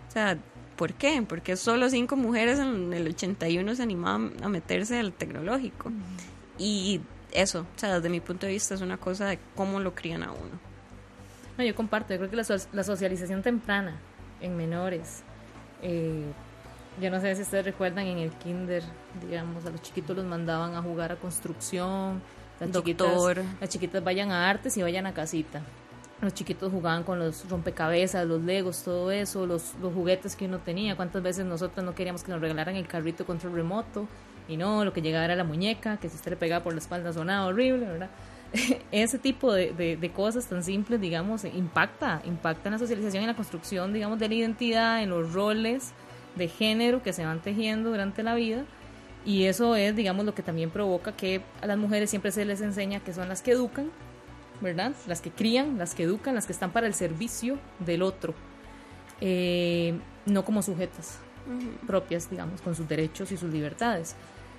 O 0.09 0.11
sea, 0.11 0.39
¿por 0.77 0.95
qué? 0.95 1.23
Porque 1.29 1.59
solo 1.59 1.91
cinco 1.91 2.17
mujeres 2.17 2.59
en 2.59 2.91
el 2.95 3.09
81 3.09 3.75
se 3.75 3.83
animaban 3.83 4.33
a 4.43 4.49
meterse 4.49 4.99
al 4.99 5.13
tecnológico. 5.13 5.93
Y 6.57 7.03
eso, 7.33 7.67
o 7.77 7.79
sea, 7.79 7.97
desde 7.97 8.09
mi 8.09 8.21
punto 8.21 8.47
de 8.47 8.53
vista 8.53 8.75
es 8.75 8.81
una 8.81 8.97
cosa 8.97 9.27
de 9.27 9.39
cómo 9.55 9.79
lo 9.79 9.95
crían 9.95 10.23
a 10.23 10.33
uno. 10.33 10.59
No, 11.59 11.65
yo 11.65 11.75
comparto, 11.75 12.15
yo 12.15 12.19
creo 12.19 12.31
que 12.31 12.37
la, 12.37 12.47
la 12.73 12.83
socialización 12.83 13.43
temprana 13.43 14.01
en 14.41 14.57
menores, 14.57 15.23
eh, 15.83 16.25
yo 17.01 17.11
no 17.11 17.21
sé 17.21 17.35
si 17.37 17.43
ustedes 17.43 17.65
recuerdan 17.65 18.07
en 18.07 18.19
el 18.19 18.31
kinder, 18.31 18.83
digamos, 19.21 19.65
a 19.67 19.71
los 19.71 19.83
chiquitos 19.83 20.17
los 20.17 20.25
mandaban 20.25 20.75
a 20.75 20.83
jugar 20.83 21.13
a 21.13 21.17
construcción, 21.17 22.23
las, 22.61 22.71
Chiquitas, 22.71 23.11
las 23.61 23.71
chiquitas 23.71 24.05
vayan 24.05 24.31
a 24.31 24.49
artes 24.49 24.77
y 24.77 24.83
vayan 24.83 25.07
a 25.07 25.13
casita 25.15 25.63
los 26.23 26.35
chiquitos 26.35 26.71
jugaban 26.71 27.03
con 27.03 27.19
los 27.19 27.49
rompecabezas, 27.49 28.27
los 28.27 28.41
legos, 28.43 28.85
todo 28.85 29.11
eso, 29.11 29.45
los, 29.45 29.75
los 29.83 29.93
juguetes 29.93 30.37
que 30.37 30.47
uno 30.47 30.61
tenía. 30.61 30.95
¿Cuántas 30.95 31.21
veces 31.21 31.45
nosotros 31.45 31.85
no 31.85 31.95
queríamos 31.95 32.23
que 32.23 32.31
nos 32.31 32.41
regalaran 32.41 32.77
el 32.77 32.87
carrito 32.87 33.27
control 33.27 33.55
remoto? 33.55 34.07
Y 34.49 34.57
no, 34.57 34.85
lo 34.85 34.93
que 34.93 35.03
llegaba 35.03 35.25
era 35.25 35.35
la 35.35 35.45
muñeca, 35.45 35.97
que 35.97 36.09
si 36.09 36.17
usted 36.17 36.33
le 36.33 36.37
pegaba 36.37 36.63
por 36.63 36.75
la 36.75 36.79
espalda 36.79 37.13
sonaba 37.13 37.47
horrible, 37.47 37.87
¿verdad? 37.87 38.09
Ese 38.93 39.19
tipo 39.19 39.53
de, 39.53 39.97
de, 39.97 40.11
cosas 40.11 40.47
tan 40.47 40.63
simples, 40.63 41.01
digamos, 41.01 41.45
impacta, 41.45 42.21
impacta 42.25 42.69
en 42.69 42.73
la 42.73 42.79
socialización 42.79 43.23
en 43.23 43.29
la 43.29 43.37
construcción, 43.37 43.93
digamos, 43.93 44.19
de 44.19 44.29
la 44.29 44.35
identidad, 44.35 45.03
en 45.03 45.11
los 45.11 45.33
roles 45.33 45.93
de 46.37 46.49
género 46.49 47.03
que 47.03 47.13
se 47.13 47.25
van 47.25 47.41
tejiendo 47.41 47.91
durante 47.91 48.23
la 48.23 48.35
vida. 48.35 48.65
Y 49.25 49.45
eso 49.45 49.77
es, 49.77 49.95
digamos, 49.97 50.27
lo 50.27 50.35
que 50.35 50.43
también 50.43 50.71
provoca 50.71 51.13
que 51.13 51.41
a 51.61 51.67
las 51.67 51.79
mujeres 51.79 52.11
siempre 52.11 52.33
se 52.33 52.45
les 52.45 52.61
enseña 52.61 53.01
que 53.01 53.15
son 53.15 53.29
las 53.29 53.41
que 53.41 53.53
educan 53.53 53.91
¿verdad? 54.63 54.93
Las 55.07 55.21
que 55.21 55.31
crían, 55.31 55.77
las 55.77 55.95
que 55.95 56.05
educan, 56.05 56.35
las 56.35 56.47
que 56.47 56.53
están 56.53 56.71
para 56.71 56.87
el 56.87 56.95
servicio 56.95 57.59
del 57.81 58.03
otro, 58.03 58.33
eh, 59.21 59.95
no 60.25 60.45
como 60.45 60.63
sujetas 60.63 61.19
propias, 61.87 62.31
digamos, 62.31 62.61
con 62.61 62.75
sus 62.75 62.89
derechos 62.89 63.33
y 63.33 63.37
sus 63.37 63.53
libertades, 63.53 64.15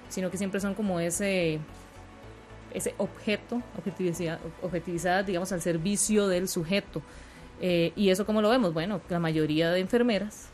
sino 0.09 0.29
que 0.29 0.37
siempre 0.37 0.59
son 0.59 0.75
como 0.75 0.99
ese 0.99 1.59
ese 2.73 2.95
objeto 2.97 3.61
objetivizadas, 4.61 5.25
digamos, 5.25 5.51
al 5.51 5.61
servicio 5.61 6.27
del 6.27 6.47
sujeto. 6.47 7.01
Eh, 7.61 7.93
y 7.95 8.09
eso 8.09 8.25
como 8.25 8.41
lo 8.41 8.49
vemos, 8.49 8.73
bueno, 8.73 9.01
la 9.09 9.19
mayoría 9.19 9.71
de 9.71 9.79
enfermeras 9.79 10.49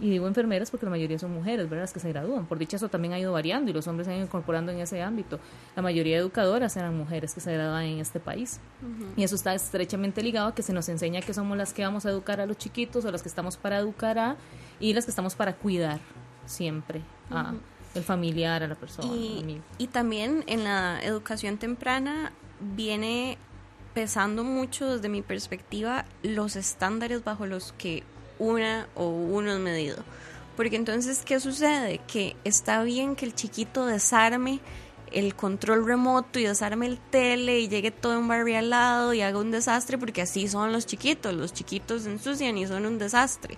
y 0.00 0.10
digo 0.10 0.26
enfermeras 0.26 0.70
porque 0.70 0.86
la 0.86 0.90
mayoría 0.90 1.18
son 1.18 1.32
mujeres, 1.32 1.68
¿verdad? 1.68 1.84
Las 1.84 1.92
que 1.92 2.00
se 2.00 2.08
gradúan. 2.10 2.46
Por 2.46 2.58
dicha 2.58 2.76
eso 2.76 2.88
también 2.88 3.14
ha 3.14 3.18
ido 3.18 3.32
variando 3.32 3.70
y 3.70 3.74
los 3.74 3.86
hombres 3.86 4.06
se 4.06 4.12
han 4.12 4.18
ido 4.18 4.26
incorporando 4.26 4.72
en 4.72 4.80
ese 4.80 5.02
ámbito. 5.02 5.40
La 5.74 5.82
mayoría 5.82 6.16
de 6.16 6.20
educadoras 6.20 6.76
eran 6.76 6.96
mujeres 6.96 7.34
que 7.34 7.40
se 7.40 7.52
gradúan 7.52 7.84
en 7.84 7.98
este 7.98 8.20
país. 8.20 8.60
Y 9.16 9.24
eso 9.24 9.34
está 9.34 9.54
estrechamente 9.54 10.22
ligado 10.22 10.48
a 10.48 10.54
que 10.54 10.62
se 10.62 10.72
nos 10.72 10.88
enseña 10.88 11.20
que 11.20 11.34
somos 11.34 11.56
las 11.56 11.72
que 11.72 11.82
vamos 11.82 12.06
a 12.06 12.10
educar 12.10 12.40
a 12.40 12.46
los 12.46 12.58
chiquitos 12.58 13.04
o 13.04 13.10
las 13.10 13.22
que 13.22 13.28
estamos 13.28 13.56
para 13.56 13.78
educar 13.78 14.18
a 14.18 14.36
y 14.80 14.92
las 14.92 15.04
que 15.04 15.10
estamos 15.10 15.34
para 15.34 15.54
cuidar 15.54 16.00
siempre 16.46 17.00
a 17.30 17.54
el 17.94 18.02
familiar, 18.02 18.62
a 18.62 18.68
la 18.68 18.74
persona. 18.74 19.14
Y, 19.14 19.60
y 19.78 19.86
también 19.86 20.44
en 20.46 20.64
la 20.64 21.00
educación 21.02 21.58
temprana 21.58 22.32
viene 22.60 23.38
pesando 23.94 24.42
mucho 24.44 24.96
desde 24.96 25.08
mi 25.08 25.22
perspectiva 25.22 26.04
los 26.22 26.56
estándares 26.56 27.22
bajo 27.22 27.46
los 27.46 27.72
que 27.78 28.02
una 28.38 28.88
o 28.94 29.08
uno 29.08 29.52
es 29.52 29.60
medido. 29.60 29.96
Porque 30.56 30.76
entonces, 30.76 31.22
¿qué 31.24 31.40
sucede? 31.40 32.00
Que 32.06 32.36
está 32.44 32.82
bien 32.82 33.16
que 33.16 33.26
el 33.26 33.34
chiquito 33.34 33.86
desarme 33.86 34.60
el 35.14 35.34
control 35.34 35.86
remoto 35.86 36.38
y 36.38 36.44
desarme 36.44 36.86
el 36.86 36.98
tele 36.98 37.60
y 37.60 37.68
llegue 37.68 37.92
todo 37.92 38.20
lado 38.62 39.14
y 39.14 39.20
haga 39.20 39.38
un 39.38 39.52
desastre 39.52 39.96
porque 39.96 40.22
así 40.22 40.48
son 40.48 40.72
los 40.72 40.86
chiquitos, 40.86 41.32
los 41.32 41.52
chiquitos 41.52 42.02
se 42.02 42.10
ensucian 42.10 42.58
y 42.58 42.66
son 42.66 42.84
un 42.84 42.98
desastre. 42.98 43.56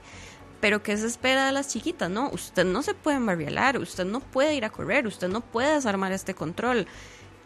Pero 0.60 0.82
¿qué 0.82 0.96
se 0.96 1.06
espera 1.06 1.46
de 1.46 1.52
las 1.52 1.68
chiquitas? 1.68 2.10
No, 2.10 2.30
usted 2.30 2.64
no 2.64 2.82
se 2.82 2.94
puede 2.94 3.18
embarrialar, 3.18 3.78
usted 3.78 4.04
no 4.04 4.20
puede 4.20 4.54
ir 4.54 4.64
a 4.64 4.70
correr, 4.70 5.06
usted 5.06 5.28
no 5.28 5.40
puede 5.40 5.74
desarmar 5.74 6.12
este 6.12 6.34
control. 6.34 6.86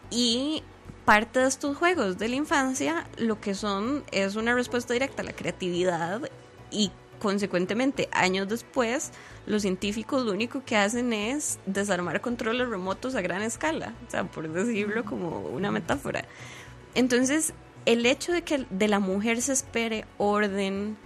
Y 0.09 0.63
parte 1.05 1.39
de 1.39 1.47
estos 1.47 1.77
juegos 1.77 2.17
de 2.17 2.29
la 2.29 2.35
infancia 2.35 3.07
lo 3.17 3.41
que 3.41 3.53
son 3.53 4.03
es 4.11 4.35
una 4.35 4.53
respuesta 4.53 4.93
directa 4.93 5.21
a 5.21 5.25
la 5.25 5.33
creatividad 5.33 6.21
y 6.69 6.91
consecuentemente, 7.21 8.09
años 8.11 8.49
después, 8.49 9.11
los 9.45 9.61
científicos 9.61 10.25
lo 10.25 10.31
único 10.31 10.63
que 10.65 10.75
hacen 10.75 11.13
es 11.13 11.59
desarmar 11.65 12.19
controles 12.19 12.67
remotos 12.67 13.15
a 13.15 13.21
gran 13.21 13.43
escala, 13.43 13.93
o 14.07 14.11
sea, 14.11 14.23
por 14.23 14.49
decirlo 14.51 15.05
como 15.05 15.39
una 15.39 15.71
metáfora. 15.71 16.25
Entonces, 16.95 17.53
el 17.85 18.05
hecho 18.05 18.31
de 18.31 18.41
que 18.41 18.65
de 18.69 18.87
la 18.87 18.99
mujer 18.99 19.41
se 19.41 19.53
espere 19.53 20.05
orden, 20.17 20.97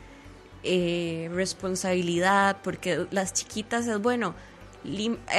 eh, 0.66 1.30
responsabilidad, 1.34 2.57
porque 2.63 3.07
las 3.11 3.34
chiquitas 3.34 3.88
es 3.88 4.01
bueno, 4.01 4.36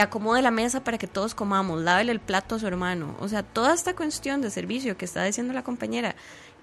acomode 0.01 0.43
la 0.43 0.51
mesa 0.51 0.83
para 0.83 0.99
que 0.99 1.07
todos 1.07 1.35
comamos, 1.35 1.83
lávele 1.83 2.13
el 2.13 2.21
plato 2.21 2.55
a 2.55 2.59
su 2.59 2.67
hermano, 2.67 3.17
o 3.21 3.29
sea, 3.29 3.43
toda 3.43 3.75
esta 3.75 3.95
cuestión 3.95 4.41
de 4.41 4.51
servicio 4.51 4.97
que 4.97 5.05
está 5.05 5.25
diciendo 5.25 5.53
la 5.53 5.63
compañera, 5.63 6.17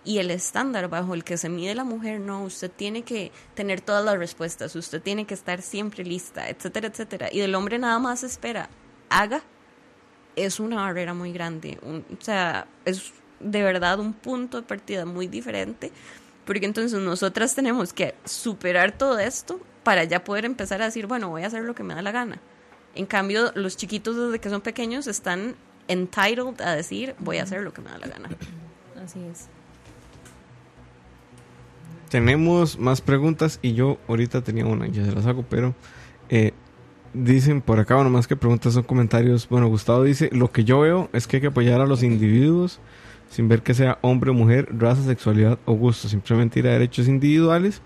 y 0.05 0.20
el 0.20 0.32
estándar 0.32 0.89
bajo 0.89 1.14
el 1.14 1.24
que 1.24 1.38
se 1.38 1.49
mide 1.49 1.76
la 1.76 1.84
mujer, 1.84 2.20
no, 2.20 2.43
usted 2.43 2.70
tiene 2.70 3.03
que 3.03 3.32
tener 3.53 3.82
todas 3.82 4.03
las 4.03 4.18
respuestas, 4.18 4.76
usted 4.76 5.01
tiene 5.01 5.26
que 5.26 5.34
estar 5.34 5.61
siempre 5.61 6.03
lista, 6.03 6.49
etcétera, 6.49 6.88
etcétera. 6.88 7.30
Y 7.32 7.39
del 7.39 7.55
hombre 7.55 7.80
nada 7.80 7.99
más 7.99 8.24
espera, 8.24 8.70
haga, 9.09 9.43
es 10.36 10.59
una 10.59 10.78
barrera 10.78 11.14
muy 11.14 11.32
grande. 11.32 11.80
o 11.84 12.22
sea, 12.22 12.68
es 12.86 13.14
de 13.39 13.64
verdad 13.64 13.99
un 13.99 14.14
punto 14.14 14.57
de 14.57 14.68
partida 14.68 15.05
muy 15.05 15.28
diferente, 15.28 15.91
porque 16.46 16.66
entonces 16.66 17.00
nosotras 17.00 17.56
tenemos 17.56 17.94
que 17.94 18.16
superar 18.26 18.91
todo 18.91 19.20
esto 19.20 19.60
para 19.84 20.04
ya 20.04 20.24
poder 20.24 20.46
empezar 20.46 20.82
a 20.82 20.86
decir, 20.86 21.08
bueno, 21.08 21.30
voy 21.30 21.44
a 21.44 21.48
hacer 21.48 21.64
lo 21.64 21.76
que 21.76 21.84
me 21.84 21.94
da 21.94 22.02
la 22.02 22.12
gana. 22.12 22.39
En 22.96 23.06
cambio, 23.06 23.52
los 23.56 23.76
chiquitos 23.76 24.16
desde 24.16 24.39
que 24.39 24.50
son 24.50 24.62
pequeños 24.62 25.08
están 25.08 25.56
entitled 25.88 26.62
a 26.62 26.76
decir, 26.76 27.16
voy 27.20 27.38
a 27.38 27.44
hacer 27.44 27.62
lo 27.62 27.74
que 27.74 27.82
me 27.82 27.89
da 27.89 27.98
la 27.98 28.08
gana. 28.08 28.30
Así 29.04 29.20
es. 29.32 29.48
Tenemos 32.10 32.78
más 32.78 33.02
preguntas 33.02 33.60
y 33.62 33.74
yo 33.74 33.98
ahorita 34.08 34.41
tenía 34.41 34.66
una, 34.66 34.88
ya 34.88 35.04
se 35.04 35.12
las 35.12 35.26
hago, 35.26 35.44
pero 35.50 35.74
eh, 36.30 36.54
dicen 37.14 37.62
por 37.62 37.80
acá, 37.80 37.96
bueno, 37.96 38.12
más 38.12 38.28
que 38.28 38.36
preguntas 38.36 38.74
son 38.74 38.84
comentarios. 38.84 39.50
Bueno, 39.50 39.68
Gustavo 39.68 40.04
dice, 40.04 40.30
lo 40.32 40.52
que 40.52 40.64
yo 40.64 40.82
veo 40.82 41.10
es 41.12 41.26
que 41.26 41.38
hay 41.38 41.41
que 41.41 41.48
apoyar 41.48 41.82
a 41.82 41.88
los 41.88 42.04
individuos 42.04 42.80
sin 43.34 43.47
ver 43.47 43.63
que 43.63 43.73
sea 43.73 43.97
hombre 44.01 44.29
o 44.29 44.36
mujer, 44.36 44.69
raza, 44.77 45.01
sexualidad 45.01 45.57
o 45.65 45.73
gusto, 45.73 46.07
simplemente 46.07 46.59
ir 46.59 46.67
a 46.67 46.73
derechos 46.73 47.07
individuales 47.07 47.81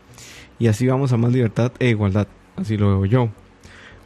y 0.60 0.68
así 0.68 0.86
vamos 0.86 1.14
a 1.14 1.18
más 1.18 1.32
libertad 1.32 1.72
e 1.80 1.88
igualdad. 1.88 2.28
Así 2.58 2.76
lo 2.76 3.00
veo 3.00 3.06
yo. 3.06 3.30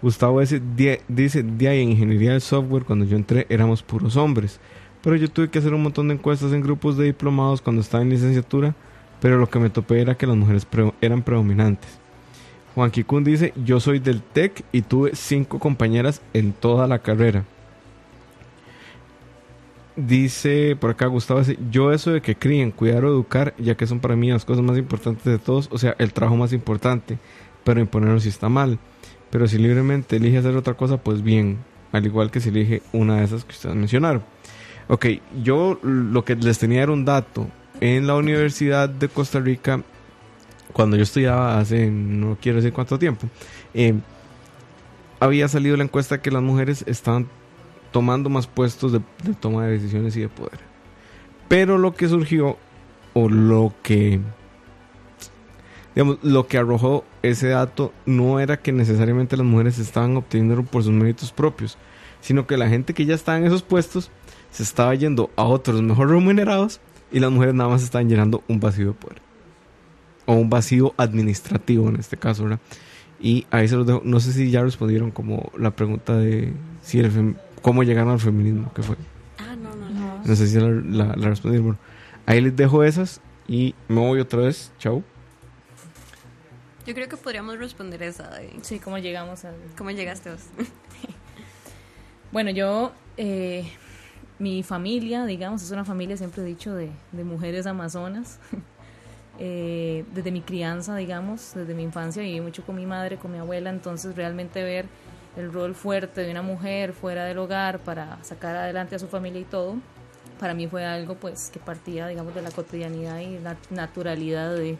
Gustavo 0.03 0.39
dice, 0.39 0.61
dice, 1.07 1.41
día 1.41 1.73
en 1.73 1.89
ingeniería 1.89 2.33
del 2.33 2.41
software, 2.41 2.83
cuando 2.83 3.05
yo 3.05 3.17
entré 3.17 3.47
éramos 3.49 3.81
puros 3.81 4.17
hombres. 4.17 4.59
Pero 5.01 5.15
yo 5.15 5.31
tuve 5.31 5.49
que 5.49 5.57
hacer 5.57 5.73
un 5.73 5.81
montón 5.81 6.09
de 6.09 6.13
encuestas 6.13 6.53
en 6.53 6.61
grupos 6.61 6.95
de 6.95 7.05
diplomados 7.05 7.59
cuando 7.59 7.81
estaba 7.81 8.03
en 8.03 8.11
licenciatura, 8.11 8.75
pero 9.19 9.39
lo 9.39 9.49
que 9.49 9.57
me 9.57 9.71
topé 9.71 9.99
era 9.99 10.15
que 10.15 10.27
las 10.27 10.37
mujeres 10.37 10.67
eran 11.01 11.23
predominantes. 11.23 11.89
Juan 12.75 12.91
Kikun 12.91 13.23
dice, 13.23 13.51
yo 13.65 13.79
soy 13.79 13.97
del 13.97 14.21
TEC 14.21 14.63
y 14.71 14.83
tuve 14.83 15.15
cinco 15.15 15.57
compañeras 15.57 16.21
en 16.33 16.53
toda 16.53 16.85
la 16.85 16.99
carrera. 16.99 17.45
Dice 19.95 20.77
por 20.79 20.91
acá 20.91 21.07
Gustavo, 21.07 21.41
yo 21.69 21.91
eso 21.91 22.11
de 22.11 22.21
que 22.21 22.35
críen, 22.35 22.71
cuidar 22.71 23.03
o 23.03 23.09
educar, 23.09 23.53
ya 23.57 23.75
que 23.75 23.87
son 23.87 23.99
para 23.99 24.15
mí 24.15 24.31
las 24.31 24.45
cosas 24.45 24.63
más 24.63 24.77
importantes 24.77 25.25
de 25.25 25.37
todos, 25.37 25.67
o 25.71 25.77
sea, 25.77 25.95
el 25.99 26.13
trabajo 26.13 26.37
más 26.37 26.53
importante, 26.53 27.17
pero 27.65 27.81
imponerlo 27.81 28.19
si 28.19 28.29
está 28.29 28.47
mal. 28.47 28.79
Pero 29.29 29.47
si 29.47 29.57
libremente 29.57 30.15
elige 30.15 30.37
hacer 30.37 30.55
otra 30.55 30.75
cosa, 30.75 30.97
pues 30.97 31.21
bien, 31.21 31.59
al 31.91 32.05
igual 32.05 32.31
que 32.31 32.39
si 32.39 32.49
elige 32.49 32.81
una 32.93 33.17
de 33.17 33.25
esas 33.25 33.43
que 33.43 33.51
ustedes 33.51 33.75
mencionaron. 33.75 34.23
Ok, 34.87 35.07
yo 35.43 35.79
lo 35.83 36.23
que 36.23 36.35
les 36.35 36.59
tenía 36.59 36.83
era 36.83 36.91
un 36.91 37.05
dato. 37.05 37.47
En 37.79 38.07
la 38.07 38.15
Universidad 38.15 38.89
de 38.89 39.09
Costa 39.09 39.39
Rica, 39.39 39.81
cuando 40.73 40.95
yo 40.95 41.03
estudiaba 41.03 41.59
hace 41.59 41.89
no 41.89 42.37
quiero 42.41 42.57
decir 42.57 42.73
cuánto 42.73 42.97
tiempo, 42.99 43.27
eh, 43.73 43.95
había 45.19 45.47
salido 45.47 45.77
la 45.77 45.83
encuesta 45.83 46.21
que 46.21 46.31
las 46.31 46.41
mujeres 46.41 46.83
estaban 46.87 47.27
tomando 47.91 48.29
más 48.29 48.47
puestos 48.47 48.91
de, 48.91 49.01
toma 49.39 49.65
de 49.65 49.73
decisiones 49.73 50.15
y 50.15 50.21
de 50.21 50.29
poder. 50.29 50.59
Pero 51.47 51.77
lo 51.77 51.93
que 51.93 52.07
surgió, 52.07 52.57
o 53.13 53.29
lo 53.29 53.73
que, 53.83 54.19
digamos, 55.93 56.17
lo 56.23 56.47
que 56.47 56.57
arrojó 56.57 57.03
ese 57.21 57.49
dato 57.49 57.93
no 58.05 58.39
era 58.39 58.61
que 58.61 58.71
necesariamente 58.71 59.37
las 59.37 59.45
mujeres 59.45 59.77
estaban 59.77 60.15
obteniendo 60.15 60.63
por 60.63 60.83
sus 60.83 60.93
méritos 60.93 61.31
propios, 61.31 61.77
sino 62.21 62.47
que 62.47 62.57
la 62.57 62.69
gente 62.69 62.93
que 62.93 63.05
ya 63.05 63.15
estaba 63.15 63.37
en 63.37 63.45
esos 63.45 63.63
puestos 63.63 64.11
se 64.51 64.63
estaba 64.63 64.95
yendo 64.95 65.29
a 65.35 65.43
otros 65.43 65.81
mejor 65.81 66.09
remunerados 66.09 66.79
y 67.11 67.19
las 67.19 67.31
mujeres 67.31 67.55
nada 67.55 67.69
más 67.69 67.83
estaban 67.83 68.09
llenando 68.09 68.43
un 68.47 68.59
vacío 68.59 68.87
de 68.87 68.93
poder. 68.93 69.21
O 70.25 70.33
un 70.33 70.49
vacío 70.49 70.93
administrativo 70.97 71.89
en 71.89 71.97
este 71.97 72.15
caso, 72.15 72.43
¿verdad? 72.43 72.59
Y 73.19 73.45
ahí 73.51 73.67
se 73.67 73.75
los 73.75 73.85
dejo. 73.85 74.01
No 74.03 74.19
sé 74.19 74.33
si 74.33 74.49
ya 74.49 74.63
respondieron 74.63 75.11
como 75.11 75.51
la 75.57 75.71
pregunta 75.71 76.15
de 76.17 76.53
si 76.81 76.99
el 76.99 77.35
cómo 77.61 77.83
llegaron 77.83 78.11
al 78.11 78.19
feminismo, 78.19 78.73
que 78.73 78.83
fue. 78.83 78.95
Ah, 79.37 79.55
no, 79.55 79.75
no, 79.75 79.89
no. 79.89 80.21
No 80.23 80.35
sé 80.35 80.47
si 80.47 80.59
la, 80.59 80.69
la, 80.69 81.15
la 81.15 81.29
respondieron. 81.29 81.77
ahí 82.25 82.41
les 82.41 82.55
dejo 82.55 82.83
esas 82.83 83.21
y 83.47 83.75
me 83.87 83.99
voy 83.99 84.19
otra 84.19 84.41
vez. 84.41 84.71
Chau. 84.79 85.03
Yo 86.85 86.93
creo 86.93 87.07
que 87.07 87.17
podríamos 87.17 87.57
responder 87.57 88.01
esa. 88.03 88.29
De... 88.29 88.51
Sí, 88.61 88.79
¿cómo 88.79 88.97
llegamos 88.97 89.45
a...? 89.45 89.51
¿Cómo 89.77 89.91
llegaste 89.91 90.31
vos? 90.31 90.41
bueno, 92.31 92.51
yo... 92.51 92.91
Eh, 93.17 93.69
mi 94.39 94.63
familia, 94.63 95.25
digamos, 95.25 95.61
es 95.61 95.69
una 95.69 95.85
familia, 95.85 96.17
siempre 96.17 96.41
he 96.41 96.45
dicho, 96.45 96.73
de, 96.73 96.89
de 97.11 97.23
mujeres 97.23 97.67
amazonas. 97.67 98.39
eh, 99.39 100.03
desde 100.13 100.31
mi 100.31 100.41
crianza, 100.41 100.95
digamos, 100.95 101.51
desde 101.53 101.75
mi 101.75 101.83
infancia 101.83 102.23
viví 102.23 102.41
mucho 102.41 102.63
con 102.65 102.75
mi 102.75 102.87
madre, 102.87 103.17
con 103.17 103.31
mi 103.31 103.37
abuela, 103.37 103.69
entonces 103.69 104.15
realmente 104.15 104.63
ver 104.63 104.87
el 105.37 105.51
rol 105.51 105.75
fuerte 105.75 106.21
de 106.21 106.31
una 106.31 106.41
mujer 106.41 106.93
fuera 106.93 107.25
del 107.25 107.37
hogar 107.37 107.79
para 107.79 108.23
sacar 108.23 108.55
adelante 108.55 108.95
a 108.95 108.99
su 108.99 109.07
familia 109.07 109.41
y 109.41 109.45
todo, 109.45 109.75
para 110.39 110.53
mí 110.53 110.67
fue 110.67 110.85
algo 110.85 111.15
pues 111.15 111.49
que 111.51 111.59
partía, 111.59 112.07
digamos, 112.07 112.33
de 112.33 112.41
la 112.41 112.51
cotidianidad 112.51 113.19
y 113.19 113.39
la 113.39 113.57
naturalidad 113.69 114.55
de 114.55 114.77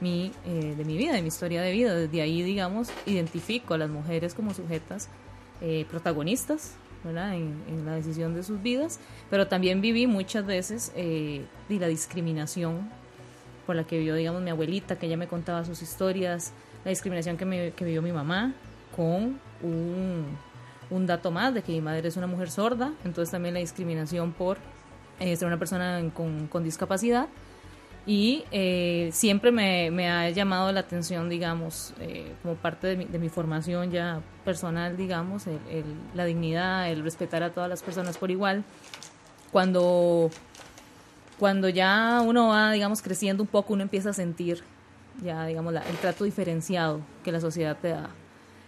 mi, 0.00 0.32
eh, 0.46 0.74
de 0.76 0.84
mi 0.84 0.96
vida, 0.96 1.14
de 1.14 1.22
mi 1.22 1.28
historia 1.28 1.62
de 1.62 1.72
vida. 1.72 1.94
Desde 1.94 2.20
ahí, 2.20 2.42
digamos, 2.42 2.90
identifico 3.06 3.74
a 3.74 3.78
las 3.78 3.90
mujeres 3.90 4.34
como 4.34 4.52
sujetas 4.54 5.08
eh, 5.60 5.86
protagonistas 5.90 6.76
¿verdad? 7.04 7.34
En, 7.34 7.62
en, 7.68 7.86
la 7.86 7.94
decisión 7.94 8.34
de 8.34 8.42
sus 8.42 8.60
vidas, 8.60 8.98
pero 9.30 9.46
también 9.46 9.80
viví 9.80 10.06
muchas 10.06 10.44
veces 10.44 10.92
eh, 10.96 11.44
la 11.68 11.86
discriminación 11.86 12.90
por 13.66 13.76
la 13.76 13.84
que 13.84 13.98
vivió, 13.98 14.14
digamos, 14.14 14.42
mi 14.42 14.50
abuelita, 14.50 14.98
que 14.98 15.06
ella 15.06 15.16
me 15.16 15.28
contaba 15.28 15.64
sus 15.64 15.82
historias, 15.82 16.52
la 16.84 16.90
discriminación 16.90 17.36
que, 17.36 17.44
me, 17.44 17.70
que 17.72 17.84
vivió 17.84 18.02
mi 18.02 18.12
mamá, 18.12 18.54
con 18.96 19.38
un, 19.62 21.06
dato 21.06 21.30
más 21.30 21.54
de 21.54 21.62
que 21.62 21.72
mi 21.72 21.80
madre 21.80 22.08
es 22.08 22.16
una 22.16 22.26
mujer 22.26 22.50
sorda, 22.50 22.92
entonces 23.04 23.30
también 23.30 23.54
la 23.54 23.60
discriminación 23.60 24.32
por 24.32 24.58
eh, 25.20 25.36
ser 25.36 25.46
una 25.48 25.58
persona 25.58 26.02
con, 26.14 26.64
discapacidad. 26.64 27.28
Y 28.06 28.44
eh, 28.52 29.10
siempre 29.12 29.52
me, 29.52 30.10
ha 30.10 30.30
llamado 30.30 30.72
la 30.72 30.80
atención, 30.80 31.28
digamos, 31.28 31.92
eh, 32.00 32.32
como 32.42 32.54
parte 32.54 32.96
de 32.96 33.18
mi, 33.18 33.28
formación 33.28 33.90
ya 33.90 34.22
personal, 34.46 34.96
digamos, 34.96 35.44
la 36.14 36.24
dignidad, 36.24 36.90
el 36.90 37.02
respetar 37.02 37.42
a 37.42 37.50
todas 37.50 37.68
las 37.68 37.82
personas 37.82 38.16
por 38.16 38.30
igual. 38.30 38.64
Cuando, 39.52 40.30
cuando 41.38 41.68
ya 41.68 42.22
uno 42.24 42.48
va, 42.48 42.72
digamos, 42.72 43.02
creciendo 43.02 43.42
un 43.42 43.48
poco, 43.48 43.74
uno 43.74 43.82
empieza 43.82 44.10
a 44.10 44.14
sentir 44.14 44.62
ya, 45.22 45.46
digamos, 45.46 45.74
el 45.74 45.96
trato 46.00 46.24
diferenciado 46.24 47.00
que 47.24 47.32
la 47.32 47.40
sociedad 47.40 47.76
te 47.80 47.88
da. 47.88 48.10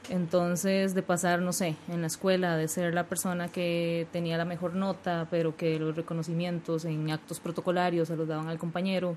Entonces, 0.08 0.94
de 0.94 1.02
pasar, 1.02 1.40
no 1.40 1.52
sé, 1.52 1.76
en 1.88 2.00
la 2.00 2.06
escuela, 2.06 2.56
de 2.56 2.66
ser 2.68 2.94
la 2.94 3.04
persona 3.04 3.48
que 3.48 4.06
tenía 4.12 4.38
la 4.38 4.44
mejor 4.44 4.74
nota, 4.74 5.28
pero 5.30 5.56
que 5.56 5.78
los 5.78 5.94
reconocimientos 5.94 6.84
en 6.84 7.10
actos 7.10 7.38
protocolarios 7.38 8.08
se 8.08 8.16
los 8.16 8.26
daban 8.26 8.48
al 8.48 8.58
compañero, 8.58 9.16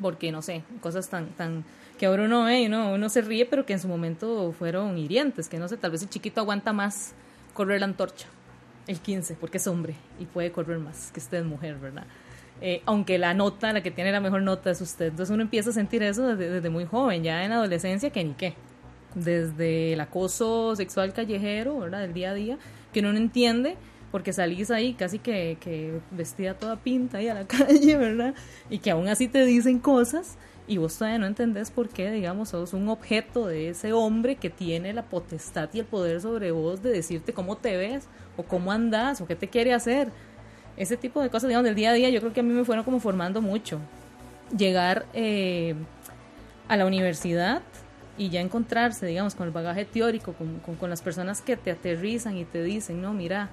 porque, 0.00 0.32
no 0.32 0.42
sé, 0.42 0.62
cosas 0.80 1.08
tan, 1.08 1.28
tan 1.30 1.64
que 1.98 2.06
ahora 2.06 2.24
uno 2.24 2.44
ve, 2.44 2.68
¿no? 2.68 2.92
uno 2.92 3.08
se 3.08 3.20
ríe, 3.20 3.46
pero 3.46 3.64
que 3.64 3.74
en 3.74 3.78
su 3.78 3.86
momento 3.86 4.52
fueron 4.58 4.98
hirientes, 4.98 5.48
que 5.48 5.58
no 5.58 5.68
sé, 5.68 5.76
tal 5.76 5.92
vez 5.92 6.02
el 6.02 6.08
chiquito 6.08 6.40
aguanta 6.40 6.72
más 6.72 7.14
correr 7.52 7.78
la 7.78 7.86
antorcha, 7.86 8.26
el 8.88 8.98
15, 8.98 9.36
porque 9.36 9.58
es 9.58 9.66
hombre 9.68 9.94
y 10.18 10.24
puede 10.24 10.50
correr 10.50 10.78
más, 10.78 11.12
que 11.12 11.20
usted 11.20 11.44
mujer, 11.44 11.76
¿verdad? 11.76 12.06
Eh, 12.60 12.82
aunque 12.86 13.18
la 13.18 13.34
nota, 13.34 13.72
la 13.72 13.82
que 13.82 13.92
tiene 13.92 14.10
la 14.10 14.20
mejor 14.20 14.42
nota 14.42 14.70
es 14.70 14.80
usted. 14.80 15.06
Entonces 15.06 15.32
uno 15.32 15.42
empieza 15.42 15.70
a 15.70 15.72
sentir 15.72 16.02
eso 16.02 16.26
desde, 16.26 16.50
desde 16.50 16.70
muy 16.70 16.84
joven, 16.84 17.22
ya 17.22 17.44
en 17.44 17.50
la 17.50 17.56
adolescencia, 17.56 18.10
que 18.10 18.24
ni 18.24 18.32
qué 18.34 18.54
desde 19.14 19.92
el 19.92 20.00
acoso 20.00 20.74
sexual 20.76 21.12
callejero, 21.12 21.78
¿verdad? 21.78 22.00
Del 22.00 22.14
día 22.14 22.30
a 22.30 22.34
día, 22.34 22.58
que 22.92 23.00
uno 23.00 23.12
no 23.12 23.18
entiende 23.18 23.76
porque 24.10 24.32
salís 24.32 24.70
ahí 24.70 24.94
casi 24.94 25.18
que, 25.18 25.56
que 25.58 26.00
vestida 26.12 26.54
toda 26.54 26.76
pinta 26.76 27.18
ahí 27.18 27.28
a 27.28 27.34
la 27.34 27.46
calle, 27.48 27.96
¿verdad? 27.96 28.34
Y 28.70 28.78
que 28.78 28.90
aún 28.90 29.08
así 29.08 29.26
te 29.26 29.44
dicen 29.44 29.80
cosas 29.80 30.38
y 30.66 30.78
vos 30.78 30.96
todavía 30.96 31.18
no 31.18 31.26
entendés 31.26 31.70
por 31.70 31.88
qué, 31.88 32.10
digamos, 32.10 32.50
sos 32.50 32.72
un 32.72 32.88
objeto 32.88 33.46
de 33.46 33.70
ese 33.70 33.92
hombre 33.92 34.36
que 34.36 34.50
tiene 34.50 34.92
la 34.94 35.02
potestad 35.02 35.68
y 35.72 35.80
el 35.80 35.84
poder 35.84 36.20
sobre 36.20 36.52
vos 36.52 36.82
de 36.82 36.90
decirte 36.90 37.32
cómo 37.32 37.56
te 37.56 37.76
ves 37.76 38.06
o 38.36 38.44
cómo 38.44 38.72
andás 38.72 39.20
o 39.20 39.26
qué 39.26 39.36
te 39.36 39.48
quiere 39.48 39.74
hacer. 39.74 40.08
Ese 40.76 40.96
tipo 40.96 41.20
de 41.20 41.28
cosas, 41.28 41.48
digamos, 41.48 41.64
del 41.64 41.74
día 41.74 41.90
a 41.90 41.92
día, 41.92 42.08
yo 42.08 42.20
creo 42.20 42.32
que 42.32 42.40
a 42.40 42.42
mí 42.42 42.52
me 42.52 42.64
fueron 42.64 42.84
como 42.84 42.98
formando 42.98 43.42
mucho. 43.42 43.78
Llegar 44.56 45.06
eh, 45.12 45.74
a 46.68 46.76
la 46.76 46.86
universidad 46.86 47.62
y 48.16 48.30
ya 48.30 48.40
encontrarse, 48.40 49.06
digamos, 49.06 49.34
con 49.34 49.46
el 49.46 49.52
bagaje 49.52 49.84
teórico, 49.84 50.34
con, 50.34 50.60
con, 50.76 50.90
las 50.90 51.02
personas 51.02 51.40
que 51.40 51.56
te 51.56 51.70
aterrizan 51.70 52.36
y 52.36 52.44
te 52.44 52.62
dicen, 52.62 53.02
no, 53.02 53.12
mira, 53.12 53.50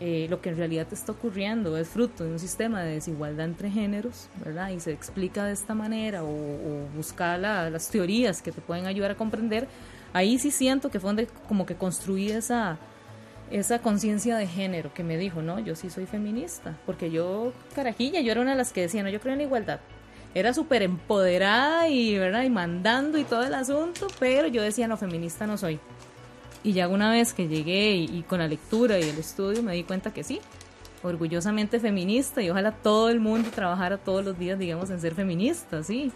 eh, 0.00 0.26
lo 0.28 0.40
que 0.40 0.50
en 0.50 0.56
realidad 0.56 0.86
te 0.86 0.94
está 0.94 1.12
ocurriendo 1.12 1.76
es 1.76 1.88
fruto 1.88 2.24
de 2.24 2.32
un 2.32 2.38
sistema 2.38 2.82
de 2.82 2.94
desigualdad 2.94 3.46
entre 3.46 3.70
géneros, 3.70 4.28
¿verdad? 4.44 4.70
Y 4.70 4.80
se 4.80 4.92
explica 4.92 5.44
de 5.44 5.52
esta 5.52 5.74
manera 5.74 6.24
o, 6.24 6.28
o 6.28 6.88
buscar 6.94 7.38
la, 7.38 7.70
las 7.70 7.88
teorías 7.88 8.42
que 8.42 8.52
te 8.52 8.60
pueden 8.60 8.86
ayudar 8.86 9.12
a 9.12 9.14
comprender, 9.14 9.68
ahí 10.12 10.38
sí 10.38 10.50
siento 10.50 10.90
que 10.90 11.00
fue 11.00 11.08
donde 11.08 11.28
como 11.48 11.66
que 11.66 11.76
construí 11.76 12.30
esa, 12.30 12.78
esa 13.50 13.80
conciencia 13.80 14.36
de 14.36 14.46
género 14.46 14.92
que 14.94 15.04
me 15.04 15.16
dijo, 15.16 15.42
no, 15.42 15.58
yo 15.58 15.74
sí 15.74 15.90
soy 15.90 16.06
feminista, 16.06 16.76
porque 16.86 17.10
yo, 17.10 17.52
carajilla, 17.74 18.20
yo 18.20 18.32
era 18.32 18.40
una 18.40 18.52
de 18.52 18.56
las 18.56 18.72
que 18.72 18.82
decía, 18.82 19.02
no, 19.02 19.10
yo 19.10 19.20
creo 19.20 19.32
en 19.32 19.38
la 19.38 19.44
igualdad, 19.44 19.80
era 20.34 20.54
súper 20.54 20.82
empoderada 20.82 21.88
y, 21.88 22.18
¿verdad? 22.18 22.44
y 22.44 22.50
mandando 22.50 23.18
y 23.18 23.24
todo 23.24 23.44
el 23.44 23.54
asunto, 23.54 24.06
pero 24.18 24.48
yo 24.48 24.62
decía, 24.62 24.88
no, 24.88 24.96
feminista 24.96 25.46
no 25.46 25.58
soy. 25.58 25.78
Y 26.64 26.72
ya 26.72 26.88
una 26.88 27.10
vez 27.10 27.32
que 27.32 27.48
llegué 27.48 27.94
y, 27.94 28.22
con 28.22 28.38
la 28.38 28.48
lectura 28.48 28.98
y 28.98 29.02
el 29.02 29.18
estudio 29.18 29.62
me 29.62 29.74
di 29.74 29.82
cuenta 29.82 30.12
que 30.12 30.22
sí, 30.22 30.40
orgullosamente 31.02 31.80
feminista 31.80 32.40
y 32.40 32.50
ojalá 32.50 32.72
todo 32.72 33.10
el 33.10 33.20
mundo 33.20 33.50
trabajara 33.50 33.98
todos 33.98 34.24
los 34.24 34.38
días, 34.38 34.58
digamos, 34.58 34.90
en 34.90 35.00
ser 35.00 35.14
feminista, 35.14 35.82
sí. 35.82 36.12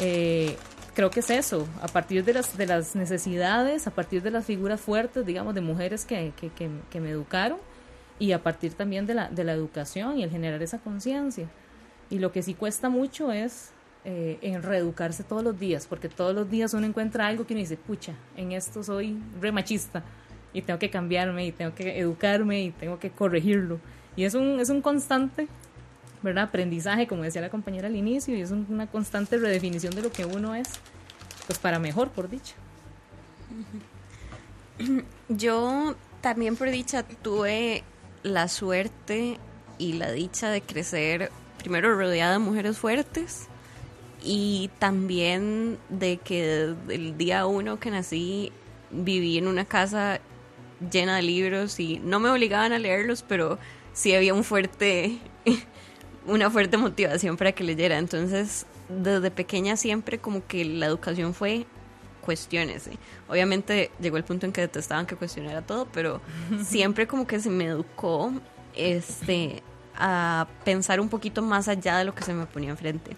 Eh, 0.00 0.56
creo 0.94 1.10
que 1.10 1.20
es 1.20 1.30
eso, 1.30 1.68
a 1.80 1.86
partir 1.86 2.24
de 2.24 2.34
las, 2.34 2.56
de 2.56 2.66
las 2.66 2.96
necesidades, 2.96 3.86
a 3.86 3.92
partir 3.92 4.20
de 4.20 4.32
las 4.32 4.44
figuras 4.44 4.80
fuertes, 4.80 5.24
digamos, 5.24 5.54
de 5.54 5.60
mujeres 5.60 6.04
que, 6.04 6.32
que, 6.36 6.50
que, 6.50 7.00
me 7.00 7.10
educaron 7.10 7.58
y 8.18 8.32
a 8.32 8.42
partir 8.42 8.74
también 8.74 9.06
de 9.06 9.14
la, 9.14 9.28
de 9.28 9.44
la 9.44 9.52
educación 9.52 10.18
y 10.18 10.24
el 10.24 10.30
generar 10.30 10.60
esa 10.60 10.78
conciencia. 10.78 11.48
Y 12.10 12.18
lo 12.18 12.32
que 12.32 12.42
sí 12.42 12.54
cuesta 12.54 12.88
mucho 12.88 13.32
es 13.32 13.70
eh, 14.04 14.38
en 14.42 14.62
reeducarse 14.62 15.24
todos 15.24 15.42
los 15.42 15.58
días, 15.58 15.86
porque 15.86 16.08
todos 16.08 16.34
los 16.34 16.50
días 16.50 16.72
uno 16.72 16.86
encuentra 16.86 17.26
algo 17.26 17.46
que 17.46 17.54
uno 17.54 17.60
dice, 17.60 17.76
pucha, 17.76 18.14
en 18.36 18.52
esto 18.52 18.82
soy 18.82 19.18
re 19.40 19.52
machista 19.52 20.02
y 20.52 20.62
tengo 20.62 20.78
que 20.78 20.88
cambiarme 20.88 21.46
y 21.46 21.52
tengo 21.52 21.74
que 21.74 21.98
educarme 21.98 22.62
y 22.62 22.70
tengo 22.70 22.98
que 22.98 23.10
corregirlo. 23.10 23.80
Y 24.16 24.24
es 24.24 24.34
un, 24.34 24.60
es 24.60 24.70
un 24.70 24.80
constante, 24.80 25.48
¿verdad? 26.22 26.44
Aprendizaje, 26.44 27.06
como 27.06 27.22
decía 27.22 27.42
la 27.42 27.50
compañera 27.50 27.88
al 27.88 27.96
inicio, 27.96 28.36
y 28.36 28.40
es 28.40 28.50
una 28.50 28.86
constante 28.86 29.36
redefinición 29.36 29.94
de 29.94 30.02
lo 30.02 30.10
que 30.10 30.24
uno 30.24 30.54
es, 30.54 30.70
pues 31.46 31.58
para 31.58 31.78
mejor, 31.78 32.08
por 32.08 32.28
dicha. 32.28 32.54
Yo 35.28 35.96
también 36.20 36.56
por 36.56 36.70
dicha 36.70 37.02
tuve 37.02 37.84
la 38.22 38.48
suerte 38.48 39.38
y 39.78 39.94
la 39.94 40.10
dicha 40.10 40.50
de 40.50 40.62
crecer 40.62 41.30
primero 41.68 41.94
rodeada 41.94 42.32
de 42.32 42.38
mujeres 42.38 42.78
fuertes 42.78 43.46
y 44.24 44.70
también 44.78 45.78
de 45.90 46.16
que 46.16 46.74
el 46.88 47.18
día 47.18 47.44
uno 47.44 47.78
que 47.78 47.90
nací 47.90 48.52
viví 48.90 49.36
en 49.36 49.46
una 49.46 49.66
casa 49.66 50.18
llena 50.90 51.16
de 51.16 51.22
libros 51.22 51.78
y 51.78 51.98
no 51.98 52.20
me 52.20 52.30
obligaban 52.30 52.72
a 52.72 52.78
leerlos, 52.78 53.22
pero 53.22 53.58
sí 53.92 54.14
había 54.14 54.32
un 54.32 54.44
fuerte, 54.44 55.18
una 56.26 56.48
fuerte 56.48 56.78
motivación 56.78 57.36
para 57.36 57.52
que 57.52 57.64
leyera. 57.64 57.98
Entonces, 57.98 58.64
desde 58.88 59.30
pequeña 59.30 59.76
siempre 59.76 60.18
como 60.18 60.46
que 60.46 60.64
la 60.64 60.86
educación 60.86 61.34
fue 61.34 61.66
cuestiones. 62.22 62.88
Obviamente 63.28 63.90
llegó 64.00 64.16
el 64.16 64.24
punto 64.24 64.46
en 64.46 64.52
que 64.52 64.62
detestaban 64.62 65.04
que 65.04 65.16
cuestionara 65.16 65.60
todo, 65.60 65.86
pero 65.92 66.22
siempre 66.64 67.06
como 67.06 67.26
que 67.26 67.40
se 67.40 67.50
me 67.50 67.66
educó 67.66 68.32
este 68.74 69.62
a 69.98 70.46
pensar 70.64 71.00
un 71.00 71.08
poquito 71.08 71.42
más 71.42 71.68
allá 71.68 71.98
de 71.98 72.04
lo 72.04 72.14
que 72.14 72.22
se 72.22 72.32
me 72.32 72.46
ponía 72.46 72.70
enfrente. 72.70 73.16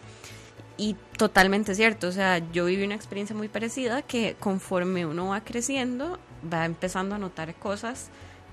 Y 0.78 0.96
totalmente 1.18 1.74
cierto, 1.74 2.08
o 2.08 2.12
sea, 2.12 2.38
yo 2.52 2.64
viví 2.64 2.82
una 2.84 2.94
experiencia 2.94 3.36
muy 3.36 3.48
parecida 3.48 4.00
que 4.00 4.34
conforme 4.40 5.04
uno 5.04 5.28
va 5.28 5.42
creciendo, 5.42 6.18
va 6.50 6.64
empezando 6.64 7.14
a 7.14 7.18
notar 7.18 7.54
cosas 7.54 8.08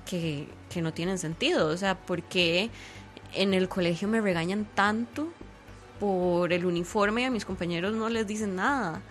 que, 0.05 0.49
que 0.69 0.81
no 0.81 0.91
tienen 0.91 1.19
sentido. 1.19 1.67
O 1.69 1.77
sea, 1.77 1.95
¿por 1.95 2.21
qué 2.23 2.69
en 3.33 3.53
el 3.53 3.69
colegio 3.69 4.09
me 4.09 4.19
regañan 4.19 4.67
tanto 4.75 5.29
por 6.01 6.51
el 6.51 6.65
uniforme 6.65 7.21
y 7.21 7.25
a 7.25 7.31
mis 7.31 7.45
compañeros 7.45 7.93
no 7.93 8.09
les 8.09 8.27
dicen 8.27 8.57
nada? 8.57 9.01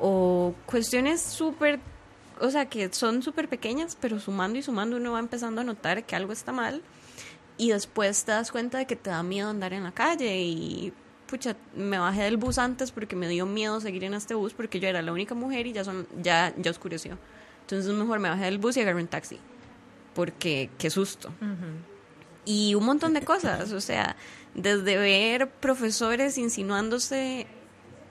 O 0.00 0.52
cuestiones 0.66 1.22
súper, 1.22 1.78
o 2.40 2.50
sea, 2.50 2.66
que 2.66 2.92
son 2.92 3.22
súper 3.22 3.48
pequeñas, 3.48 3.96
pero 4.00 4.18
sumando 4.18 4.58
y 4.58 4.62
sumando 4.62 4.96
uno 4.96 5.12
va 5.12 5.20
empezando 5.20 5.60
a 5.60 5.64
notar 5.64 6.02
que 6.02 6.16
algo 6.16 6.32
está 6.32 6.50
mal 6.50 6.82
y 7.58 7.70
después 7.70 8.24
te 8.24 8.32
das 8.32 8.50
cuenta 8.52 8.78
de 8.78 8.86
que 8.86 8.96
te 8.96 9.10
da 9.10 9.22
miedo 9.22 9.50
andar 9.50 9.72
en 9.72 9.84
la 9.84 9.92
calle 9.92 10.40
y 10.40 10.92
pucha, 11.26 11.56
me 11.74 11.98
bajé 11.98 12.22
del 12.22 12.36
bus 12.36 12.58
antes 12.58 12.92
porque 12.92 13.16
me 13.16 13.28
dio 13.28 13.46
miedo 13.46 13.80
seguir 13.80 14.04
en 14.04 14.14
este 14.14 14.34
bus 14.34 14.52
porque 14.52 14.80
yo 14.80 14.88
era 14.88 15.02
la 15.02 15.12
única 15.12 15.34
mujer 15.34 15.66
y 15.66 15.72
ya 15.72 15.84
son 15.84 16.06
ya 16.22 16.52
ya 16.56 16.70
oscureció. 16.70 17.18
Entonces 17.62 17.92
mejor 17.92 18.20
me 18.20 18.28
bajé 18.28 18.44
del 18.44 18.58
bus 18.58 18.76
y 18.76 18.80
agarré 18.80 19.00
un 19.00 19.08
taxi. 19.08 19.38
Porque 20.14 20.70
qué 20.78 20.88
susto. 20.88 21.30
Y 22.44 22.74
un 22.74 22.84
montón 22.84 23.12
de 23.12 23.22
cosas, 23.22 23.72
o 23.72 23.80
sea, 23.80 24.16
desde 24.54 24.96
ver 24.96 25.50
profesores 25.50 26.38
insinuándose 26.38 27.46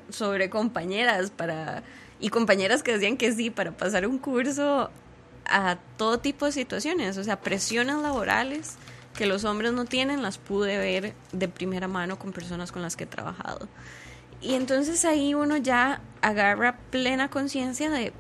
sobre 0.10 0.50
compañeras 0.50 1.32
para 1.32 1.84
y 2.20 2.30
compañeras 2.30 2.84
que 2.84 2.92
decían 2.92 3.18
que 3.18 3.32
sí 3.32 3.50
para 3.50 3.72
pasar 3.72 4.06
un 4.06 4.20
curso 4.20 4.92
a 5.46 5.78
todo 5.98 6.20
tipo 6.20 6.46
de 6.46 6.52
situaciones, 6.52 7.18
o 7.18 7.24
sea, 7.24 7.40
presiones 7.40 7.96
laborales 7.98 8.78
que 9.16 9.26
los 9.26 9.44
hombres 9.44 9.74
no 9.74 9.86
tienen, 9.86 10.22
las 10.22 10.38
pude 10.38 10.78
ver 10.78 11.14
de 11.32 11.48
primera 11.48 11.88
mano 11.88 12.20
con 12.20 12.32
personas 12.32 12.72
con 12.72 12.82
las 12.82 12.96
que 12.96 13.06
he 13.06 13.08
trabajado. 13.08 13.68
Y 14.42 14.54
entonces 14.54 15.06
ahí 15.06 15.34
uno 15.34 15.58
ya 15.58 16.02
agarra 16.22 16.78
plena 16.92 17.30
conciencia 17.30 17.90
de, 17.90 18.14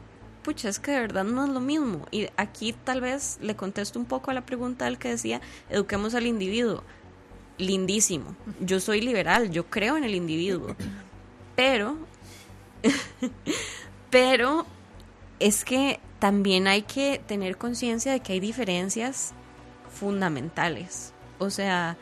pucha, 0.43 0.69
es 0.69 0.79
que 0.79 0.91
de 0.91 0.99
verdad 1.01 1.23
no 1.23 1.43
es 1.43 1.51
lo 1.51 1.59
mismo. 1.59 2.07
Y 2.11 2.27
aquí 2.37 2.73
tal 2.73 3.01
vez 3.01 3.37
le 3.41 3.55
contesto 3.55 3.99
un 3.99 4.05
poco 4.05 4.31
a 4.31 4.33
la 4.33 4.45
pregunta 4.45 4.85
del 4.85 4.97
que 4.97 5.09
decía, 5.09 5.41
eduquemos 5.69 6.15
al 6.15 6.25
individuo. 6.25 6.83
Lindísimo. 7.57 8.35
Yo 8.59 8.79
soy 8.79 9.01
liberal, 9.01 9.51
yo 9.51 9.65
creo 9.67 9.97
en 9.97 10.03
el 10.03 10.15
individuo. 10.15 10.75
Pero, 11.55 11.97
pero 14.09 14.65
es 15.39 15.63
que 15.63 15.99
también 16.19 16.67
hay 16.67 16.81
que 16.81 17.21
tener 17.27 17.57
conciencia 17.57 18.11
de 18.11 18.21
que 18.21 18.33
hay 18.33 18.39
diferencias 18.39 19.33
fundamentales. 19.95 21.13
O 21.39 21.49
sea, 21.49 21.97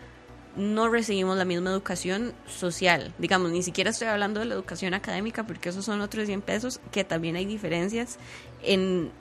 no 0.56 0.90
recibimos 0.90 1.38
la 1.38 1.46
misma 1.46 1.72
educación 1.72 2.34
social. 2.46 3.14
Digamos, 3.18 3.52
ni 3.52 3.64
siquiera 3.64 3.90
estoy 3.90 4.08
hablando 4.08 4.40
de 4.40 4.46
la 4.48 4.56
educación 4.56 4.94
académica 4.94 5.46
porque 5.46 5.70
esos 5.70 5.86
son 5.86 6.02
otros 6.02 6.26
100 6.26 6.42
pesos, 6.42 6.80
que 6.92 7.04
también 7.04 7.36
hay 7.36 7.46
diferencias 7.46 8.18
en, 8.62 9.12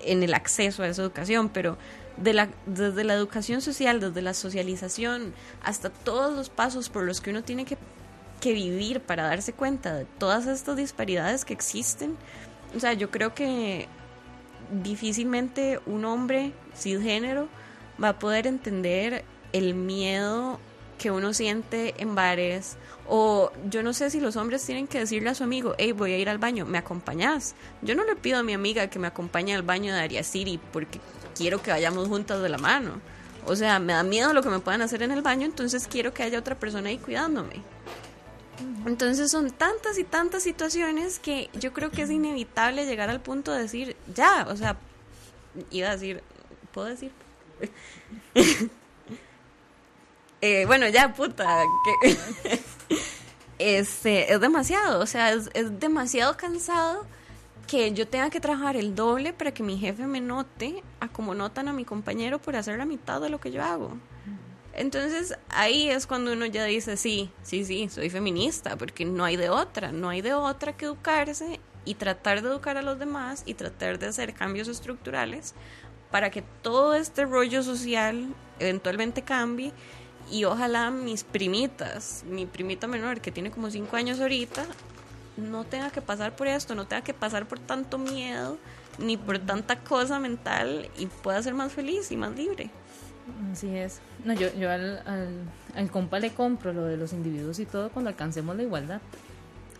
en 0.00 0.22
el 0.22 0.34
acceso 0.34 0.82
a 0.82 0.88
esa 0.88 1.02
educación, 1.02 1.48
pero 1.48 1.78
de 2.16 2.32
la, 2.32 2.48
desde 2.66 3.04
la 3.04 3.14
educación 3.14 3.60
social, 3.60 4.00
desde 4.00 4.22
la 4.22 4.34
socialización, 4.34 5.34
hasta 5.62 5.90
todos 5.90 6.34
los 6.34 6.50
pasos 6.50 6.88
por 6.88 7.04
los 7.04 7.20
que 7.20 7.30
uno 7.30 7.42
tiene 7.42 7.64
que, 7.64 7.78
que 8.40 8.52
vivir 8.52 9.00
para 9.00 9.24
darse 9.24 9.52
cuenta 9.52 9.94
de 9.94 10.04
todas 10.04 10.46
estas 10.46 10.76
disparidades 10.76 11.44
que 11.44 11.54
existen. 11.54 12.16
O 12.76 12.80
sea, 12.80 12.92
yo 12.92 13.10
creo 13.10 13.34
que 13.34 13.88
difícilmente 14.82 15.80
un 15.86 16.04
hombre 16.04 16.52
cisgénero 16.76 17.48
va 18.02 18.10
a 18.10 18.18
poder 18.18 18.46
entender 18.46 19.24
el 19.52 19.74
miedo 19.74 20.58
que 20.98 21.10
uno 21.10 21.32
siente 21.32 21.94
en 21.98 22.14
bares 22.14 22.76
o 23.06 23.50
yo 23.70 23.82
no 23.82 23.94
sé 23.94 24.10
si 24.10 24.20
los 24.20 24.36
hombres 24.36 24.64
tienen 24.66 24.86
que 24.86 24.98
decirle 24.98 25.30
a 25.30 25.34
su 25.34 25.44
amigo, 25.44 25.74
hey, 25.78 25.92
voy 25.92 26.12
a 26.12 26.18
ir 26.18 26.28
al 26.28 26.38
baño, 26.38 26.66
¿me 26.66 26.76
acompañas? 26.76 27.54
Yo 27.80 27.94
no 27.94 28.04
le 28.04 28.16
pido 28.16 28.38
a 28.38 28.42
mi 28.42 28.52
amiga 28.52 28.88
que 28.88 28.98
me 28.98 29.06
acompañe 29.06 29.54
al 29.54 29.62
baño 29.62 29.94
de 29.94 30.00
Aria 30.00 30.22
City 30.22 30.60
porque 30.72 31.00
quiero 31.34 31.62
que 31.62 31.70
vayamos 31.70 32.08
juntas 32.08 32.42
de 32.42 32.48
la 32.50 32.58
mano. 32.58 33.00
O 33.46 33.56
sea, 33.56 33.78
me 33.78 33.94
da 33.94 34.02
miedo 34.02 34.34
lo 34.34 34.42
que 34.42 34.50
me 34.50 34.58
puedan 34.58 34.82
hacer 34.82 35.02
en 35.02 35.10
el 35.10 35.22
baño, 35.22 35.46
entonces 35.46 35.88
quiero 35.88 36.12
que 36.12 36.22
haya 36.22 36.38
otra 36.38 36.58
persona 36.58 36.90
ahí 36.90 36.98
cuidándome. 36.98 37.62
Entonces 38.84 39.30
son 39.30 39.52
tantas 39.52 39.98
y 39.98 40.04
tantas 40.04 40.42
situaciones 40.42 41.18
que 41.18 41.48
yo 41.54 41.72
creo 41.72 41.90
que 41.90 42.02
es 42.02 42.10
inevitable 42.10 42.84
llegar 42.84 43.08
al 43.08 43.20
punto 43.20 43.52
de 43.52 43.62
decir, 43.62 43.96
ya, 44.14 44.46
o 44.50 44.56
sea, 44.56 44.76
iba 45.70 45.88
a 45.88 45.92
decir, 45.92 46.22
¿puedo 46.72 46.88
decir? 46.88 47.10
Eh, 50.40 50.66
bueno, 50.66 50.88
ya, 50.88 51.12
puta. 51.14 51.64
Que 51.84 52.58
este, 53.80 54.32
es 54.32 54.40
demasiado, 54.40 55.00
o 55.00 55.06
sea, 55.06 55.32
es, 55.32 55.50
demasiado 55.80 56.36
cansado 56.36 57.06
que 57.66 57.92
yo 57.92 58.08
tenga 58.08 58.30
que 58.30 58.40
trabajar 58.40 58.76
el 58.76 58.94
doble 58.94 59.32
para 59.32 59.52
que 59.52 59.62
mi 59.62 59.78
jefe 59.78 60.06
me 60.06 60.20
note 60.20 60.82
a 61.00 61.08
como 61.08 61.34
notan 61.34 61.68
a 61.68 61.72
mi 61.72 61.84
compañero 61.84 62.38
por 62.38 62.56
hacer 62.56 62.78
la 62.78 62.86
mitad 62.86 63.20
de 63.20 63.28
lo 63.28 63.40
que 63.40 63.50
yo 63.50 63.62
hago. 63.62 63.98
Entonces 64.72 65.36
ahí 65.48 65.90
es 65.90 66.06
cuando 66.06 66.32
uno 66.32 66.46
ya 66.46 66.64
dice, 66.64 66.96
sí, 66.96 67.30
sí, 67.42 67.64
sí, 67.64 67.88
soy 67.90 68.10
feminista, 68.10 68.76
porque 68.76 69.04
no 69.04 69.24
hay 69.24 69.36
de 69.36 69.50
otra, 69.50 69.90
no 69.90 70.08
hay 70.08 70.22
de 70.22 70.34
otra 70.34 70.76
que 70.76 70.84
educarse 70.84 71.58
y 71.84 71.94
tratar 71.94 72.42
de 72.42 72.48
educar 72.48 72.76
a 72.76 72.82
los 72.82 72.98
demás 72.98 73.42
y 73.44 73.54
tratar 73.54 73.98
de 73.98 74.06
hacer 74.06 74.34
cambios 74.34 74.68
estructurales 74.68 75.54
para 76.10 76.30
que 76.30 76.42
todo 76.62 76.94
este 76.94 77.24
rollo 77.24 77.62
social 77.62 78.34
eventualmente 78.58 79.22
cambie 79.22 79.72
y 80.30 80.44
ojalá 80.44 80.90
mis 80.90 81.24
primitas, 81.24 82.24
mi 82.28 82.46
primita 82.46 82.86
menor 82.86 83.20
que 83.20 83.32
tiene 83.32 83.50
como 83.50 83.70
5 83.70 83.96
años 83.96 84.20
ahorita, 84.20 84.66
no 85.36 85.64
tenga 85.64 85.90
que 85.90 86.02
pasar 86.02 86.34
por 86.34 86.48
esto, 86.48 86.74
no 86.74 86.86
tenga 86.86 87.02
que 87.02 87.14
pasar 87.14 87.46
por 87.46 87.58
tanto 87.58 87.98
miedo 87.98 88.58
ni 88.98 89.16
por 89.16 89.38
tanta 89.38 89.78
cosa 89.78 90.18
mental 90.18 90.90
y 90.98 91.06
pueda 91.06 91.42
ser 91.42 91.54
más 91.54 91.72
feliz 91.72 92.10
y 92.10 92.16
más 92.16 92.34
libre. 92.34 92.70
Así 93.52 93.76
es. 93.76 94.00
No, 94.24 94.32
yo, 94.32 94.52
yo 94.54 94.70
al, 94.70 95.02
al, 95.74 95.90
compa 95.90 96.18
le 96.18 96.32
compro 96.32 96.72
lo 96.72 96.84
de 96.84 96.96
los 96.96 97.12
individuos 97.12 97.58
y 97.58 97.66
todo 97.66 97.90
cuando 97.90 98.08
alcancemos 98.08 98.56
la 98.56 98.62
igualdad. 98.62 99.00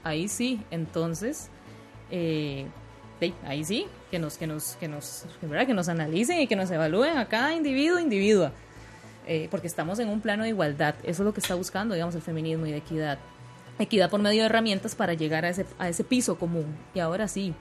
Ahí 0.04 0.28
sí, 0.28 0.62
entonces, 0.70 1.48
eh, 2.10 2.66
ahí 3.44 3.64
sí, 3.64 3.86
que 4.10 4.18
nos, 4.18 4.38
que 4.38 4.46
nos, 4.46 4.76
que 4.80 4.88
nos, 4.88 5.24
¿verdad? 5.42 5.66
que 5.66 5.74
nos 5.74 5.88
analicen 5.88 6.40
y 6.40 6.46
que 6.46 6.56
nos 6.56 6.70
evalúen 6.70 7.18
a 7.18 7.26
cada 7.26 7.54
individuo, 7.54 7.98
individua. 7.98 8.52
Eh, 9.26 9.48
porque 9.50 9.66
estamos 9.66 9.98
en 9.98 10.08
un 10.08 10.20
plano 10.20 10.44
de 10.44 10.48
igualdad, 10.48 10.94
eso 11.02 11.22
es 11.22 11.26
lo 11.26 11.34
que 11.34 11.40
está 11.40 11.54
buscando, 11.54 11.94
digamos, 11.94 12.14
el 12.14 12.22
feminismo 12.22 12.66
y 12.66 12.70
de 12.70 12.78
equidad. 12.78 13.18
equidad 13.78 14.08
por 14.08 14.20
medio 14.20 14.40
de 14.40 14.46
herramientas 14.46 14.94
para 14.94 15.12
llegar 15.12 15.44
a 15.44 15.50
ese, 15.50 15.66
a 15.78 15.88
ese 15.88 16.02
piso 16.02 16.38
común. 16.38 16.74
Y 16.94 17.00
ahora 17.00 17.28
sí, 17.28 17.54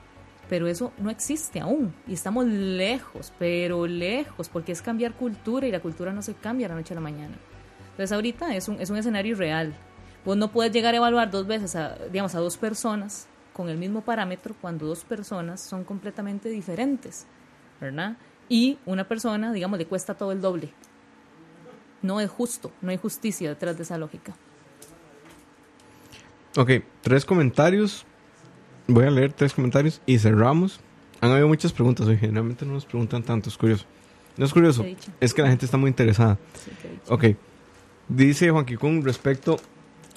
pero 0.48 0.66
eso 0.66 0.92
no 0.98 1.10
existe 1.10 1.60
aún 1.60 1.94
y 2.06 2.14
estamos 2.14 2.46
lejos, 2.46 3.32
pero 3.38 3.86
lejos, 3.86 4.48
porque 4.48 4.72
es 4.72 4.80
cambiar 4.80 5.12
cultura 5.12 5.66
y 5.66 5.70
la 5.70 5.80
cultura 5.80 6.12
no 6.12 6.22
se 6.22 6.34
cambia 6.34 6.68
de 6.68 6.74
la 6.74 6.80
noche 6.80 6.94
a 6.94 6.96
la 6.96 7.02
mañana. 7.02 7.36
Entonces 7.90 8.12
ahorita 8.12 8.56
es 8.56 8.68
un, 8.68 8.80
es 8.80 8.88
un 8.88 8.96
escenario 8.96 9.36
real. 9.36 9.74
Vos 10.24 10.36
no 10.36 10.50
puedes 10.50 10.72
llegar 10.72 10.94
a 10.94 10.96
evaluar 10.96 11.30
dos 11.30 11.46
veces, 11.46 11.76
a, 11.76 11.96
digamos, 12.10 12.34
a 12.34 12.40
dos 12.40 12.56
personas 12.56 13.28
con 13.58 13.68
el 13.68 13.76
mismo 13.76 14.02
parámetro 14.02 14.54
cuando 14.60 14.86
dos 14.86 15.02
personas 15.02 15.60
son 15.60 15.82
completamente 15.82 16.48
diferentes, 16.48 17.26
¿verdad? 17.80 18.16
Y 18.48 18.78
una 18.86 19.08
persona, 19.08 19.52
digamos, 19.52 19.80
le 19.80 19.86
cuesta 19.86 20.14
todo 20.14 20.30
el 20.30 20.40
doble. 20.40 20.72
No 22.00 22.20
es 22.20 22.30
justo, 22.30 22.70
no 22.80 22.92
hay 22.92 22.98
justicia 22.98 23.48
detrás 23.48 23.76
de 23.76 23.82
esa 23.82 23.98
lógica. 23.98 24.32
Ok, 26.56 26.70
tres 27.02 27.24
comentarios. 27.24 28.06
Voy 28.86 29.06
a 29.06 29.10
leer 29.10 29.32
tres 29.32 29.52
comentarios 29.52 30.00
y 30.06 30.20
cerramos. 30.20 30.78
Han 31.20 31.32
habido 31.32 31.48
muchas 31.48 31.72
preguntas 31.72 32.06
hoy. 32.06 32.16
Generalmente 32.16 32.64
no 32.64 32.74
nos 32.74 32.86
preguntan 32.86 33.24
tanto, 33.24 33.48
es 33.48 33.58
curioso. 33.58 33.86
No 34.36 34.44
es 34.44 34.52
curioso, 34.52 34.84
es 35.18 35.34
que 35.34 35.42
la 35.42 35.48
gente 35.48 35.64
está 35.64 35.76
muy 35.76 35.88
interesada. 35.88 36.38
Sí. 36.54 36.70
Ok, 37.08 37.24
dice 38.06 38.50
Juan 38.50 38.64
Kikun 38.64 39.02
respecto 39.02 39.58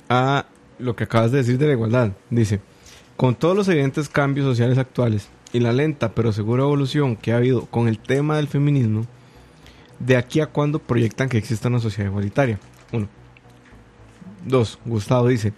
a 0.09 0.45
lo 0.77 0.95
que 0.95 1.05
acabas 1.05 1.31
de 1.31 1.39
decir 1.39 1.57
de 1.57 1.65
la 1.65 1.71
igualdad. 1.71 2.11
Dice, 2.29 2.61
con 3.21 3.35
todos 3.35 3.55
los 3.55 3.67
evidentes 3.67 4.09
cambios 4.09 4.47
sociales 4.47 4.79
actuales 4.79 5.29
y 5.53 5.59
la 5.59 5.73
lenta 5.73 6.15
pero 6.15 6.31
segura 6.31 6.63
evolución 6.63 7.15
que 7.15 7.31
ha 7.31 7.37
habido 7.37 7.67
con 7.67 7.87
el 7.87 7.99
tema 7.99 8.35
del 8.35 8.47
feminismo, 8.47 9.05
¿de 9.99 10.17
aquí 10.17 10.39
a 10.39 10.47
cuándo 10.47 10.79
proyectan 10.79 11.29
que 11.29 11.37
exista 11.37 11.67
una 11.67 11.79
sociedad 11.79 12.09
igualitaria? 12.09 12.57
Uno. 12.91 13.07
Dos, 14.43 14.79
Gustavo 14.85 15.27
dice, 15.27 15.53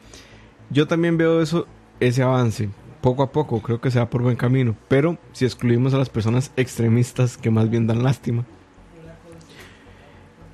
yo 0.71 0.87
también 0.87 1.17
veo 1.17 1.41
eso, 1.41 1.65
ese 2.01 2.21
avance. 2.21 2.67
Poco 2.99 3.23
a 3.23 3.31
poco 3.31 3.61
creo 3.61 3.79
que 3.79 3.91
se 3.91 3.99
va 3.99 4.09
por 4.09 4.23
buen 4.23 4.35
camino, 4.35 4.75
pero 4.89 5.17
si 5.31 5.45
excluimos 5.45 5.93
a 5.93 5.97
las 5.99 6.09
personas 6.09 6.51
extremistas 6.57 7.37
que 7.37 7.49
más 7.49 7.69
bien 7.69 7.87
dan 7.87 8.03
lástima. 8.03 8.43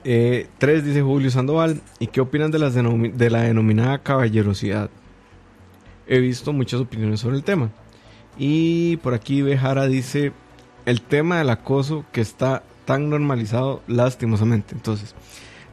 Eh, 0.04 0.48
tres, 0.60 0.86
dice 0.86 1.02
Julio 1.02 1.32
Sandoval, 1.32 1.82
¿y 1.98 2.06
qué 2.06 2.22
opinan 2.22 2.52
de, 2.52 2.60
las 2.60 2.76
de 2.76 3.30
la 3.32 3.42
denominada 3.42 3.98
caballerosidad? 3.98 4.92
He 6.10 6.18
visto 6.20 6.52
muchas 6.54 6.82
opiniones 6.82 7.20
sobre 7.20 7.38
el 7.38 7.44
tema. 7.44 7.70
Y 8.36 8.98
por 8.98 9.14
aquí 9.14 9.44
Bejara 9.44 9.86
dice, 9.86 10.34
el 10.86 11.04
tema 11.04 11.38
del 11.38 11.52
acoso 11.52 12.04
que 12.12 12.20
está 12.20 12.64
tan 12.86 13.12
normalizado 13.12 13.84
lastimosamente. 13.86 14.74
Entonces, 14.74 15.14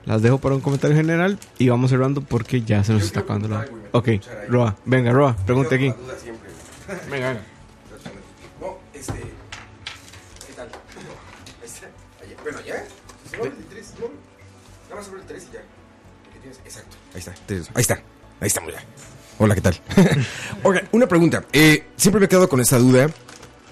las 0.05 0.21
dejo 0.21 0.37
para 0.37 0.55
un 0.55 0.61
comentario 0.61 0.95
general 0.95 1.39
y 1.59 1.71
vamos 1.71 1.91
cerrando 1.91 2.21
porque 2.21 2.61
ya 2.61 2.85
se 2.85 2.93
nos 2.93 3.05
está 3.05 3.21
acabando 3.21 3.49
la... 3.49 3.67
Ok, 3.93 4.11
Roa, 4.49 4.77
venga, 4.85 5.11
Roa, 5.11 5.35
pregunte 5.35 5.75
aquí. 5.75 5.93
Venga, 7.11 7.31
venga. 7.31 7.41
No, 8.61 8.79
este. 8.95 9.15
¿Qué 9.15 10.53
tal? 10.55 10.69
Está. 11.65 11.87
Allá. 12.23 12.37
Bueno, 12.45 12.59
allá. 12.59 12.85
Se 13.29 13.39
mueve 13.39 13.57
el 13.59 13.65
3, 13.65 13.95
no. 13.99 14.07
Nada 14.85 14.95
más 14.95 15.07
sobre 15.07 15.21
el 15.23 15.27
3 15.27 15.49
y 15.51 15.53
ya. 15.55 15.61
Exacto. 16.65 16.97
Ahí 17.13 17.19
está. 17.19 17.35
Ahí 17.75 17.81
está. 17.81 17.95
Ahí 17.95 18.47
estamos 18.47 18.73
ya. 18.73 19.16
Hola, 19.39 19.55
¿qué 19.55 19.61
tal? 19.61 19.79
Oiga, 20.63 20.85
una 20.93 21.07
pregunta. 21.07 21.45
Eh, 21.53 21.87
siempre 21.97 22.21
me 22.21 22.27
he 22.27 22.29
quedado 22.29 22.49
con 22.49 22.61
esa 22.61 22.79
duda 22.79 23.11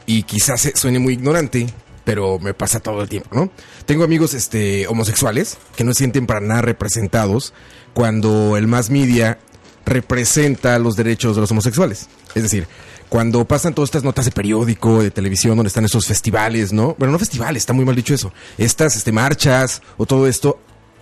y 0.06 0.24
quizás 0.24 0.60
se- 0.60 0.76
suene 0.76 0.98
muy 0.98 1.14
ignorante, 1.14 1.66
pero 2.04 2.38
me 2.38 2.52
pasa 2.52 2.80
todo 2.80 3.00
el 3.02 3.08
tiempo, 3.08 3.30
¿no? 3.34 3.50
Tengo 3.86 4.04
amigos 4.04 4.34
este, 4.34 4.86
homosexuales 4.88 5.56
que 5.74 5.84
no 5.84 5.92
se 5.94 5.98
sienten 5.98 6.26
para 6.26 6.40
nada 6.40 6.60
representados 6.62 7.54
cuando 7.94 8.56
el 8.58 8.66
mass 8.66 8.90
media 8.90 9.38
representa 9.86 10.78
los 10.78 10.96
derechos 10.96 11.34
de 11.34 11.40
los 11.40 11.50
homosexuales. 11.50 12.08
Es 12.34 12.42
decir, 12.42 12.66
cuando 13.08 13.46
pasan 13.46 13.74
todas 13.74 13.88
estas 13.88 14.04
notas 14.04 14.26
de 14.26 14.32
periódico, 14.32 15.02
de 15.02 15.10
televisión, 15.10 15.56
donde 15.56 15.68
están 15.68 15.84
esos 15.86 16.06
festivales, 16.06 16.72
¿no? 16.74 16.94
Bueno, 16.98 17.12
no 17.12 17.18
festivales, 17.18 17.62
está 17.62 17.72
muy 17.72 17.84
mal 17.86 17.94
dicho 17.96 18.12
eso. 18.12 18.32
Estas 18.58 18.96
este, 18.96 19.12
marchas 19.12 19.80
o 19.96 20.04
todo 20.04 20.26
esto 20.26 20.58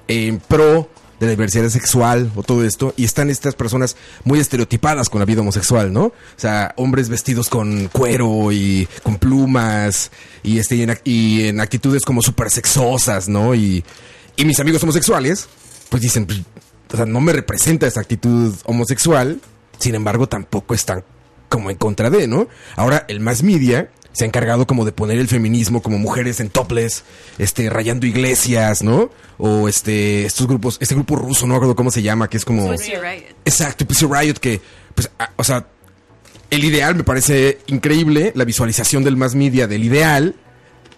en 0.06 0.38
pro 0.38 0.88
de 1.22 1.28
la 1.28 1.30
diversidad 1.30 1.68
sexual 1.68 2.32
o 2.34 2.42
todo 2.42 2.64
esto, 2.64 2.94
y 2.96 3.04
están 3.04 3.30
estas 3.30 3.54
personas 3.54 3.96
muy 4.24 4.40
estereotipadas 4.40 5.08
con 5.08 5.20
la 5.20 5.24
vida 5.24 5.40
homosexual, 5.40 5.92
¿no? 5.92 6.06
O 6.06 6.14
sea, 6.36 6.74
hombres 6.76 7.08
vestidos 7.08 7.48
con 7.48 7.86
cuero 7.88 8.50
y 8.50 8.88
con 9.04 9.18
plumas 9.18 10.10
y, 10.42 10.58
este, 10.58 10.74
y, 11.04 11.46
en, 11.46 11.60
actitudes 11.60 12.04
como 12.04 12.22
súper 12.22 12.50
sexosas, 12.50 13.28
¿no? 13.28 13.54
Y, 13.54 13.84
y 14.34 14.44
mis 14.44 14.58
amigos 14.58 14.82
homosexuales, 14.82 15.48
pues 15.90 16.02
dicen, 16.02 16.26
pues, 16.26 16.40
o 16.92 16.96
sea, 16.96 17.06
no 17.06 17.20
me 17.20 17.32
representa 17.32 17.86
esa 17.86 18.00
actitud 18.00 18.52
homosexual, 18.64 19.40
sin 19.78 19.94
embargo, 19.94 20.28
tampoco 20.28 20.74
están 20.74 21.04
como 21.48 21.70
en 21.70 21.76
contra 21.76 22.10
de, 22.10 22.26
¿no? 22.26 22.48
Ahora, 22.74 23.04
el 23.06 23.20
mass 23.20 23.44
media 23.44 23.92
se 24.12 24.24
ha 24.24 24.26
encargado 24.26 24.66
como 24.66 24.84
de 24.84 24.92
poner 24.92 25.18
el 25.18 25.28
feminismo 25.28 25.82
como 25.82 25.98
mujeres 25.98 26.40
en 26.40 26.50
topless, 26.50 27.04
este, 27.38 27.70
rayando 27.70 28.06
iglesias, 28.06 28.82
¿no? 28.82 29.10
O 29.38 29.68
este, 29.68 30.24
estos 30.26 30.46
grupos, 30.46 30.76
este 30.80 30.94
grupo 30.94 31.16
ruso, 31.16 31.46
no 31.46 31.54
me 31.54 31.56
acuerdo 31.56 31.74
cómo 31.76 31.90
se 31.90 32.02
llama, 32.02 32.28
que 32.28 32.36
es 32.36 32.44
como... 32.44 32.68
Pussy 32.70 32.92
Riot. 32.92 33.24
Exacto, 33.44 33.86
Pussy 33.86 34.06
Riot, 34.06 34.34
que, 34.34 34.60
pues, 34.94 35.10
a- 35.18 35.30
o 35.36 35.44
sea, 35.44 35.66
el 36.50 36.64
ideal 36.64 36.94
me 36.94 37.04
parece 37.04 37.58
increíble, 37.68 38.32
la 38.34 38.44
visualización 38.44 39.02
del 39.04 39.16
mass 39.16 39.34
media 39.34 39.66
del 39.66 39.82
ideal 39.84 40.34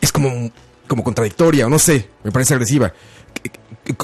es 0.00 0.10
como, 0.10 0.50
como 0.88 1.04
contradictoria, 1.04 1.66
o 1.66 1.70
no 1.70 1.78
sé, 1.78 2.08
me 2.24 2.32
parece 2.32 2.54
agresiva. 2.54 2.92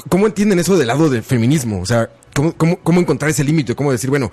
¿Cómo 0.09 0.27
entienden 0.27 0.59
eso 0.59 0.77
del 0.77 0.87
lado 0.87 1.09
del 1.09 1.23
feminismo? 1.23 1.81
O 1.81 1.85
sea, 1.85 2.09
¿cómo, 2.35 2.53
cómo, 2.53 2.79
cómo 2.79 3.01
encontrar 3.01 3.31
ese 3.31 3.43
límite? 3.43 3.75
¿Cómo 3.75 3.91
decir, 3.91 4.09
bueno, 4.09 4.31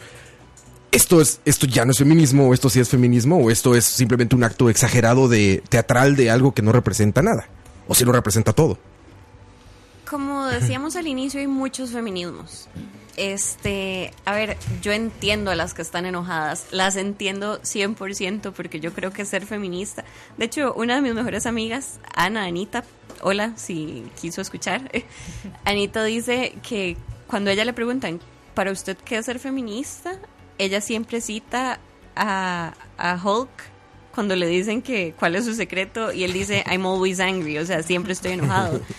esto, 0.93 1.20
es, 1.20 1.41
esto 1.45 1.66
ya 1.66 1.84
no 1.84 1.93
es 1.93 1.99
feminismo, 1.99 2.49
o 2.49 2.55
esto 2.55 2.70
sí 2.70 2.80
es 2.80 2.89
feminismo, 2.89 3.39
o 3.39 3.51
esto 3.51 3.74
es 3.74 3.84
simplemente 3.84 4.34
un 4.34 4.45
acto 4.45 4.70
exagerado 4.70 5.28
de 5.28 5.62
teatral 5.68 6.16
de 6.16 6.30
algo 6.30 6.53
que 6.53 6.62
no 6.62 6.72
representa 6.72 7.22
nada? 7.22 7.49
O 7.86 7.95
si 7.95 8.05
lo 8.05 8.12
representa 8.12 8.53
todo. 8.53 8.78
Como 10.09 10.47
decíamos 10.47 10.97
al 10.97 11.07
inicio, 11.07 11.41
hay 11.41 11.47
muchos 11.47 11.91
feminismos. 11.91 12.68
Este, 13.16 14.12
a 14.24 14.32
ver, 14.32 14.57
yo 14.80 14.93
entiendo 14.93 15.51
a 15.51 15.57
las 15.57 15.74
que 15.74 15.82
están 15.82 16.07
enojadas, 16.07 16.66
las 16.70 16.97
entiendo 16.97 17.61
100% 17.62 18.53
porque 18.53 18.78
yo 18.78 18.93
creo 18.93 19.12
que 19.12 19.24
ser 19.24 19.45
feminista. 19.45 20.05
De 20.36 20.45
hecho, 20.45 20.72
una 20.74 20.95
de 20.95 21.03
mis 21.03 21.14
mejores 21.14 21.45
amigas, 21.45 21.99
Ana, 22.14 22.45
Anita, 22.45 22.84
hola, 23.20 23.53
si 23.57 24.05
quiso 24.20 24.41
escuchar, 24.41 24.91
Anita 25.64 26.05
dice 26.05 26.55
que 26.62 26.97
cuando 27.26 27.51
a 27.51 27.53
ella 27.53 27.64
le 27.64 27.72
preguntan, 27.72 28.20
¿para 28.55 28.70
usted 28.70 28.97
qué 28.97 29.18
es 29.18 29.26
ser 29.26 29.41
feminista? 29.41 30.18
Ella 30.59 30.81
siempre 30.81 31.21
cita 31.21 31.79
a, 32.17 32.75
a 32.97 33.21
Hulk 33.23 33.49
cuando 34.15 34.35
le 34.35 34.47
dicen 34.49 34.83
que 34.83 35.15
cuál 35.19 35.37
es 35.37 35.45
su 35.45 35.55
secreto 35.55 36.13
y 36.13 36.25
él 36.25 36.33
dice, 36.33 36.65
I'm 36.69 36.85
always 36.87 37.21
angry, 37.21 37.59
o 37.59 37.65
sea, 37.67 37.83
siempre 37.83 38.13
estoy 38.13 38.33
enojado. 38.33 38.81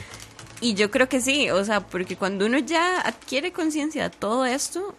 Y 0.62 0.74
yo 0.74 0.92
creo 0.92 1.08
que 1.08 1.22
sí, 1.22 1.50
o 1.52 1.64
sea, 1.64 1.88
porque 1.88 2.18
cuando 2.18 2.46
uno 2.46 2.58
ya 2.58 3.00
adquiere 3.00 3.54
conciencia 3.54 4.10
de 4.10 4.10
todo 4.10 4.46
esto, 4.46 4.94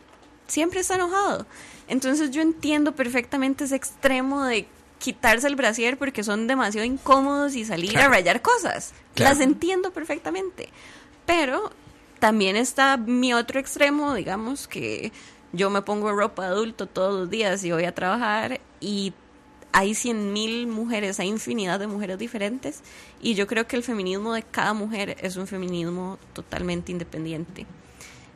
siempre 0.46 0.80
está 0.80 0.94
enojado. 0.94 1.44
Entonces 1.86 2.30
yo 2.30 2.40
entiendo 2.40 2.92
perfectamente 2.94 3.64
ese 3.64 3.76
extremo 3.76 4.42
de 4.44 4.66
quitarse 4.98 5.46
el 5.48 5.56
brasier 5.56 5.98
porque 5.98 6.24
son 6.24 6.46
demasiado 6.46 6.86
incómodos 6.86 7.56
y 7.56 7.66
salir 7.66 7.90
Claro. 7.90 8.06
a 8.06 8.10
rayar 8.12 8.40
cosas. 8.40 8.94
Claro. 9.14 9.34
Las 9.34 9.44
entiendo 9.44 9.90
perfectamente. 9.90 10.70
Pero 11.26 11.70
también 12.20 12.56
está 12.56 12.96
mi 12.96 13.34
otro 13.34 13.60
extremo, 13.60 14.14
digamos, 14.14 14.66
que 14.66 15.12
yo 15.52 15.70
me 15.70 15.82
pongo 15.82 16.12
ropa 16.12 16.46
adulto 16.46 16.86
todos 16.86 17.18
los 17.18 17.30
días 17.30 17.62
y 17.64 17.72
voy 17.72 17.84
a 17.84 17.94
trabajar 17.94 18.60
y 18.80 19.12
hay 19.72 19.94
cien 19.94 20.32
mil 20.32 20.66
mujeres, 20.66 21.20
hay 21.20 21.28
infinidad 21.28 21.78
de 21.78 21.86
mujeres 21.86 22.18
diferentes 22.18 22.80
y 23.20 23.34
yo 23.34 23.46
creo 23.46 23.66
que 23.66 23.76
el 23.76 23.82
feminismo 23.82 24.32
de 24.34 24.42
cada 24.42 24.74
mujer 24.74 25.16
es 25.20 25.36
un 25.36 25.46
feminismo 25.46 26.18
totalmente 26.32 26.90
independiente. 26.92 27.66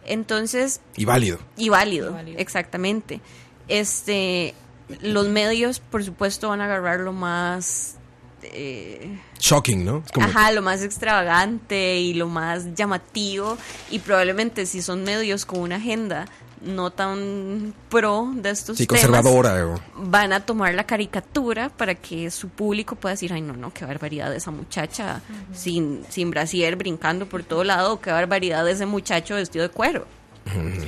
Entonces, 0.07 0.81
Y 0.97 1.05
válido. 1.07 1.39
y 1.57 1.69
válido, 1.71 2.11
Y 2.11 2.13
válido. 2.13 2.39
exactamente. 2.39 3.21
Este, 3.69 4.55
los 5.01 5.29
medios, 5.29 5.81
por 5.81 6.05
supuesto, 6.05 6.51
van 6.51 6.61
a 6.61 6.65
agarrar 6.67 7.01
lo 7.01 7.13
más, 7.13 7.97
eh, 8.43 9.19
Shocking, 9.41 9.85
¿no? 9.85 10.05
Como- 10.13 10.27
ajá, 10.27 10.53
lo 10.53 10.61
más 10.63 10.83
extravagante 10.83 11.97
y 11.99 12.15
lo 12.15 12.29
más 12.29 12.75
llamativo 12.75 13.57
y 13.91 13.99
probablemente 14.01 14.67
si 14.67 14.83
son 14.83 15.05
medios 15.05 15.47
con 15.47 15.61
una 15.61 15.77
agenda 15.77 16.27
no 16.65 16.91
tan 16.91 17.75
pro 17.89 18.31
de 18.35 18.51
estos 18.51 18.77
sí, 18.79 18.87
temas, 18.87 19.03
conservadora. 19.07 19.67
o- 19.67 19.81
van 19.97 20.33
a 20.33 20.41
tomar 20.45 20.75
la 20.75 20.85
caricatura 20.85 21.69
para 21.69 21.95
que 21.95 22.31
su 22.31 22.49
público 22.49 22.97
pueda 22.97 23.15
decir, 23.15 23.33
ay, 23.33 23.41
no, 23.41 23.53
no, 23.55 23.73
qué 23.73 23.85
barbaridad 23.85 24.31
de 24.31 24.37
esa 24.39 24.51
muchacha 24.51 25.21
sin, 25.53 26.05
sin 26.09 26.31
brasier 26.31 26.77
brincando 26.77 27.27
por 27.27 27.43
todo 27.43 27.65
lado, 27.65 27.95
o 27.95 28.01
qué 28.01 28.11
barbaridad 28.11 28.65
de 28.65 28.73
ese 28.73 28.87
muchacho 28.87 29.35
vestido 29.37 29.63
de 29.63 29.71
cuero. 29.71 30.07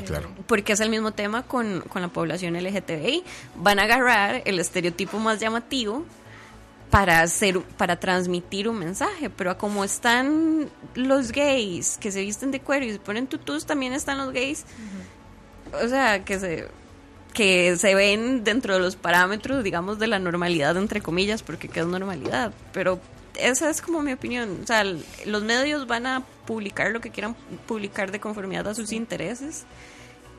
Claro. 0.06 0.28
Porque 0.46 0.74
es 0.74 0.80
el 0.80 0.90
mismo 0.90 1.12
tema 1.12 1.42
con, 1.44 1.80
con 1.88 2.02
la 2.02 2.08
población 2.08 2.54
LGTBI. 2.62 3.24
Van 3.56 3.78
a 3.78 3.84
agarrar 3.84 4.42
el 4.44 4.58
estereotipo 4.58 5.18
más 5.18 5.40
llamativo 5.40 6.04
para 6.90 7.20
hacer 7.22 7.60
para 7.76 7.98
transmitir 7.98 8.68
un 8.68 8.78
mensaje, 8.78 9.28
pero 9.30 9.50
a 9.50 9.58
como 9.58 9.82
están 9.82 10.68
los 10.94 11.32
gays 11.32 11.96
que 11.98 12.12
se 12.12 12.20
visten 12.20 12.50
de 12.50 12.60
cuero 12.60 12.84
y 12.86 12.92
se 12.92 12.98
ponen 12.98 13.26
tutús, 13.26 13.66
también 13.66 13.92
están 13.92 14.18
los 14.18 14.32
gays 14.32 14.64
o 15.72 15.88
sea, 15.88 16.24
que 16.24 16.38
se 16.38 16.68
que 17.34 17.76
se 17.76 17.94
ven 17.94 18.44
dentro 18.44 18.72
de 18.74 18.80
los 18.80 18.96
parámetros, 18.96 19.62
digamos, 19.62 19.98
de 19.98 20.06
la 20.06 20.18
normalidad, 20.18 20.74
entre 20.78 21.02
comillas, 21.02 21.42
porque 21.42 21.68
¿qué 21.68 21.80
es 21.80 21.86
normalidad? 21.86 22.52
Pero 22.72 22.98
esa 23.38 23.68
es 23.68 23.82
como 23.82 24.00
mi 24.02 24.12
opinión. 24.14 24.60
O 24.62 24.66
sea, 24.66 24.84
los 25.26 25.42
medios 25.42 25.86
van 25.86 26.06
a 26.06 26.24
publicar 26.46 26.92
lo 26.92 27.00
que 27.02 27.10
quieran 27.10 27.36
publicar 27.66 28.10
de 28.10 28.20
conformidad 28.20 28.66
a 28.68 28.74
sus 28.74 28.90
intereses 28.92 29.64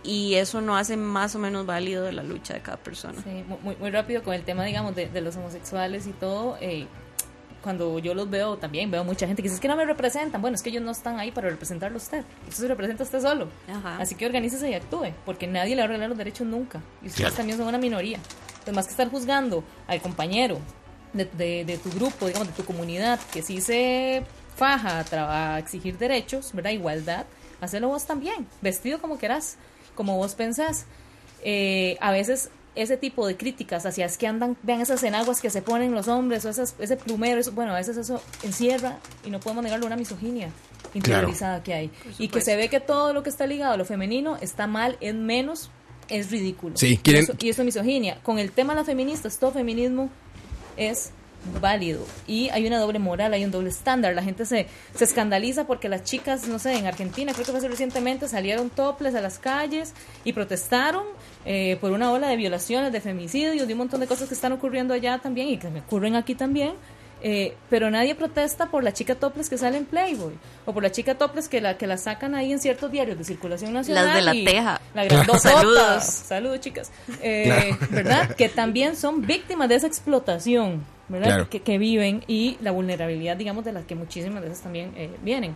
y 0.03 0.36
eso 0.36 0.59
no 0.61 0.75
hace 0.75 0.97
más 0.97 1.36
o 1.36 1.39
menos 1.39 1.67
válido 1.67 2.11
la 2.11 2.23
lucha 2.23 2.55
de 2.55 2.61
cada 2.61 2.78
persona. 2.78 3.21
Sí, 3.23 3.43
mu- 3.47 3.59
muy, 3.61 3.75
muy 3.75 3.91
rápido 3.91 4.23
con 4.23 4.34
el 4.34 4.43
tema, 4.43 4.63
digamos, 4.65 4.95
de, 4.95 5.07
de 5.07 5.21
los 5.21 5.36
homosexuales 5.36 6.07
y 6.07 6.13
todo. 6.13 6.57
eh, 6.61 6.88
cuando 7.62 7.99
yo 7.99 8.14
los 8.14 8.30
veo 8.30 8.58
también, 8.58 8.89
veo 8.91 9.03
mucha 9.03 9.26
gente 9.28 9.41
que 9.41 9.47
dice 9.47 9.55
es 9.55 9.62
que 9.62 9.68
no 9.68 9.76
me 9.76 9.86
representan. 9.86 10.41
Bueno, 10.41 10.55
es 10.55 10.62
que 10.62 10.70
ellos 10.70 10.84
no 10.84 10.91
están 10.91 11.20
ahí 11.20 11.32
para 11.32 11.49
representarlo 11.49 11.97
a 11.97 12.01
usted. 12.01 12.24
Usted 12.47 12.62
se 12.64 12.68
representa 12.68 13.03
a 13.03 13.05
usted 13.05 13.20
solo. 13.22 13.47
Ajá. 13.70 13.97
Así 13.99 14.16
que 14.16 14.26
organícese 14.26 14.70
y 14.70 14.74
actúe, 14.74 15.12
porque 15.26 15.47
nadie 15.47 15.76
le 15.76 15.82
va 15.82 15.84
a 15.84 15.86
arreglar 15.86 16.10
los 16.10 16.18
derechos 16.18 16.47
nunca. 16.47 16.80
Y 17.01 17.08
ustedes 17.08 17.16
Claro. 17.18 17.36
también 17.36 17.58
son 17.58 17.68
una 17.68 17.78
minoría. 17.78 18.18
Entonces, 18.49 18.74
más 18.76 18.86
que 18.86 18.91
estar 18.91 19.10
juzgando 19.10 19.64
al 19.88 20.01
compañero 20.01 20.60
de, 21.14 21.26
de- 21.26 21.66
de 21.66 21.78
tu 21.78 21.89
grupo, 21.91 22.28
digamos, 22.28 22.47
de 22.49 22.53
tu 22.53 22.64
comunidad, 22.66 23.20
que 23.34 23.41
sí 23.41 23.60
se 23.62 24.24
faja 24.55 24.99
a, 24.99 25.05
tra- 25.05 25.28
a 25.30 25.60
exigir 25.60 25.97
derechos, 25.97 26.51
¿verdad? 26.53 26.72
Igualdad, 26.72 27.26
hacelo 27.62 27.88
vos 27.89 28.05
también, 28.05 28.47
vestido 28.62 28.99
como 28.99 29.18
querás, 29.18 29.58
como 29.95 30.18
vos 30.18 30.36
pensás. 30.36 30.86
Eh, 31.43 31.97
a 32.01 32.12
veces 32.12 32.49
ese 32.82 32.97
tipo 32.97 33.25
de 33.28 33.36
críticas 33.38 33.86
hacia 33.86 34.05
es 34.05 34.17
que 34.17 34.28
andan, 34.28 34.55
vean 34.63 34.82
esas 34.82 35.01
enaguas 35.03 35.41
que 35.41 35.49
se 35.49 35.61
ponen 35.61 35.93
los 35.93 36.07
hombres 36.07 36.45
o 36.45 36.49
esas, 36.49 36.75
ese 36.80 36.95
plumero, 36.97 37.39
eso, 37.39 37.51
bueno, 37.51 37.71
a 37.73 37.75
veces 37.75 37.97
eso 37.97 38.21
encierra 38.43 38.97
y 39.25 39.30
no 39.30 39.39
podemos 39.39 39.63
negarlo 39.63 39.86
una 39.86 39.95
misoginia 39.95 40.49
interiorizada 40.93 41.63
que 41.63 41.73
hay. 41.73 41.91
Y 42.17 42.28
que 42.30 42.41
se 42.41 42.55
ve 42.55 42.69
que 42.69 42.80
todo 42.80 43.13
lo 43.13 43.23
que 43.23 43.30
está 43.30 43.45
ligado 43.47 43.73
a 43.73 43.78
lo 43.78 43.86
femenino 43.86 44.38
está 44.41 44.67
mal, 44.67 44.97
es 45.01 45.13
menos, 45.15 45.69
es 46.09 46.32
ridículo. 46.32 46.78
Sí, 46.78 46.97
quieren- 46.97 47.21
Y 47.21 47.23
eso, 47.25 47.34
y 47.39 47.49
eso 47.49 47.61
es 47.61 47.65
misoginia. 47.65 48.19
Con 48.23 48.39
el 48.39 48.51
tema 48.51 48.73
de 48.73 48.78
las 48.78 48.86
feministas, 48.86 49.38
todo 49.39 49.51
feminismo 49.51 50.09
es 50.78 51.11
válido 51.60 52.06
y 52.28 52.50
hay 52.50 52.68
una 52.68 52.80
doble 52.80 53.00
moral, 53.00 53.34
hay 53.34 53.43
un 53.45 53.52
doble 53.52 53.70
estándar. 53.70 54.14
La 54.16 54.24
gente 54.24 54.45
se, 54.45 54.68
se 54.95 55.04
escandaliza 55.04 55.66
porque 55.68 55.89
las 55.89 56.04
chicas, 56.04 56.48
no 56.48 56.60
sé, 56.60 56.76
en 56.76 56.86
Argentina, 56.86 57.34
creo 57.34 57.45
que 57.45 57.52
fue 57.52 57.68
recientemente, 57.68 58.28
salieron 58.28 58.70
toples 58.70 59.16
a 59.16 59.22
las 59.22 59.39
calles 59.39 59.93
y 60.24 60.34
protestaron 60.34 61.06
eh, 61.45 61.78
por 61.80 61.91
una 61.91 62.12
ola 62.12 62.28
de 62.30 62.36
violaciones, 62.36 62.91
de 62.91 63.02
femicidios, 63.02 63.68
de 63.68 63.74
un 63.74 63.80
montón 63.80 64.00
de 64.00 64.08
cosas 64.08 64.28
que 64.28 64.34
están 64.34 64.52
ocurriendo 64.52 64.93
allá 64.93 65.20
también 65.20 65.48
y 65.50 65.58
que 65.58 65.70
me 65.70 65.80
ocurren 65.80 66.16
aquí 66.16 66.36
también. 66.36 66.74
Eh, 67.22 67.55
pero 67.70 67.89
nadie 67.89 68.13
protesta 68.13 68.68
por 68.68 68.84
la 68.84 68.93
chica 68.93 69.15
topless 69.15 69.49
que 69.49 69.57
sale 69.57 69.78
en 69.78 69.86
Playboy 69.86 70.34
o 70.65 70.74
por 70.74 70.84
la 70.84 70.91
chica 70.91 71.18
topless 71.18 71.49
que 71.49 71.61
la 71.61 71.78
que 71.78 71.88
la 71.88 71.97
sacan 71.97 72.36
ahí 72.36 72.51
en 72.51 72.59
ciertos 72.59 72.91
diarios 72.91 73.18
de 73.18 73.24
circulación 73.24 73.74
nacional. 73.74 74.05
Las 74.05 74.15
de 74.15 74.22
la 74.22 74.36
y 74.36 74.45
teja. 74.45 74.82
La 74.93 75.05
grandotota. 75.05 75.39
Saludos. 75.39 76.03
Saludos, 76.03 76.59
chicas. 76.59 76.91
Eh, 77.22 77.76
¿Verdad? 77.89 78.36
Que 78.36 78.49
también 78.49 78.95
son 78.95 79.26
víctimas 79.26 79.68
de 79.70 79.76
esa 79.76 79.88
explotación, 79.88 80.86
¿verdad? 81.07 81.28
Claro. 81.28 81.49
Que, 81.49 81.61
que 81.61 81.78
viven 81.78 82.24
y 82.28 82.57
la 82.61 82.72
vulnerabilidad, 82.72 83.36
digamos, 83.36 83.65
de 83.65 83.72
la 83.72 83.82
que 83.82 83.95
muchísimas 83.95 84.43
veces 84.43 84.61
también 84.61 84.93
eh, 84.95 85.09
vienen. 85.24 85.55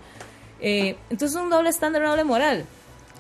Eh, 0.62 0.96
entonces 1.10 1.36
es 1.36 1.44
un 1.44 1.50
doble 1.50 1.70
estándar, 1.70 2.02
una 2.02 2.12
doble 2.12 2.24
moral. 2.24 2.66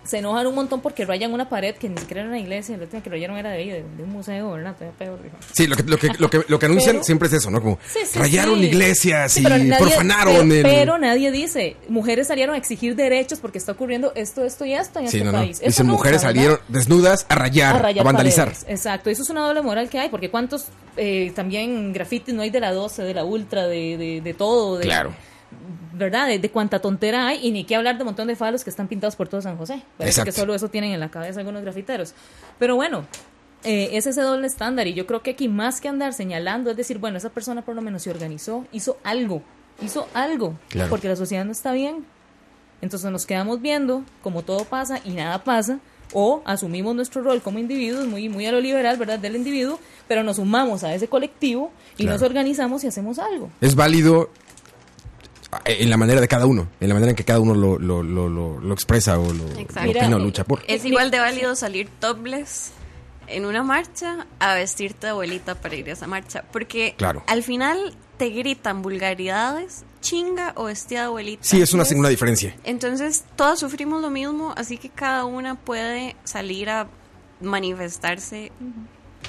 Se 0.03 0.17
enojan 0.17 0.47
un 0.47 0.55
montón 0.55 0.81
porque 0.81 1.05
rayan 1.05 1.31
una 1.31 1.47
pared 1.47 1.75
que 1.75 1.87
ni 1.87 1.95
siquiera 1.97 2.21
era 2.21 2.29
una 2.29 2.39
iglesia, 2.39 2.75
la 2.75 2.83
última 2.83 3.03
que 3.03 3.09
rayaron 3.11 3.37
era 3.37 3.51
de 3.51 3.57
ahí, 3.57 3.69
de, 3.69 3.83
de 3.83 4.03
un 4.03 4.09
museo, 4.09 4.51
¿verdad? 4.53 4.73
Todavía 4.73 4.97
peor, 4.97 5.21
dijo. 5.21 5.35
Sí, 5.53 5.67
lo 5.67 5.75
que, 5.75 5.83
lo 5.83 5.97
que, 5.99 6.07
lo 6.17 6.29
que, 6.29 6.41
lo 6.47 6.57
que 6.59 6.65
anuncian 6.65 6.95
Pero- 6.95 7.03
siempre 7.03 7.27
es 7.27 7.33
eso, 7.35 7.51
¿no? 7.51 7.61
Como 7.61 7.77
Sí, 7.87 7.99
sí, 8.05 8.17
rayaron 8.17 8.59
sí. 8.59 8.65
iglesias 8.65 9.31
Sí, 9.33 9.41
y 9.41 9.43
nadie- 9.43 9.77
profanaron 9.77 10.49
pero, 10.49 10.69
el... 10.69 10.75
pero 10.75 10.97
nadie 10.97 11.29
dice, 11.31 11.75
mujeres 11.87 12.27
salieron 12.27 12.55
a 12.55 12.57
exigir 12.57 12.95
derechos 12.95 13.39
porque 13.39 13.59
está 13.59 13.73
ocurriendo 13.73 14.11
esto, 14.15 14.43
esto 14.43 14.65
y 14.65 14.73
esto 14.73 14.99
en 14.99 15.07
Sí, 15.07 15.17
este 15.17 15.25
no, 15.25 15.31
no. 15.33 15.37
país. 15.37 15.57
Eso 15.57 15.65
Dicen 15.67 15.85
nunca, 15.87 15.97
mujeres 15.97 16.21
¿verdad? 16.23 16.33
salieron 16.35 16.59
desnudas 16.67 17.25
a 17.29 17.35
rayar, 17.35 17.75
a, 17.85 18.03
vandalizar. 18.03 18.47
paredes. 18.47 18.65
Exacto, 18.67 19.09
eso 19.11 19.21
es 19.21 19.29
una 19.29 19.41
doble 19.45 19.61
moral 19.61 19.87
que 19.87 19.99
hay, 19.99 20.09
porque 20.09 20.31
cuántos 20.31 20.65
eh, 20.97 21.31
también 21.35 21.93
grafitis 21.93 22.33
no 22.33 22.41
hay 22.41 22.49
de 22.49 22.59
la 22.59 22.71
12, 22.73 23.03
de 23.03 23.13
la 23.13 23.23
ultra, 23.23 23.67
de, 23.67 23.97
de, 23.97 24.21
de 24.21 24.33
todo, 24.33 24.77
de, 24.77 24.83
Claro. 24.85 25.13
¿Verdad? 26.01 26.27
De, 26.27 26.39
de 26.39 26.49
cuánta 26.51 26.79
tontera 26.79 27.27
hay, 27.27 27.45
y 27.45 27.51
ni 27.51 27.63
qué 27.63 27.75
hablar 27.75 27.95
de 27.97 28.03
un 28.03 28.07
montón 28.07 28.27
de 28.27 28.35
falos 28.35 28.63
que 28.63 28.69
están 28.69 28.87
pintados 28.87 29.15
por 29.15 29.27
todo 29.27 29.41
San 29.41 29.57
José. 29.57 29.81
Parece 29.97 30.23
que 30.23 30.31
solo 30.31 30.53
eso 30.55 30.69
tienen 30.69 30.91
en 30.91 30.99
la 30.99 31.09
cabeza 31.09 31.39
algunos 31.39 31.61
grafiteros. 31.63 32.13
Pero 32.59 32.75
bueno, 32.75 33.05
eh, 33.63 33.89
es 33.93 34.07
ese 34.07 34.21
doble 34.21 34.47
estándar, 34.47 34.87
y 34.87 34.93
yo 34.93 35.05
creo 35.07 35.21
que 35.21 35.31
aquí 35.31 35.47
más 35.47 35.81
que 35.81 35.87
andar 35.87 36.13
señalando, 36.13 36.71
es 36.71 36.77
decir, 36.77 36.97
bueno, 36.97 37.17
esa 37.17 37.29
persona 37.29 37.61
por 37.63 37.75
lo 37.75 37.81
menos 37.81 38.01
se 38.03 38.09
organizó, 38.09 38.65
hizo 38.71 38.97
algo, 39.03 39.41
hizo 39.81 40.07
algo, 40.13 40.55
Claro. 40.69 40.89
porque 40.89 41.07
la 41.07 41.15
sociedad 41.15 41.45
no 41.45 41.51
está 41.51 41.71
bien. 41.73 42.05
Entonces 42.81 43.11
nos 43.11 43.25
quedamos 43.27 43.61
viendo 43.61 44.03
como 44.23 44.41
todo 44.41 44.65
pasa 44.65 44.99
y 45.05 45.11
nada 45.11 45.43
pasa, 45.43 45.77
o 46.13 46.41
asumimos 46.45 46.95
nuestro 46.95 47.21
rol 47.21 47.41
como 47.41 47.59
individuos, 47.59 48.05
muy, 48.07 48.27
muy 48.27 48.45
a 48.47 48.51
lo 48.51 48.59
liberal, 48.59 48.97
¿verdad?, 48.97 49.19
del 49.19 49.35
individuo, 49.35 49.79
pero 50.07 50.23
nos 50.23 50.37
sumamos 50.37 50.83
a 50.83 50.93
ese 50.93 51.07
colectivo 51.07 51.71
y 51.93 52.03
Claro. 52.03 52.13
nos 52.17 52.21
organizamos 52.23 52.83
y 52.83 52.87
hacemos 52.87 53.19
algo. 53.19 53.49
Es 53.61 53.75
válido 53.75 54.29
en 55.65 55.89
la 55.89 55.97
manera 55.97 56.21
de 56.21 56.27
cada 56.27 56.45
uno, 56.45 56.67
en 56.79 56.87
la 56.87 56.93
manera 56.93 57.09
en 57.11 57.15
que 57.15 57.25
cada 57.25 57.39
uno 57.39 57.53
lo, 57.53 57.77
lo, 57.79 58.03
lo, 58.03 58.29
lo, 58.29 58.59
lo 58.59 58.73
expresa 58.73 59.19
o 59.19 59.31
lo, 59.33 59.45
opina 59.45 60.15
o 60.15 60.19
lucha 60.19 60.43
por. 60.43 60.63
Es 60.67 60.85
igual 60.85 61.11
de 61.11 61.19
válido 61.19 61.55
salir 61.55 61.89
topless 61.99 62.71
en 63.27 63.45
una 63.45 63.63
marcha 63.63 64.27
a 64.39 64.55
vestirte 64.55 65.07
de 65.07 65.11
abuelita 65.11 65.55
para 65.55 65.75
ir 65.75 65.89
a 65.89 65.93
esa 65.93 66.07
marcha. 66.07 66.43
Porque 66.51 66.95
Claro. 66.97 67.23
al 67.27 67.43
final 67.43 67.95
te 68.17 68.29
gritan 68.29 68.81
vulgaridades, 68.81 69.83
chinga 70.01 70.53
o 70.55 70.65
vestida 70.65 71.01
de 71.01 71.05
abuelita. 71.07 71.43
Sí, 71.43 71.61
es 71.61 71.73
una, 71.73 71.83
una 71.95 72.09
diferencia. 72.09 72.55
Entonces, 72.63 73.23
todas 73.35 73.59
sufrimos 73.59 74.01
lo 74.01 74.09
mismo, 74.09 74.53
así 74.57 74.77
que 74.77 74.89
cada 74.89 75.25
una 75.25 75.55
puede 75.55 76.15
salir 76.23 76.69
a 76.69 76.87
manifestarse 77.39 78.51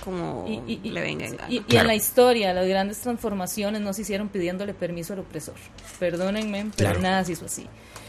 como 0.04 0.46
Y, 0.48 0.72
y- 0.72 0.80
y- 0.84 0.90
le 0.90 1.00
venga 1.00 1.26
en 1.26 1.36
gana. 1.36 1.50
y- 1.50 1.56
y 1.56 1.60
Claro. 1.60 1.80
en 1.82 1.86
la 1.88 1.94
historia, 1.94 2.52
las 2.54 2.66
grandes 2.66 2.98
transformaciones 3.00 3.80
no 3.80 3.92
se 3.92 4.02
hicieron 4.02 4.28
pidiéndole 4.28 4.74
permiso 4.74 5.12
al 5.12 5.20
opresor. 5.20 5.54
Perdónenme, 5.98 6.66
pero 6.76 6.90
Claro. 6.90 7.00
nada 7.00 7.24
se 7.24 7.32
hizo 7.32 7.44
así. 7.46 7.66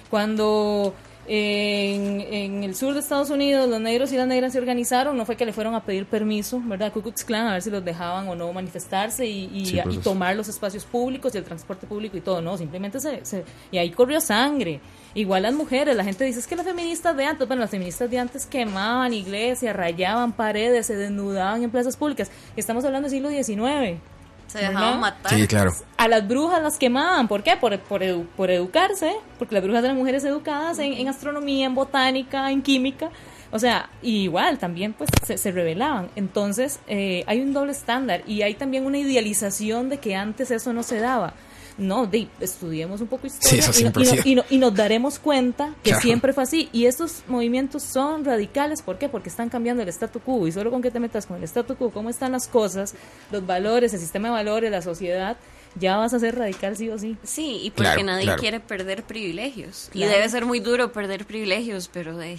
Cuando 0.10 0.94
en, 1.26 2.20
en 2.22 2.64
el 2.64 2.76
sur 2.76 2.94
de 2.94 3.00
Estados 3.00 3.30
Unidos 3.30 3.70
los 3.70 3.80
negros 3.80 4.12
y 4.12 4.18
las 4.18 4.28
negras 4.28 4.52
se 4.54 4.60
organizaron, 4.60 5.16
no 5.18 5.26
fue 5.26 5.36
que 5.38 5.46
le 5.46 5.54
fueron 5.54 5.74
a 5.74 5.84
pedir 5.84 6.06
permiso, 6.06 6.62
¿verdad? 6.66 6.92
Ku 6.92 7.02
Klux 7.02 7.24
Klan, 7.24 7.48
a 7.48 7.54
ver 7.54 7.62
si 7.62 7.70
los 7.70 7.84
dejaban 7.84 8.28
o 8.28 8.36
no 8.36 8.52
manifestarse 8.52 9.26
y, 9.26 9.50
y- 9.54 9.66
Sí, 9.68 9.80
pues 9.84 9.96
y 9.96 9.98
tomar 10.00 10.36
los 10.36 10.48
espacios 10.50 10.84
públicos 10.86 11.34
y 11.34 11.38
el 11.38 11.44
transporte 11.44 11.88
público 11.88 12.18
y 12.18 12.22
todo, 12.22 12.42
no, 12.42 12.58
simplemente 12.58 13.00
se, 13.00 13.24
se- 13.26 13.46
y 13.72 13.78
ahí 13.78 13.90
corrió 13.92 14.20
sangre. 14.20 14.82
Igual 15.16 15.44
las 15.44 15.54
mujeres, 15.54 15.96
la 15.96 16.04
gente 16.04 16.24
dice 16.24 16.40
es 16.40 16.48
que 16.48 16.56
las 16.56 16.66
feministas 16.66 17.16
de 17.16 17.26
antes, 17.26 17.48
bueno, 17.48 17.62
las 17.62 17.70
feministas 17.70 18.10
de 18.10 18.18
antes 18.18 18.46
quemaban 18.48 19.14
iglesias, 19.14 19.76
rayaban 19.76 20.32
paredes, 20.32 20.88
se 20.88 20.96
desnudaban 20.96 21.64
en 21.64 21.70
plazas 21.70 21.96
públicas. 21.98 22.32
Estamos 22.56 22.84
hablando 22.84 23.08
del 23.10 23.12
siglo 23.18 23.30
XIX. 23.30 24.00
Se 24.48 24.60
dejaban 24.60 25.00
matar. 25.00 25.34
Sí, 25.34 25.48
claro. 25.48 25.72
A 25.98 26.08
las 26.08 26.28
brujas 26.28 26.62
las 26.64 26.78
quemaban, 26.78 27.28
¿por 27.28 27.44
qué? 27.44 27.56
Por, 27.58 27.78
por, 27.80 28.02
edu- 28.02 28.26
por 28.36 28.50
educarse, 28.52 29.14
porque 29.40 29.56
las 29.56 29.64
brujas 29.64 29.84
eran 29.84 29.98
mujeres 29.98 30.24
educadas 30.26 30.80
en, 30.80 30.94
en 30.94 31.08
astronomía, 31.08 31.66
en 31.68 31.76
botánica, 31.76 32.52
en 32.52 32.62
química. 32.62 33.10
O 33.52 33.60
sea, 33.60 33.90
y 34.02 34.24
igual 34.24 34.58
también 34.58 34.94
pues 34.94 35.12
se, 35.26 35.38
se 35.38 35.52
rebelaban. 35.52 36.10
Entonces 36.16 36.80
eh, 36.88 37.24
hay 37.28 37.40
un 37.42 37.54
doble 37.54 37.72
estándar 37.72 38.24
y 38.26 38.42
hay 38.42 38.56
también 38.56 38.86
una 38.86 38.98
idealización 38.98 39.90
de 39.90 40.00
que 40.00 40.16
antes 40.16 40.50
eso 40.50 40.74
no 40.74 40.82
se 40.82 41.00
daba. 41.00 41.34
No, 41.78 42.06
de, 42.06 42.28
estudiemos 42.40 43.02
un 43.02 43.08
poco 43.08 43.26
historia 43.28 43.50
Sí, 43.64 43.70
eso 43.70 43.80
y, 43.80 43.84
no- 43.84 43.90
y 43.90 43.94
no- 43.94 44.02
ha 44.02 44.06
sido. 44.16 44.24
y 44.26 44.36
no- 44.36 44.44
y 44.52 44.58
nos 44.60 44.76
daremos 44.76 45.18
cuenta 45.20 45.74
que 45.84 45.90
Claro. 45.90 46.02
siempre 46.04 46.34
fue 46.34 46.44
así. 46.44 46.70
Y 46.72 46.86
estos 46.86 47.24
movimientos 47.28 47.82
son 47.84 48.24
radicales, 48.26 48.82
¿por 48.82 48.98
qué? 49.00 49.10
Porque 49.10 49.30
están 49.30 49.50
cambiando 49.50 49.82
el 49.82 49.90
statu 49.90 50.20
quo. 50.20 50.48
Y 50.48 50.52
solo 50.52 50.70
con 50.72 50.82
que 50.82 50.92
te 50.92 51.00
metas 51.00 51.26
con 51.26 51.38
el 51.38 51.44
statu 51.44 51.76
quo, 51.76 51.90
cómo 51.92 52.10
están 52.10 52.32
las 52.34 52.48
cosas, 52.48 52.94
los 53.32 53.46
valores, 53.46 53.94
el 53.94 54.00
sistema 54.00 54.28
de 54.28 54.34
valores, 54.36 54.70
la 54.72 54.82
sociedad, 54.84 55.38
ya 55.80 55.98
vas 55.98 56.14
a 56.14 56.20
ser 56.20 56.38
radical 56.38 56.78
sí 56.78 56.90
o 56.90 57.00
sí. 57.00 57.18
Sí, 57.24 57.62
y 57.64 57.72
porque 57.72 57.90
Claro, 57.90 58.04
nadie 58.04 58.26
claro. 58.26 58.40
quiere 58.40 58.60
perder 58.60 59.04
privilegios. 59.04 59.90
Claro. 59.92 60.12
Y 60.12 60.14
debe 60.16 60.30
ser 60.30 60.46
muy 60.46 60.60
duro 60.60 60.92
perder 60.92 61.26
privilegios, 61.26 61.90
pero 61.92 62.16
de... 62.18 62.38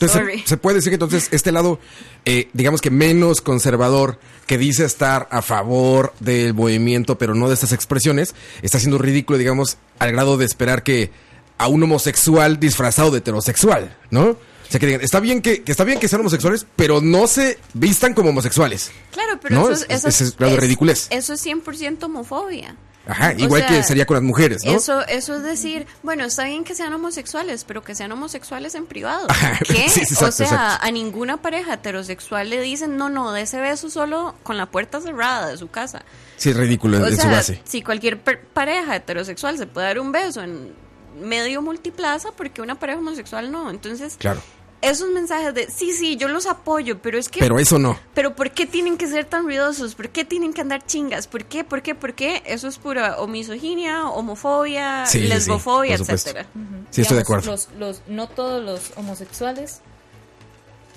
Entonces, 0.00 0.42
se, 0.42 0.48
se 0.48 0.56
puede 0.56 0.76
decir 0.76 0.90
que 0.90 0.94
entonces 0.94 1.28
este 1.30 1.52
lado, 1.52 1.78
eh, 2.24 2.48
digamos 2.52 2.80
que 2.80 2.90
menos 2.90 3.40
conservador, 3.40 4.18
que 4.46 4.56
dice 4.58 4.84
estar 4.84 5.28
a 5.30 5.42
favor 5.42 6.12
del 6.20 6.54
movimiento, 6.54 7.18
pero 7.18 7.34
no 7.34 7.48
de 7.48 7.54
estas 7.54 7.72
expresiones, 7.72 8.34
está 8.62 8.78
siendo 8.78 8.98
ridículo, 8.98 9.38
digamos, 9.38 9.76
al 9.98 10.12
grado 10.12 10.36
de 10.36 10.46
esperar 10.46 10.82
que 10.82 11.10
a 11.58 11.68
un 11.68 11.82
homosexual 11.82 12.58
disfrazado 12.58 13.10
de 13.10 13.18
heterosexual, 13.18 13.96
¿no? 14.10 14.28
O 14.30 14.36
sea, 14.72 14.78
que 14.80 14.86
digan, 14.86 15.00
está 15.02 15.20
bien 15.20 15.42
que, 15.42 15.62
que 15.62 15.72
está 15.72 15.84
bien 15.84 15.98
que 15.98 16.06
sean 16.08 16.20
homosexuales, 16.20 16.64
pero 16.76 17.00
no 17.00 17.26
se 17.26 17.58
vistan 17.74 18.14
como 18.14 18.30
homosexuales. 18.30 18.92
Claro, 19.12 19.38
pero 19.42 19.56
No, 19.56 19.70
eso, 19.70 19.84
es- 19.88 20.04
eso 20.04 20.08
es 20.46 20.56
ridiculez. 20.56 21.08
Eso 21.10 21.32
es 21.34 21.44
100% 21.44 22.04
homofobia. 22.04 22.76
Ajá, 23.06 23.32
O 23.36 23.40
igual 23.40 23.62
sea, 23.62 23.68
que 23.70 23.82
sería 23.82 24.06
con 24.06 24.14
las 24.16 24.22
mujeres, 24.22 24.64
¿no? 24.64 24.72
Eso, 24.72 25.04
eso 25.08 25.36
es 25.36 25.42
decir, 25.42 25.86
bueno, 26.02 26.24
está 26.24 26.44
bien 26.44 26.64
que 26.64 26.74
sean 26.74 26.92
homosexuales, 26.92 27.64
pero 27.64 27.82
que 27.82 27.94
sean 27.94 28.12
homosexuales 28.12 28.74
en 28.74 28.86
privado. 28.86 29.26
Ajá, 29.28 29.58
¿Qué? 29.66 29.88
sí, 29.88 30.04
sí, 30.04 30.14
exacto, 30.14 30.26
o 30.26 30.32
sea, 30.32 30.46
exacto. 30.46 30.86
a 30.86 30.90
ninguna 30.90 31.38
pareja 31.38 31.74
heterosexual 31.74 32.50
le 32.50 32.60
dicen, 32.60 32.96
no, 32.96 33.08
no, 33.08 33.32
de 33.32 33.42
ese 33.42 33.58
beso 33.60 33.88
solo 33.90 34.34
con 34.42 34.56
la 34.58 34.66
puerta 34.66 35.00
cerrada 35.00 35.48
de 35.48 35.56
su 35.56 35.68
casa. 35.70 36.02
Sí, 36.36 36.50
es 36.50 36.56
ridículo 36.56 36.98
O 37.02 37.06
en 37.06 37.18
su 37.20 37.26
base. 37.28 37.60
si 37.64 37.82
cualquier 37.82 38.20
pareja 38.20 38.96
heterosexual 38.96 39.56
se 39.58 39.66
puede 39.66 39.86
dar 39.88 39.98
un 39.98 40.12
beso 40.12 40.42
en 40.42 40.72
medio 41.20 41.60
multiplaza, 41.62 42.30
porque 42.36 42.62
una 42.62 42.78
pareja 42.78 42.98
homosexual 42.98 43.50
no. 43.50 43.70
Entonces, 43.70 44.16
Claro. 44.18 44.40
Esos 44.82 45.10
mensajes 45.10 45.52
de, 45.54 45.70
sí, 45.70 45.92
sí, 45.92 46.16
yo 46.16 46.28
los 46.28 46.46
apoyo, 46.46 47.00
pero 47.02 47.18
es 47.18 47.28
que... 47.28 47.40
Pero 47.40 47.58
eso 47.58 47.78
no. 47.78 47.98
Pero 48.14 48.34
¿por 48.34 48.50
qué 48.52 48.66
tienen 48.66 48.96
que 48.96 49.06
ser 49.06 49.24
tan 49.26 49.44
ruidosos? 49.44 49.94
¿Por 49.94 50.08
qué 50.08 50.24
tienen 50.24 50.52
que 50.52 50.60
andar 50.62 50.84
chingas? 50.86 51.26
¿Por 51.26 51.44
qué? 51.44 51.64
¿Por 51.64 51.82
qué? 51.82 51.94
¿Por 51.94 52.14
qué? 52.14 52.42
Eso 52.46 52.66
es 52.68 52.78
pura 52.78 53.18
o 53.20 53.26
misoginia, 53.26 54.04
homofobia, 54.08 55.04
Sí, 55.06 55.18
sí, 55.18 55.24
sí, 55.24 55.28
lesbofobia, 55.28 55.98
supuesto. 55.98 56.30
etcétera. 56.30 56.48
Sí, 56.90 57.02
estoy 57.02 57.16
de 57.16 57.22
acuerdo. 57.22 57.50
Los, 57.50 57.68
los- 57.78 58.02
no 58.08 58.28
todos 58.28 58.62
los 58.64 58.92
homosexuales 58.96 59.80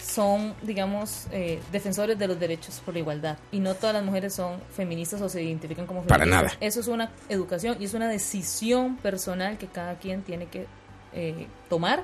son, 0.05 0.53
digamos, 0.61 1.27
eh, 1.31 1.61
defensores 1.71 2.19
de 2.19 2.27
los 2.27 2.39
derechos 2.39 2.81
por 2.83 2.93
la 2.93 2.99
igualdad. 2.99 3.37
Y 3.51 3.59
no 3.59 3.73
todas 3.75 3.93
las 3.95 4.03
mujeres 4.03 4.33
son 4.33 4.59
feministas 4.75 5.21
o 5.21 5.29
se 5.29 5.41
identifican 5.41 5.87
como 5.87 6.03
Para 6.03 6.25
feministas. 6.25 6.53
nada. 6.53 6.65
Eso 6.67 6.79
es 6.81 6.87
una 6.87 7.11
educación 7.29 7.77
y 7.79 7.85
es 7.85 7.93
una 7.93 8.09
decisión 8.09 8.97
personal 8.97 9.57
que 9.57 9.67
cada 9.67 9.95
quien 9.97 10.21
tiene 10.23 10.47
que 10.47 10.67
eh, 11.13 11.47
tomar 11.69 12.03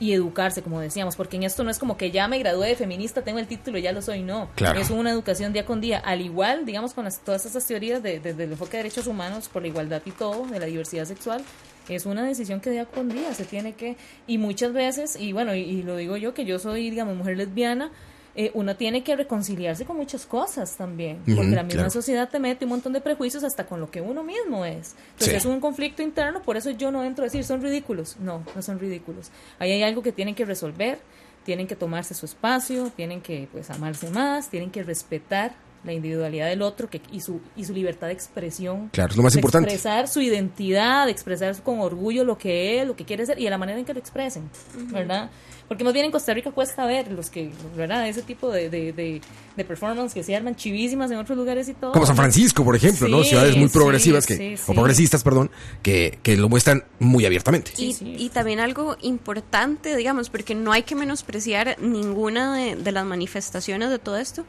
y 0.00 0.12
educarse, 0.12 0.60
como 0.62 0.80
decíamos, 0.80 1.14
porque 1.16 1.36
en 1.36 1.44
esto 1.44 1.62
no 1.64 1.70
es 1.70 1.78
como 1.78 1.96
que 1.96 2.10
ya 2.10 2.26
me 2.28 2.38
gradué 2.38 2.68
de 2.68 2.74
feminista, 2.76 3.22
tengo 3.22 3.38
el 3.38 3.46
título, 3.46 3.78
ya 3.78 3.92
lo 3.92 4.02
soy, 4.02 4.22
no. 4.22 4.50
Claro. 4.56 4.78
Es 4.80 4.90
una 4.90 5.10
educación 5.10 5.52
día 5.52 5.64
con 5.64 5.80
día, 5.80 5.98
al 5.98 6.20
igual, 6.20 6.66
digamos, 6.66 6.94
con 6.94 7.04
las- 7.04 7.20
todas 7.20 7.46
esas 7.46 7.64
teorías 7.66 8.02
de, 8.02 8.18
de- 8.20 8.34
del 8.34 8.52
enfoque 8.52 8.72
de 8.76 8.82
derechos 8.84 9.06
humanos 9.06 9.48
por 9.48 9.62
la 9.62 9.68
igualdad 9.68 10.02
y 10.04 10.10
todo, 10.10 10.46
de 10.46 10.58
la 10.58 10.66
diversidad 10.66 11.04
sexual, 11.04 11.42
es 11.88 12.06
una 12.06 12.24
decisión 12.24 12.60
que 12.60 12.70
día 12.70 12.86
con 12.86 13.08
día 13.08 13.32
se 13.34 13.44
tiene 13.44 13.74
que, 13.74 13.96
y 14.26 14.38
muchas 14.38 14.72
veces, 14.72 15.16
y 15.16 15.32
bueno, 15.32 15.54
y, 15.54 15.60
y 15.60 15.82
lo 15.82 15.96
digo 15.96 16.16
yo, 16.16 16.34
que 16.34 16.44
yo 16.44 16.58
soy, 16.58 16.90
digamos, 16.90 17.16
mujer 17.16 17.36
lesbiana, 17.36 17.90
eh, 18.36 18.50
uno 18.54 18.74
tiene 18.76 19.04
que 19.04 19.14
reconciliarse 19.14 19.84
con 19.84 19.96
muchas 19.96 20.26
cosas 20.26 20.76
también, 20.76 21.18
porque 21.18 21.50
la 21.50 21.62
misma 21.62 21.68
claro. 21.84 21.90
sociedad 21.90 22.28
te 22.28 22.38
mete 22.40 22.64
un 22.64 22.70
montón 22.70 22.92
de 22.92 23.00
prejuicios 23.00 23.44
hasta 23.44 23.66
con 23.66 23.80
lo 23.80 23.90
que 23.90 24.00
uno 24.00 24.22
mismo 24.24 24.64
es. 24.64 24.94
Entonces 25.12 25.28
Sí. 25.30 25.36
es 25.36 25.44
un 25.44 25.60
conflicto 25.60 26.02
interno, 26.02 26.42
por 26.42 26.56
eso 26.56 26.70
yo 26.70 26.90
no 26.90 27.04
entro 27.04 27.22
a 27.22 27.26
decir 27.26 27.44
son 27.44 27.62
ridículos. 27.62 28.16
No, 28.18 28.42
no 28.54 28.62
son 28.62 28.78
ridículos. 28.80 29.30
Ahí 29.58 29.70
hay 29.72 29.82
algo 29.84 30.02
que 30.02 30.10
tienen 30.12 30.34
que 30.34 30.44
resolver, 30.44 30.98
tienen 31.44 31.66
que 31.66 31.76
tomarse 31.76 32.14
su 32.14 32.26
espacio, 32.26 32.90
tienen 32.96 33.20
que 33.20 33.48
pues 33.52 33.70
amarse 33.70 34.10
más, 34.10 34.48
tienen 34.48 34.70
que 34.70 34.82
respetar 34.82 35.52
la 35.84 35.92
individualidad 35.92 36.48
del 36.48 36.62
otro 36.62 36.88
que, 36.88 37.00
y, 37.12 37.20
su, 37.20 37.40
y 37.56 37.64
su 37.64 37.72
libertad 37.72 38.08
de 38.08 38.14
expresión. 38.14 38.88
Claro, 38.92 39.10
es 39.10 39.16
lo 39.16 39.22
más 39.22 39.34
de 39.34 39.40
importante. 39.40 39.70
Expresar 39.70 40.08
su 40.08 40.20
identidad, 40.20 41.06
de 41.06 41.12
expresar 41.12 41.54
con 41.62 41.80
orgullo 41.80 42.24
lo 42.24 42.38
que 42.38 42.80
es, 42.80 42.86
lo 42.86 42.96
que 42.96 43.04
quiere 43.04 43.26
ser 43.26 43.38
y 43.38 43.44
de 43.44 43.50
la 43.50 43.58
manera 43.58 43.78
en 43.78 43.84
que 43.84 43.92
lo 43.92 44.00
expresen, 44.00 44.50
¿verdad? 44.90 45.30
Porque 45.68 45.82
más 45.82 45.94
bien 45.94 46.04
en 46.04 46.12
Costa 46.12 46.34
Rica 46.34 46.50
cuesta 46.50 46.84
ver 46.84 47.10
los 47.10 47.30
que, 47.30 47.50
¿verdad? 47.74 48.06
Ese 48.06 48.20
tipo 48.22 48.50
de, 48.50 48.68
de, 48.68 48.92
de, 48.92 49.22
de 49.56 49.64
performance 49.64 50.12
que 50.12 50.22
se 50.22 50.36
arman 50.36 50.56
chivísimas 50.56 51.10
en 51.10 51.16
otros 51.16 51.38
lugares 51.38 51.68
y 51.68 51.74
todo. 51.74 51.92
Como 51.92 52.04
San 52.04 52.16
Francisco, 52.16 52.64
por 52.64 52.76
ejemplo, 52.76 53.08
¿no? 53.08 53.24
Ciudades 53.24 53.56
muy 53.56 53.68
sí, 53.68 53.72
progresivas 53.72 54.26
que, 54.26 54.36
sí, 54.36 54.62
o 54.66 54.74
progresistas, 54.74 55.22
perdón, 55.22 55.50
que, 55.82 56.18
que 56.22 56.36
lo 56.36 56.50
muestran 56.50 56.84
muy 56.98 57.24
abiertamente. 57.24 57.72
Sí, 57.74 57.86
y, 57.86 57.92
sí. 57.94 58.16
y 58.18 58.28
también 58.28 58.60
algo 58.60 58.96
importante, 59.00 59.96
digamos, 59.96 60.28
porque 60.28 60.54
no 60.54 60.70
hay 60.72 60.82
que 60.82 60.94
menospreciar 60.94 61.76
ninguna 61.80 62.56
de, 62.56 62.76
de 62.76 62.92
las 62.92 63.06
manifestaciones 63.06 63.88
de 63.88 63.98
todo 63.98 64.18
esto, 64.18 64.44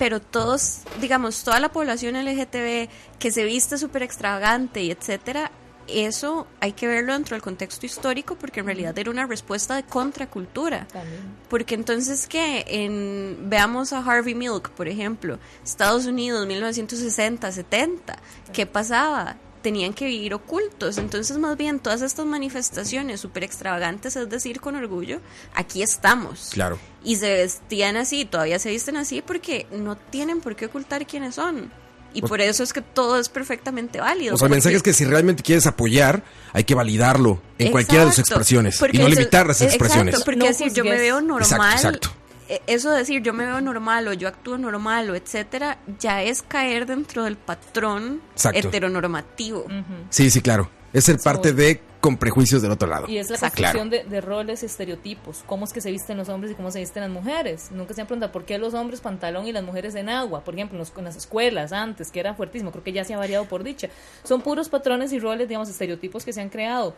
pero 0.00 0.18
todos, 0.18 0.78
digamos, 0.98 1.44
toda 1.44 1.60
la 1.60 1.68
población 1.68 2.14
LGTB 2.14 2.88
que 3.18 3.30
se 3.30 3.44
viste 3.44 3.76
súper 3.76 4.02
extravagante 4.02 4.82
y 4.82 4.90
etcétera, 4.90 5.50
eso 5.88 6.46
hay 6.58 6.72
que 6.72 6.86
verlo 6.86 7.12
dentro 7.12 7.34
del 7.34 7.42
contexto 7.42 7.84
histórico 7.84 8.34
porque 8.36 8.60
en 8.60 8.66
realidad 8.66 8.98
era 8.98 9.10
una 9.10 9.26
respuesta 9.26 9.76
de 9.76 9.82
contracultura. 9.82 10.88
También. 10.90 11.20
Porque 11.50 11.74
entonces 11.74 12.26
que 12.26 12.64
en 12.66 13.50
veamos 13.50 13.92
a 13.92 13.98
Harvey 13.98 14.34
Milk, 14.34 14.70
por 14.70 14.88
ejemplo, 14.88 15.38
Estados 15.62 16.06
Unidos 16.06 16.46
1960, 16.46 17.52
70, 17.52 18.16
¿qué 18.54 18.64
pasaba? 18.64 19.36
Tenían 19.62 19.92
que 19.92 20.06
vivir 20.06 20.32
ocultos. 20.34 20.96
Entonces, 20.98 21.36
más 21.38 21.56
bien, 21.56 21.80
todas 21.80 22.00
estas 22.02 22.24
manifestaciones 22.26 23.20
súper 23.20 23.44
extravagantes, 23.44 24.16
es 24.16 24.28
decir, 24.30 24.60
con 24.60 24.74
orgullo, 24.76 25.20
aquí 25.54 25.82
estamos. 25.82 26.50
Claro. 26.52 26.78
Y 27.04 27.16
se 27.16 27.32
vestían 27.34 27.96
así, 27.96 28.24
todavía 28.24 28.58
se 28.58 28.70
visten 28.70 28.96
así 28.96 29.22
porque 29.22 29.66
no 29.70 29.96
tienen 29.96 30.40
por 30.40 30.56
qué 30.56 30.66
ocultar 30.66 31.06
quiénes 31.06 31.34
son. 31.34 31.70
Y 32.12 32.22
por 32.22 32.40
eso 32.40 32.62
es 32.64 32.72
que 32.72 32.82
todo 32.82 33.18
es 33.20 33.28
perfectamente 33.28 34.00
válido. 34.00 34.34
O 34.34 34.38
sea, 34.38 34.46
el 34.46 34.50
mensaje 34.50 34.74
es 34.74 34.82
que 34.82 34.92
si 34.92 35.04
realmente 35.04 35.42
quieres 35.42 35.66
apoyar, 35.66 36.24
hay 36.52 36.64
que 36.64 36.74
validarlo 36.74 37.40
en 37.58 37.70
cualquiera 37.70 38.04
de 38.04 38.10
sus 38.10 38.20
Exacto, 38.20 38.40
expresiones 38.40 38.82
y 38.92 38.98
no 38.98 39.08
limitar 39.08 39.46
las 39.46 39.60
exacto, 39.60 39.84
expresiones. 39.84 40.22
porque 40.24 40.38
No 40.40 40.46
decir 40.46 40.72
yo 40.72 40.84
me 40.84 40.96
veo 40.96 41.20
normal, 41.20 41.72
Exacto, 41.72 41.76
exacto. 41.76 42.19
Eh, 42.50 42.62
eso 42.66 42.90
de 42.90 42.98
decir 42.98 43.22
yo 43.22 43.32
me 43.32 43.46
veo 43.46 43.60
normal 43.60 44.06
o 44.08 44.12
yo 44.12 44.28
actúo 44.28 44.58
normal 44.58 45.08
o 45.10 45.14
etcétera, 45.14 45.78
ya 45.98 46.22
es 46.22 46.42
caer 46.42 46.84
dentro 46.86 47.24
del 47.24 47.36
patrón 47.36 48.20
Exacto. 48.34 48.58
heteronormativo. 48.58 49.66
Sí, 50.10 50.30
sí, 50.30 50.40
claro. 50.40 50.70
Es 50.92 51.04
ser 51.04 51.18
parte 51.18 51.52
de 51.52 51.80
con 52.00 52.16
prejuicios 52.16 52.62
del 52.62 52.70
otro 52.72 52.88
lado. 52.88 53.06
Y 53.08 53.18
es 53.18 53.28
la 53.30 53.38
construcción 53.38 53.90
de, 53.90 54.04
de 54.04 54.20
roles 54.22 54.62
y 54.62 54.66
estereotipos. 54.66 55.44
Cómo 55.46 55.66
es 55.66 55.72
que 55.72 55.80
se 55.82 55.90
visten 55.90 56.16
los 56.16 56.28
hombres 56.30 56.50
y 56.52 56.54
cómo 56.56 56.70
se 56.70 56.80
visten 56.80 57.02
las 57.02 57.10
mujeres. 57.12 57.70
Nunca 57.72 57.92
se 57.94 58.00
han 58.00 58.06
preguntado 58.06 58.32
por 58.32 58.44
qué 58.46 58.58
los 58.58 58.72
hombres 58.74 59.00
pantalón 59.00 59.46
y 59.46 59.52
las 59.52 59.62
mujeres 59.62 59.94
en 59.94 60.08
agua. 60.08 60.42
Por 60.42 60.54
ejemplo, 60.54 60.76
en, 60.76 60.80
los- 60.80 60.92
en 60.96 61.04
las 61.04 61.14
escuelas 61.16 61.72
antes, 61.72 62.10
que 62.10 62.18
era 62.18 62.34
fuertísimo. 62.34 62.72
Creo 62.72 62.82
que 62.82 62.92
ya 62.92 63.04
se 63.04 63.14
ha 63.14 63.18
variado 63.18 63.44
por 63.44 63.62
dicha. 63.62 63.88
Son 64.24 64.40
puros 64.40 64.68
patrones 64.70 65.12
y 65.12 65.18
roles, 65.20 65.46
digamos, 65.46 65.68
estereotipos 65.68 66.24
que 66.24 66.32
se 66.32 66.40
han 66.40 66.48
creado. 66.48 66.96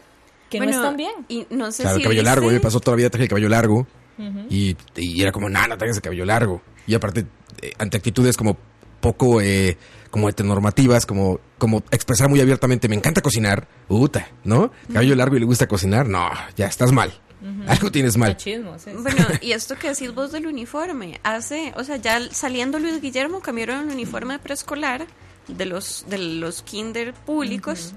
Que 0.49 0.59
Bueno, 0.59 0.73
no 0.73 0.79
están 0.79 0.97
bien. 0.97 1.13
Y 1.29 1.47
no 1.51 1.73
sé 1.73 1.83
Claro, 1.83 1.97
si 1.97 2.03
el 2.03 2.05
cabello 2.05 2.23
largo. 2.23 2.47
Me 2.47 2.53
viste- 2.53 2.63
pasó 2.67 2.81
toda 2.81 2.93
la 2.95 2.99
vida 2.99 3.11
traje 3.11 3.25
el 3.25 3.29
cabello 3.29 3.49
largo. 3.49 3.87
Y, 4.49 4.77
y 4.97 5.23
era 5.23 5.33
como, 5.33 5.49
no, 5.49 5.67
no 5.67 5.79
tengas 5.79 5.97
el 5.97 6.03
cabello 6.03 6.25
largo. 6.25 6.63
Y 6.87 6.95
aparte, 6.95 7.27
eh, 7.61 7.73
ante 7.79 7.97
actitudes 7.97 8.37
como 8.37 8.57
poco, 9.01 9.41
eh, 9.41 9.77
como 10.11 10.29
heteronormativas, 10.29 11.07
como, 11.07 11.41
como 11.59 11.83
expresar 11.91 12.29
muy 12.29 12.41
abiertamente, 12.41 12.89
me 12.89 12.97
encanta 12.97 13.21
cocinar. 13.21 13.69
Puta, 13.89 14.29
¿no? 14.45 14.73
Cabello 14.93 15.15
largo 15.15 15.37
y 15.37 15.41
le 15.41 15.47
gusta 15.47 15.67
cocinar. 15.67 16.09
No, 16.09 16.31
ya 16.57 16.67
estás 16.67 16.93
mal. 16.93 17.13
Algo 17.67 17.91
tienes 17.91 18.17
mal. 18.17 18.31
Machismo, 18.31 18.79
sí. 18.79 18.91
Bueno, 18.95 19.27
y 19.41 19.53
esto 19.53 19.77
que 19.77 19.89
decís 19.89 20.15
vos 20.15 20.31
del 20.31 20.47
uniforme, 20.47 21.21
hace, 21.25 21.73
o 21.77 21.83
sea, 21.83 21.97
ya 21.97 22.21
saliendo 22.31 22.79
Luis 22.79 23.01
Guillermo 23.01 23.41
cambiaron 23.41 23.89
el 23.89 23.95
uniforme 23.95 24.35
de 24.35 24.39
preescolar 24.39 25.07
de 25.49 25.67
los 25.67 26.05
de 26.09 26.19
los 26.19 26.63
kinder 26.63 27.13
públicos 27.15 27.95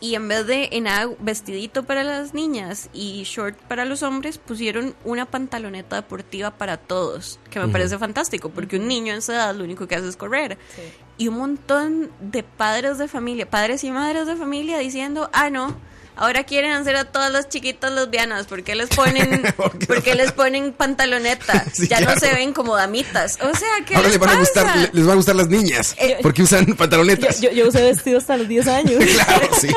y 0.00 0.14
en 0.14 0.28
vez 0.28 0.46
de 0.46 0.68
en 0.72 0.86
algo- 0.88 1.16
vestidito 1.20 1.84
para 1.84 2.04
las 2.04 2.34
niñas 2.34 2.88
y 2.92 3.22
short 3.24 3.56
para 3.62 3.84
los 3.84 4.02
hombres 4.02 4.38
pusieron 4.38 4.94
una 5.04 5.24
pantaloneta 5.26 5.96
deportiva 5.96 6.50
para 6.50 6.76
todos, 6.76 7.38
que 7.50 7.58
me 7.60 7.68
parece 7.68 7.96
fantástico 7.98 8.50
porque 8.50 8.76
un 8.76 8.88
niño 8.88 9.12
en 9.12 9.18
esa 9.18 9.34
edad 9.34 9.54
lo 9.54 9.64
único 9.64 9.86
que 9.88 9.94
hace 9.96 10.08
es 10.08 10.16
correr. 10.16 10.58
Sí. 10.74 10.82
Y 11.18 11.28
un 11.28 11.38
montón 11.38 12.10
de 12.20 12.42
padres 12.42 12.98
de 12.98 13.08
familia, 13.08 13.48
padres 13.48 13.82
y 13.84 13.90
madres 13.90 14.26
de 14.26 14.36
familia 14.36 14.78
diciendo, 14.78 15.30
"Ah, 15.32 15.48
no, 15.48 15.74
Ahora 16.16 16.44
quieren 16.44 16.72
hacer 16.72 16.96
a 16.96 17.04
todas 17.04 17.30
las 17.30 17.48
chiquitas 17.48 17.92
lesbianas, 17.92 18.46
¿por 18.46 18.62
qué 18.62 18.74
les 18.74 18.88
ponen, 18.88 19.42
¿por 19.56 20.02
qué 20.02 20.14
les 20.14 20.32
ponen 20.32 20.72
pantaloneta? 20.72 21.64
Sí, 21.74 21.88
ya 21.88 22.00
no 22.00 22.06
claro. 22.06 22.20
se 22.20 22.32
ven 22.34 22.52
como 22.54 22.74
damitas. 22.74 23.38
O 23.42 23.54
sea, 23.54 23.68
¿qué 23.86 23.96
Ahora 23.96 24.08
les 24.08 24.12
les 24.12 24.20
van 24.20 24.28
a 24.30 24.32
pasa? 24.32 24.40
gustar, 24.40 24.76
le- 24.78 24.90
les 24.92 25.04
van 25.04 25.12
a 25.12 25.16
gustar 25.16 25.36
las 25.36 25.48
niñas. 25.48 25.94
Eh, 25.98 26.16
porque 26.22 26.42
usan 26.42 26.64
Yo, 26.66 26.74
pantalonetas. 26.76 27.40
yo, 27.40 27.50
yo 27.50 27.68
usé 27.68 27.82
vestido 27.82 28.18
hasta 28.18 28.36
los 28.36 28.48
10 28.48 28.66
años. 28.68 29.04
claro, 29.14 29.48
sí. 29.60 29.68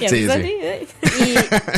Y 0.00 0.06
a 0.06 0.08
Sí, 0.08 0.26
sí. 0.26 0.30
¿eh? 0.30 0.86
Y, 1.18 1.36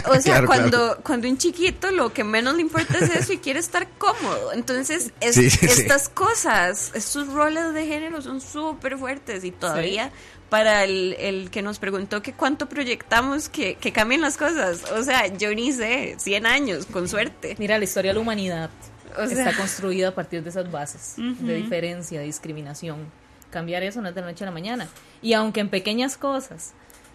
o 0.09 0.15
sea, 0.15 0.23
Claro, 0.35 0.47
cuando, 0.47 0.79
claro. 0.79 1.01
cuando 1.03 1.29
un 1.29 1.37
chiquito 1.39 1.91
lo 1.91 2.13
que 2.13 2.23
menos 2.25 2.55
le 2.55 2.61
importa 2.63 2.99
es 2.99 3.11
eso 3.15 3.33
y 3.33 3.39
quiere 3.39 3.59
estar 3.59 3.89
cómodo. 3.99 4.53
Entonces, 4.53 5.11
es- 5.21 5.35
Sí, 5.35 5.51
sí, 5.51 5.59
sí. 5.59 5.67
estas 5.83 6.09
cosas, 6.09 6.93
estos 6.95 7.27
roles 7.29 7.75
de 7.75 7.87
género 7.87 8.23
son 8.23 8.41
súper 8.41 8.97
fuertes 8.97 9.43
y 9.45 9.51
todavía 9.51 10.13
para 10.51 10.85
el, 10.85 11.17
el 11.19 11.51
que 11.51 11.63
nos 11.63 11.81
preguntó 11.81 12.23
que 12.23 12.33
cuánto 12.33 12.69
proyectamos 12.69 13.49
que, 13.49 13.75
que 13.75 13.93
cambien 14.05 14.21
las 14.21 14.37
cosas. 14.37 14.91
O 14.93 15.03
sea, 15.03 15.27
yo 15.29 15.55
ni 15.55 15.73
sé, 15.73 16.15
100 16.19 16.47
años, 16.47 16.87
con 16.87 17.09
suerte. 17.09 17.57
Mira, 17.59 17.79
la 17.79 17.85
historia 17.85 18.11
de 18.11 18.15
la 18.17 18.21
humanidad 18.21 18.71
O 19.19 19.27
sea- 19.27 19.47
está 19.49 19.57
construida 19.57 20.09
a 20.09 20.15
partir 20.15 20.43
de 20.43 20.51
esas 20.51 20.71
bases 20.71 21.15
de 21.17 21.55
diferencia, 21.55 22.21
de 22.21 22.27
discriminación. 22.27 23.07
Cambiar 23.51 23.83
eso 23.83 24.03
no 24.03 24.09
es 24.09 24.15
de 24.15 24.21
la 24.21 24.27
noche 24.29 24.45
a 24.45 24.47
la 24.47 24.53
mañana. 24.53 24.89
Y 25.23 25.33
aunque 25.33 25.61
en 25.61 25.69
pequeñas 25.71 26.17
cosas 26.17 26.73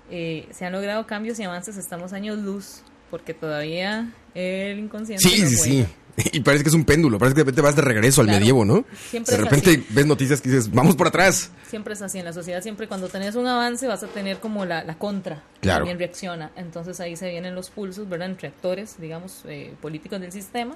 eh, 0.09 0.47
se 0.51 0.65
han 0.65 0.73
logrado 0.73 1.05
cambios 1.05 1.39
y 1.39 1.43
avances, 1.43 1.77
estamos 1.77 2.13
años 2.13 2.39
luz, 2.39 2.81
porque 3.11 3.33
todavía 3.35 4.11
el 4.33 4.79
inconsciente. 4.79 5.27
Sí, 5.27 5.41
no 5.43 5.49
sí, 5.49 5.55
sí. 5.57 5.85
Y 6.33 6.39
parece 6.41 6.63
que 6.63 6.69
es 6.69 6.75
un 6.75 6.85
péndulo. 6.85 7.17
Parece 7.17 7.33
que 7.35 7.39
de 7.39 7.43
repente 7.45 7.61
vas 7.61 7.75
de 7.75 7.81
regreso 7.81 8.21
al 8.21 8.27
Claro. 8.27 8.39
medievo, 8.39 8.65
¿no? 8.65 8.85
Siempre 9.09 9.35
de 9.37 9.41
repente 9.43 9.83
ves 9.89 10.05
noticias 10.05 10.41
que 10.41 10.49
dices, 10.49 10.71
vamos 10.71 10.95
por 10.95 11.07
atrás. 11.07 11.51
Siempre 11.69 11.93
es 11.93 12.01
así 12.01 12.19
en 12.19 12.25
la 12.25 12.33
sociedad, 12.33 12.61
siempre 12.61 12.87
cuando 12.87 13.07
tenés 13.09 13.35
un 13.35 13.47
avance 13.47 13.87
vas 13.87 14.03
a 14.03 14.07
tener 14.07 14.39
como 14.39 14.65
la, 14.65 14.83
la 14.83 14.95
contra, 14.97 15.43
Claro. 15.61 15.79
también 15.79 15.97
reacciona. 15.99 16.51
Entonces 16.55 16.99
ahí 16.99 17.15
se 17.15 17.29
vienen 17.29 17.55
los 17.55 17.69
pulsos, 17.69 18.09
¿verdad? 18.09 18.29
Entre 18.29 18.47
actores, 18.49 18.95
digamos, 18.99 19.43
eh, 19.47 19.73
políticos 19.81 20.19
del 20.19 20.31
sistema. 20.31 20.75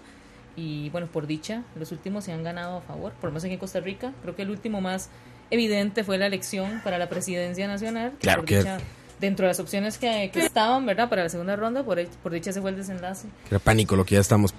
Y 0.55 0.89
bueno, 0.91 1.07
por 1.07 1.25
dicha, 1.27 1.63
los 1.79 1.91
últimos 1.91 2.23
se 2.25 2.31
han 2.31 2.43
ganado 2.43 2.77
a 2.77 2.81
favor, 2.81 3.11
por 3.13 3.25
lo 3.25 3.31
menos 3.31 3.43
aquí 3.43 3.53
en 3.53 3.59
Costa 3.59 3.79
Rica. 3.79 4.13
Creo 4.21 4.35
que 4.35 4.43
el 4.43 4.51
último 4.51 4.81
más 4.81 5.09
evidente 5.49 6.03
fue 6.03 6.17
la 6.17 6.27
elección 6.27 6.81
para 6.83 6.97
la 6.97 7.09
presidencia 7.09 7.67
nacional. 7.67 8.13
Claro 8.21 8.45
que- 8.45 8.59
dicha, 8.59 8.77
dentro 9.19 9.45
de 9.45 9.49
las 9.49 9.59
opciones 9.59 9.97
que, 9.97 10.29
que 10.33 10.45
estaban, 10.45 10.85
¿verdad? 10.85 11.09
Para 11.09 11.23
la 11.23 11.29
segunda 11.29 11.55
ronda, 11.55 11.83
por, 11.83 12.05
por 12.21 12.31
dicha 12.31 12.51
se 12.53 12.61
fue 12.61 12.69
el 12.71 12.75
desenlace. 12.77 13.27
Era 13.49 13.59
pánico 13.59 13.95
lo 13.95 14.05
que 14.05 14.15
ya 14.15 14.21
estamos. 14.21 14.53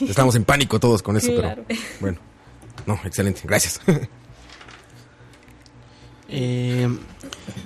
Estamos 0.00 0.34
en 0.36 0.44
pánico 0.44 0.78
todos 0.80 1.02
con 1.02 1.16
eso, 1.16 1.32
Claro. 1.34 1.64
pero 1.66 1.80
bueno. 2.00 2.18
No, 2.86 2.98
excelente. 3.04 3.42
Gracias. 3.44 3.80
Eh, 6.32 6.88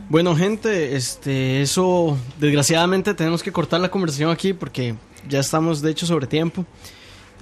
bueno, 0.09 0.35
gente, 0.35 0.97
este, 0.97 1.61
eso 1.61 2.17
desgraciadamente 2.39 3.13
tenemos 3.13 3.43
que 3.43 3.53
cortar 3.53 3.79
la 3.81 3.91
conversación 3.91 4.31
aquí 4.31 4.55
porque 4.55 4.95
ya 5.29 5.41
estamos 5.41 5.83
de 5.83 5.91
hecho 5.91 6.07
sobre 6.07 6.27
tiempo. 6.27 6.65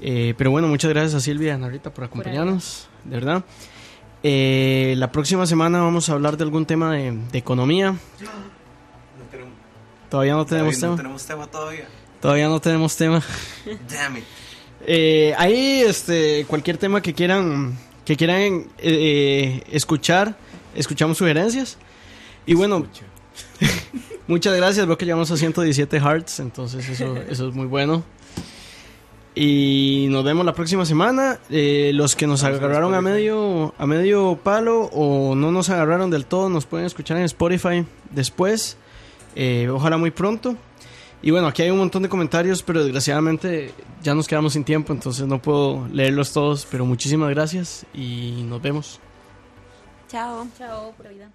Eh, 0.01 0.35
pero 0.37 0.51
bueno, 0.51 0.67
muchas 0.67 0.91
gracias 0.91 1.15
a 1.15 1.21
Silvia 1.21 1.49
y 1.49 1.51
a 1.51 1.59
Narita 1.59 1.95
por 1.95 2.03
acompañarnos, 2.03 2.89
de 3.05 3.15
verdad. 3.15 3.45
Eh, 4.25 4.95
la 4.99 5.13
próxima 5.13 5.47
semana 5.47 5.81
vamos 5.81 6.09
a 6.09 6.15
hablar 6.15 6.37
de 6.37 6.43
algún 6.43 6.67
tema 6.67 6.93
de, 6.93 7.13
de 7.31 7.39
economía. 7.39 7.95
Todavía 10.11 10.35
no 10.35 10.45
tenemos 10.45 10.75
tema. 10.79 10.91
No 10.91 10.97
tenemos 10.97 11.25
tema 11.25 11.47
todavía. 11.47 11.87
Todavía 12.21 12.49
no 12.49 12.61
tenemos 12.61 12.97
tema. 12.97 13.23
Damn 13.89 14.17
it. 14.17 14.25
Eh, 14.87 15.35
ahí, 15.39 15.83
este, 15.87 16.45
cualquier 16.47 16.77
tema 16.79 17.01
que 17.01 17.15
quieran, 17.15 17.79
que 18.05 18.17
quieran 18.17 18.43
eh, 18.43 18.67
eh, 18.79 19.63
escuchar, 19.71 20.37
escuchamos 20.75 21.19
sugerencias. 21.19 21.79
Y 22.47 22.55
bueno, 22.55 22.87
muchas 24.27 24.57
gracias. 24.57 24.87
Veo 24.87 24.99
que 24.99 25.05
llegamos 25.05 25.31
a 25.31 25.37
117 25.37 26.01
hearts, 26.01 26.41
entonces 26.41 26.89
eso, 26.89 27.17
eso 27.29 27.49
es 27.49 27.55
muy 27.55 27.67
bueno. 27.67 28.05
Y 29.35 30.09
nos 30.11 30.25
vemos 30.25 30.45
la 30.45 30.53
próxima 30.53 30.85
semana. 30.85 31.39
Eh, 31.49 31.93
los 31.95 32.17
que 32.17 32.27
nos 32.27 32.45
agarraron 32.45 32.95
a 32.95 33.01
medio, 33.01 33.75
a 33.79 33.87
medio 33.87 34.39
palo 34.43 34.91
o 34.93 35.35
no 35.35 35.51
nos 35.53 35.71
agarraron 35.71 36.11
del 36.11 36.27
todo, 36.27 36.51
nos 36.51 36.67
pueden 36.67 36.87
escuchar 36.87 37.17
en 37.17 37.25
Spotify 37.25 37.85
después. 38.11 38.77
Eh, 39.35 39.69
ojalá 39.71 39.97
muy 39.97 40.11
pronto. 40.11 40.57
Y 41.23 41.31
bueno, 41.31 41.47
aquí 41.47 41.63
hay 41.63 41.71
un 41.71 41.79
montón 41.79 42.03
de 42.03 42.09
comentarios, 42.09 42.63
pero 42.63 42.83
desgraciadamente 42.83 43.73
ya 44.03 44.13
nos 44.15 44.27
quedamos 44.27 44.55
sin 44.55 44.65
tiempo, 44.65 44.93
entonces 44.93 45.27
no 45.27 45.41
puedo 45.41 45.87
leerlos 45.89 46.33
todos. 46.33 46.67
Pero 46.71 46.85
muchísimas 46.85 47.31
gracias 47.31 47.87
y 47.95 48.43
nos 48.49 48.61
vemos. 48.61 49.01
Chao. 50.09 50.47
Chao, 50.59 50.93
pura 50.93 51.11
vida. 51.11 51.31